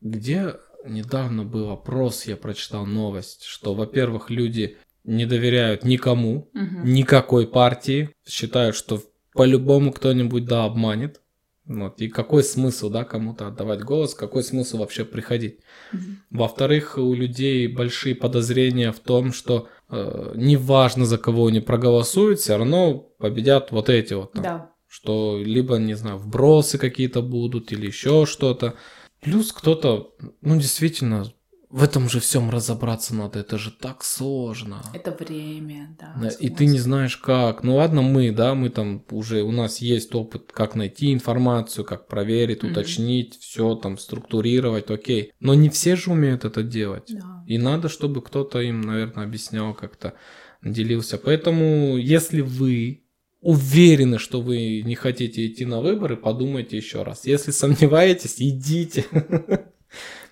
где 0.00 0.54
недавно 0.86 1.42
был 1.42 1.70
опрос, 1.70 2.26
я 2.26 2.36
прочитал 2.36 2.86
новость, 2.86 3.42
что, 3.42 3.74
во-первых, 3.74 4.30
люди 4.30 4.76
не 5.04 5.26
доверяют 5.26 5.84
никому, 5.84 6.50
Мгм. 6.54 6.84
никакой 6.92 7.46
партии, 7.46 8.10
считают, 8.26 8.74
что 8.76 9.02
по-любому 9.32 9.92
кто-нибудь, 9.92 10.46
да, 10.46 10.64
обманет. 10.64 11.20
Вот. 11.66 12.00
И 12.00 12.08
какой 12.08 12.44
смысл, 12.44 12.90
да, 12.90 13.04
кому-то 13.04 13.46
отдавать 13.46 13.80
голос, 13.82 14.14
какой 14.14 14.42
смысл 14.42 14.78
вообще 14.78 15.04
приходить? 15.04 15.60
Мгм. 15.92 16.18
Во-вторых, 16.30 16.98
у 16.98 17.14
людей 17.14 17.66
большие 17.68 18.14
подозрения 18.14 18.92
в 18.92 19.00
том, 19.00 19.32
что 19.32 19.68
э, 19.90 20.32
неважно 20.34 21.06
за 21.06 21.16
кого 21.18 21.46
они 21.46 21.60
проголосуют, 21.60 22.40
все 22.40 22.56
равно 22.56 22.94
победят 23.18 23.72
вот 23.72 23.88
эти 23.88 24.14
вот. 24.14 24.32
там. 24.32 24.42
Да. 24.42 24.70
Что 24.86 25.40
либо, 25.42 25.76
не 25.76 25.94
знаю, 25.94 26.18
вбросы 26.18 26.78
какие-то 26.78 27.22
будут 27.22 27.72
или 27.72 27.86
еще 27.86 28.26
что-то. 28.26 28.74
Плюс 29.22 29.50
кто-то, 29.52 30.12
ну 30.42 30.56
действительно, 30.60 31.32
в 31.74 31.82
этом 31.82 32.08
же 32.08 32.20
всем 32.20 32.50
разобраться 32.50 33.16
надо, 33.16 33.40
это 33.40 33.58
же 33.58 33.72
так 33.72 34.04
сложно. 34.04 34.80
Это 34.92 35.10
время, 35.10 35.96
да. 35.98 36.14
Да, 36.22 36.28
И 36.28 36.48
ты 36.48 36.66
не 36.66 36.78
знаешь 36.78 37.16
как. 37.16 37.64
Ну 37.64 37.74
ладно, 37.74 38.00
мы, 38.00 38.30
да, 38.30 38.54
мы 38.54 38.70
там 38.70 39.04
уже, 39.10 39.42
у 39.42 39.50
нас 39.50 39.78
есть 39.78 40.14
опыт, 40.14 40.52
как 40.52 40.76
найти 40.76 41.12
информацию, 41.12 41.84
как 41.84 42.06
проверить, 42.06 42.62
Мгм. 42.62 42.70
уточнить, 42.70 43.40
все 43.40 43.74
там 43.74 43.98
структурировать, 43.98 44.88
окей. 44.88 45.32
Но 45.40 45.54
не 45.54 45.68
все 45.68 45.96
же 45.96 46.12
умеют 46.12 46.44
это 46.44 46.62
делать. 46.62 47.08
Да. 47.12 47.42
И 47.48 47.58
надо, 47.58 47.88
чтобы 47.88 48.22
кто-то 48.22 48.60
им, 48.60 48.80
наверное, 48.82 49.24
объяснял 49.24 49.74
как-то, 49.74 50.14
делился. 50.62 51.18
Поэтому, 51.18 51.96
если 51.96 52.40
вы 52.40 53.02
уверены, 53.40 54.20
что 54.20 54.40
вы 54.40 54.82
не 54.82 54.94
хотите 54.94 55.44
идти 55.44 55.64
на 55.64 55.80
выборы, 55.80 56.16
подумайте 56.16 56.76
еще 56.76 57.02
раз. 57.02 57.26
Если 57.26 57.50
сомневаетесь, 57.50 58.36
идите. 58.38 59.06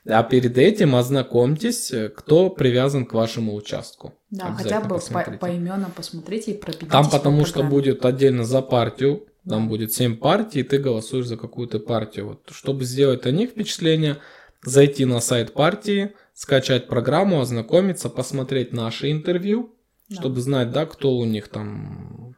А 0.08 0.22
перед 0.24 0.58
этим 0.58 0.96
ознакомьтесь, 0.96 1.92
кто 2.16 2.50
привязан 2.50 3.06
к 3.06 3.12
вашему 3.12 3.54
участку. 3.54 4.14
Да, 4.30 4.52
хотя 4.52 4.80
бы 4.80 4.96
посмотрите. 4.96 5.38
по, 5.38 5.46
поименно 5.46 5.90
посмотрите 5.94 6.52
и 6.52 6.58
пробегитесь 6.58 6.90
Там 6.90 7.04
по 7.04 7.18
потому 7.18 7.44
что 7.44 7.60
программе. 7.60 7.70
будет 7.74 8.04
отдельно 8.04 8.44
за 8.44 8.62
партию, 8.62 9.26
там 9.48 9.64
Да. 9.64 9.68
будет 9.68 9.92
7 9.92 10.16
партий, 10.16 10.60
и 10.60 10.62
ты 10.64 10.78
голосуешь 10.78 11.26
за 11.26 11.36
какую-то 11.36 11.78
партию. 11.78 12.26
Вот, 12.28 12.50
чтобы 12.50 12.84
сделать 12.84 13.26
о 13.26 13.30
них 13.30 13.50
впечатление, 13.50 14.16
зайти 14.64 15.04
на 15.04 15.20
сайт 15.20 15.52
партии, 15.52 16.12
скачать 16.34 16.88
программу, 16.88 17.40
ознакомиться, 17.40 18.08
посмотреть 18.08 18.72
наши 18.72 19.12
интервью, 19.12 19.72
Да. 20.08 20.16
чтобы 20.16 20.40
знать, 20.40 20.72
да, 20.72 20.84
кто 20.86 21.12
у 21.16 21.24
них 21.24 21.46
там 21.48 22.34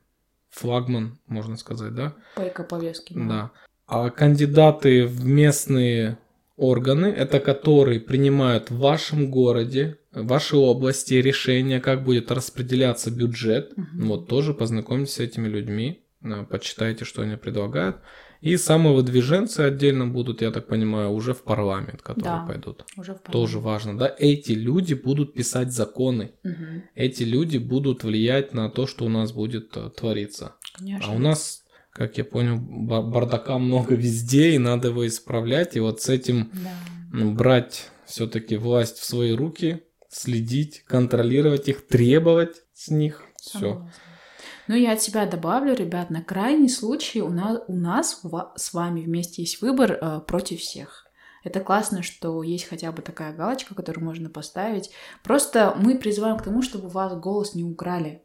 флагман, 0.50 1.18
можно 1.28 1.56
сказать, 1.56 1.94
да? 1.94 2.14
По 2.36 2.42
эко-повестке. 2.46 3.14
Да. 3.16 3.52
А 3.86 4.10
кандидаты 4.10 5.06
в 5.06 5.24
местные 5.24 6.18
органы, 6.56 7.06
это 7.06 7.40
которые 7.40 8.00
принимают 8.00 8.70
в 8.70 8.78
вашем 8.78 9.30
городе, 9.30 9.98
в 10.12 10.26
вашей 10.26 10.58
области 10.58 11.14
решения, 11.14 11.80
как 11.80 12.04
будет 12.04 12.30
распределяться 12.30 13.10
бюджет. 13.10 13.72
Мгм. 13.76 14.08
Вот 14.08 14.28
тоже 14.28 14.54
познакомьтесь 14.54 15.14
с 15.14 15.18
этими 15.20 15.48
людьми, 15.48 16.02
э, 16.22 16.44
почитайте, 16.48 17.04
что 17.04 17.22
они 17.22 17.36
предлагают. 17.36 17.96
И 18.40 18.58
самовыдвиженцы 18.58 19.60
отдельно 19.60 20.06
будут, 20.06 20.42
я 20.42 20.50
так 20.50 20.66
понимаю, 20.66 21.10
уже 21.12 21.32
в 21.32 21.42
парламент, 21.44 22.02
которые 22.02 22.40
Да. 22.40 22.46
пойдут. 22.46 22.84
Уже 22.96 23.14
в 23.14 23.20
Тоже 23.32 23.58
важно, 23.58 23.96
да? 23.96 24.14
Эти 24.18 24.52
люди 24.52 24.92
будут 24.92 25.32
писать 25.32 25.72
законы. 25.72 26.32
Мгм. 26.44 26.82
Эти 26.94 27.22
люди 27.22 27.56
будут 27.56 28.04
влиять 28.04 28.52
на 28.52 28.68
то, 28.68 28.86
что 28.86 29.06
у 29.06 29.08
нас 29.08 29.32
будет 29.32 29.74
э, 29.76 29.88
твориться. 29.96 30.56
Конечно. 30.78 31.10
А 31.12 31.16
у 31.16 31.18
нас, 31.18 31.63
как 31.94 32.18
я 32.18 32.24
понял, 32.24 32.58
ба- 32.60 33.02
бардака 33.02 33.56
много 33.58 33.94
везде, 33.94 34.54
и 34.54 34.58
надо 34.58 34.88
его 34.88 35.06
исправлять. 35.06 35.76
И 35.76 35.80
вот 35.80 36.02
с 36.02 36.08
этим 36.08 36.50
Да. 36.52 37.24
брать 37.24 37.88
все-таки 38.04 38.56
власть 38.56 38.98
в 38.98 39.04
свои 39.04 39.32
руки, 39.32 39.82
следить, 40.10 40.82
контролировать 40.86 41.68
их, 41.68 41.86
требовать 41.86 42.56
с 42.74 42.88
них. 42.88 43.22
Все. 43.40 43.88
Ну, 44.66 44.74
я 44.74 44.92
от 44.92 45.02
себя 45.02 45.26
добавлю, 45.26 45.74
ребят, 45.74 46.10
на 46.10 46.22
крайний 46.22 46.68
случай 46.68 47.20
у 47.20 47.28
нас, 47.30 47.62
у 47.68 47.74
нас 47.76 48.22
с 48.56 48.72
вами 48.72 49.02
вместе 49.02 49.42
есть 49.42 49.60
выбор 49.60 49.92
э, 50.00 50.20
против 50.26 50.60
всех. 50.60 51.03
Это 51.44 51.60
классно, 51.60 52.02
что 52.02 52.42
есть 52.42 52.64
хотя 52.66 52.90
бы 52.90 53.02
такая 53.02 53.32
галочка, 53.34 53.74
которую 53.74 54.04
можно 54.04 54.30
поставить. 54.30 54.90
Просто 55.22 55.76
мы 55.78 55.96
призываем 55.96 56.38
к 56.38 56.42
тому, 56.42 56.62
чтобы 56.62 56.86
у 56.86 56.90
вас 56.90 57.14
голос 57.14 57.54
не 57.54 57.62
украли. 57.62 58.22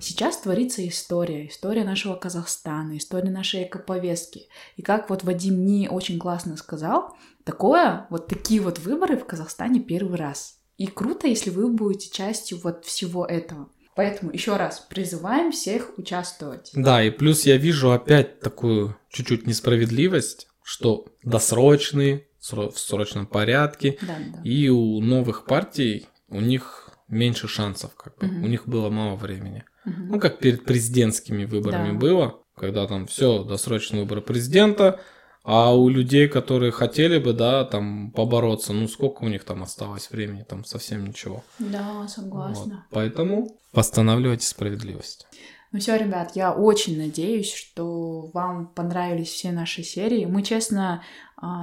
Сейчас 0.00 0.36
творится 0.36 0.86
история, 0.86 1.48
история 1.48 1.84
нашего 1.84 2.14
Казахстана, 2.14 2.96
история 2.98 3.30
нашей 3.30 3.64
экоповестки. 3.64 4.48
И 4.76 4.82
как 4.82 5.10
вот 5.10 5.24
Вадим 5.24 5.64
не 5.64 5.88
очень 5.88 6.18
классно 6.18 6.56
сказал, 6.56 7.16
такое, 7.44 8.06
вот 8.10 8.26
такие 8.28 8.60
вот 8.60 8.78
выборы 8.78 9.16
в 9.16 9.24
Казахстане 9.24 9.80
первый 9.80 10.16
раз. 10.16 10.58
И 10.76 10.86
круто, 10.86 11.26
если 11.26 11.50
вы 11.50 11.68
будете 11.72 12.10
частью 12.10 12.60
вот 12.62 12.84
всего 12.84 13.24
этого. 13.24 13.68
Поэтому 13.96 14.30
еще 14.30 14.56
раз 14.56 14.78
призываем 14.78 15.50
всех 15.50 15.98
участвовать. 15.98 16.70
Да, 16.74 17.02
и 17.02 17.10
плюс 17.10 17.46
я 17.46 17.56
вижу 17.56 17.90
опять 17.90 18.38
такую 18.38 18.96
чуть-чуть 19.10 19.44
несправедливость, 19.46 20.46
что 20.62 21.06
досрочные, 21.24 22.18
сро- 22.18 22.22
в 22.40 22.78
срочном 22.78 23.26
порядке, 23.26 23.98
Да, 24.02 24.16
да. 24.34 24.40
и 24.44 24.68
у 24.68 25.00
новых 25.00 25.44
партий 25.44 26.06
у 26.28 26.40
них 26.40 26.90
меньше 27.08 27.48
шансов, 27.48 27.94
как 27.96 28.16
бы. 28.18 28.26
Мгм. 28.26 28.44
У 28.44 28.46
них 28.48 28.68
было 28.68 28.90
мало 28.90 29.16
времени. 29.16 29.64
Мгм. 29.84 30.08
Ну, 30.12 30.20
как 30.20 30.38
перед 30.38 30.64
президентскими 30.64 31.44
выборами 31.46 31.92
Да. 31.92 31.98
было, 31.98 32.40
когда 32.56 32.86
там 32.86 33.06
все, 33.06 33.42
досрочные 33.44 34.02
выборы 34.02 34.20
президента, 34.20 35.00
а 35.44 35.74
у 35.74 35.88
людей, 35.88 36.28
которые 36.28 36.72
хотели 36.72 37.18
бы, 37.18 37.32
да, 37.32 37.64
там 37.64 38.10
побороться, 38.10 38.74
ну 38.74 38.86
сколько 38.86 39.22
у 39.24 39.28
них 39.28 39.44
там 39.44 39.62
осталось 39.62 40.10
времени, 40.10 40.42
там 40.46 40.64
совсем 40.64 41.06
ничего. 41.06 41.42
Да, 41.58 41.92
Вот. 42.00 42.10
согласна. 42.10 42.86
Поэтому 42.90 43.56
восстанавливайте 43.72 44.46
справедливость. 44.46 45.26
Ну 45.72 45.78
все, 45.80 45.96
ребят, 45.96 46.32
я 46.34 46.52
очень 46.52 46.98
надеюсь, 46.98 47.52
что 47.52 48.30
вам 48.34 48.66
понравились 48.66 49.28
все 49.28 49.52
наши 49.52 49.82
серии. 49.82 50.24
Мы, 50.26 50.42
честно, 50.42 51.02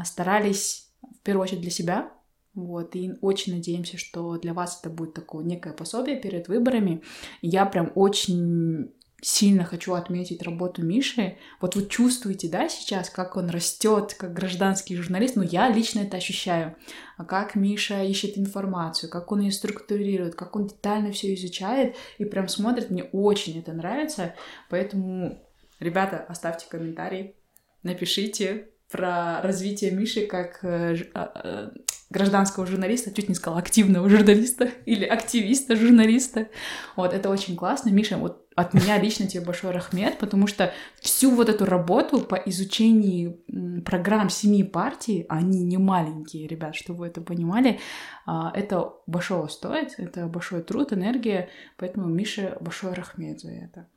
старались 0.03 0.89
в 1.01 1.21
первую 1.23 1.43
очередь 1.43 1.61
для 1.61 1.71
себя. 1.71 2.11
Вот, 2.53 2.95
и 2.95 3.11
очень 3.21 3.53
надеемся, 3.53 3.97
что 3.97 4.37
для 4.37 4.53
вас 4.53 4.79
это 4.79 4.89
будет 4.89 5.13
такое 5.13 5.43
некое 5.43 5.73
пособие 5.73 6.15
перед 6.15 6.47
выборами. 6.47 7.03
Я 7.41 7.65
прям 7.65 7.91
очень 7.95 8.93
сильно 9.21 9.65
хочу 9.65 9.93
отметить 9.93 10.43
работу 10.43 10.83
Миши. 10.83 11.37
Вот 11.59 11.75
вы 11.75 11.87
чувствуете, 11.87 12.47
да, 12.47 12.69
сейчас, 12.69 13.09
как 13.09 13.35
он 13.37 13.49
растет, 13.49 14.13
как 14.13 14.33
гражданский 14.33 14.95
журналист. 14.95 15.35
Ну, 15.35 15.43
я 15.43 15.67
лично 15.67 16.01
это 16.01 16.17
ощущаю. 16.17 16.75
А 17.17 17.25
как 17.25 17.55
Миша 17.55 18.03
ищет 18.03 18.37
информацию, 18.37 19.09
как 19.09 19.31
он 19.31 19.41
ее 19.41 19.51
структурирует, 19.51 20.35
как 20.35 20.55
он 20.55 20.67
детально 20.67 21.11
все 21.11 21.33
изучает 21.33 21.95
и 22.19 22.25
прям 22.25 22.47
смотрит. 22.47 22.91
Мне 22.91 23.03
очень 23.03 23.59
это 23.59 23.73
нравится. 23.73 24.35
Поэтому, 24.69 25.41
ребята, 25.79 26.23
оставьте 26.29 26.67
комментарий, 26.69 27.35
напишите 27.83 28.69
про 28.91 29.41
развитие 29.41 29.91
Миши 29.91 30.27
как 30.27 30.63
э, 30.63 30.95
а, 31.13 31.31
э, 31.43 31.69
гражданского 32.09 32.65
журналиста, 32.65 33.13
чуть 33.13 33.29
не 33.29 33.35
сказала 33.35 33.59
активного 33.59 34.09
журналиста 34.09 34.69
или 34.85 35.05
активиста 35.05 35.75
журналиста. 35.75 36.47
Вот, 36.95 37.13
это 37.13 37.29
очень 37.29 37.55
классно. 37.55 37.89
Миша, 37.89 38.17
вот 38.17 38.45
от 38.55 38.73
меня 38.73 38.97
лично 38.97 39.27
тебе 39.27 39.43
большой 39.43 39.71
рахмет, 39.71 40.17
потому 40.17 40.47
что 40.47 40.71
всю 41.01 41.31
вот 41.31 41.49
эту 41.49 41.65
работу 41.65 42.21
по 42.21 42.35
изучению 42.35 43.39
программ 43.83 44.29
семи 44.29 44.63
партий, 44.63 45.25
они 45.27 45.63
не 45.63 45.77
маленькие, 45.77 46.47
ребят, 46.47 46.75
чтобы 46.75 46.99
вы 46.99 47.07
это 47.07 47.19
понимали, 47.19 47.79
а, 48.25 48.53
это 48.55 48.93
большого 49.07 49.47
стоит, 49.47 49.95
это 49.97 50.27
большой 50.27 50.63
труд, 50.63 50.93
энергия, 50.93 51.49
поэтому 51.75 52.07
Миша 52.07 52.57
большой 52.61 52.93
рахмет 52.93 53.41
за 53.41 53.51
это. 53.51 53.87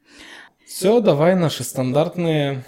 Все, 0.67 1.01
давай 1.01 1.37
наши 1.37 1.63
стандартные 1.63 2.65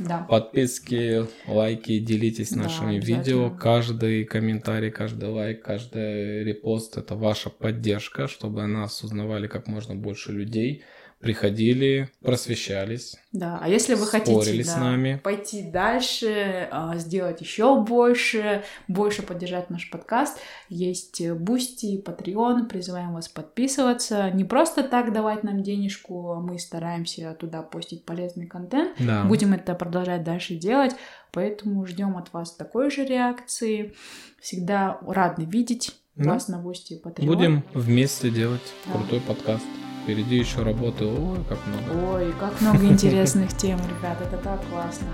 да. 0.00 0.26
Подписки, 0.28 1.26
лайки, 1.46 1.98
делитесь 1.98 2.50
нашими 2.52 2.98
да, 2.98 3.06
видео. 3.06 3.50
Каждый 3.50 4.24
комментарий, 4.24 4.90
каждый 4.90 5.28
лайк, 5.28 5.62
каждый 5.62 6.44
репост 6.44 6.96
это 6.96 7.14
ваша 7.14 7.50
поддержка, 7.50 8.26
чтобы 8.26 8.66
нас 8.66 9.02
узнавали 9.04 9.46
как 9.46 9.66
можно 9.66 9.94
больше 9.94 10.32
людей 10.32 10.82
приходили, 11.20 12.08
просвещались. 12.22 13.16
Да, 13.30 13.58
а 13.62 13.68
если 13.68 13.94
вы 13.94 14.06
хотите 14.06 14.56
да, 14.56 14.64
с 14.64 14.76
нами. 14.76 15.20
пойти 15.22 15.70
дальше, 15.70 16.66
а, 16.70 16.96
сделать 16.96 17.42
еще 17.42 17.82
больше, 17.82 18.64
больше 18.88 19.22
поддержать 19.22 19.68
наш 19.68 19.90
подкаст, 19.90 20.38
есть 20.70 21.30
Boosty, 21.30 22.02
Patreon, 22.02 22.68
призываем 22.68 23.12
вас 23.12 23.28
подписываться. 23.28 24.30
Не 24.30 24.44
просто 24.44 24.82
так 24.82 25.12
давать 25.12 25.44
нам 25.44 25.62
денежку, 25.62 26.32
а 26.32 26.40
мы 26.40 26.58
стараемся 26.58 27.36
туда 27.38 27.62
постить 27.62 28.06
полезный 28.06 28.46
контент. 28.46 28.96
Да. 28.98 29.24
Будем 29.24 29.52
это 29.52 29.74
продолжать 29.74 30.24
дальше 30.24 30.54
делать, 30.54 30.94
поэтому 31.32 31.84
ждем 31.84 32.16
от 32.16 32.32
вас 32.32 32.56
такой 32.56 32.90
же 32.90 33.04
реакции. 33.04 33.94
Всегда 34.40 34.98
рады 35.06 35.44
видеть 35.44 35.92
да. 36.16 36.30
вас 36.30 36.48
на 36.48 36.58
Boosty 36.58 36.94
и 36.94 37.02
Patreon. 37.02 37.26
Будем 37.26 37.62
вместе 37.74 38.30
делать 38.30 38.72
да. 38.86 38.94
крутой 38.94 39.20
подкаст. 39.20 39.66
Впереди 40.10 40.38
еще 40.38 40.64
работы, 40.64 41.04
ой, 41.04 41.38
как 41.48 41.58
много. 41.68 42.14
Ой, 42.16 42.34
как 42.40 42.60
много 42.60 42.84
интересных 42.84 43.56
тем, 43.56 43.78
ребят, 43.78 44.20
это 44.20 44.38
так 44.38 44.60
классно. 44.68 45.06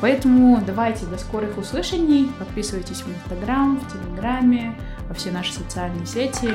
Поэтому 0.00 0.60
давайте 0.66 1.06
до 1.06 1.18
скорых 1.18 1.56
услышаний. 1.56 2.32
Подписывайтесь 2.36 3.02
в 3.02 3.08
Инстаграм, 3.08 3.78
в 3.78 3.92
Телеграме, 3.92 4.76
во 5.08 5.14
все 5.14 5.30
наши 5.30 5.52
социальные 5.52 6.04
сети. 6.04 6.50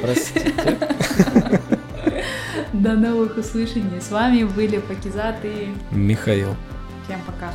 Простите. 0.00 0.54
До 2.72 2.92
новых 2.92 3.36
услышаний. 3.36 4.00
С 4.00 4.12
вами 4.12 4.44
были 4.44 4.78
Пакизат 4.78 5.44
и 5.44 5.74
Михаил. 5.90 6.54
Всем 7.04 7.18
пока. 7.26 7.50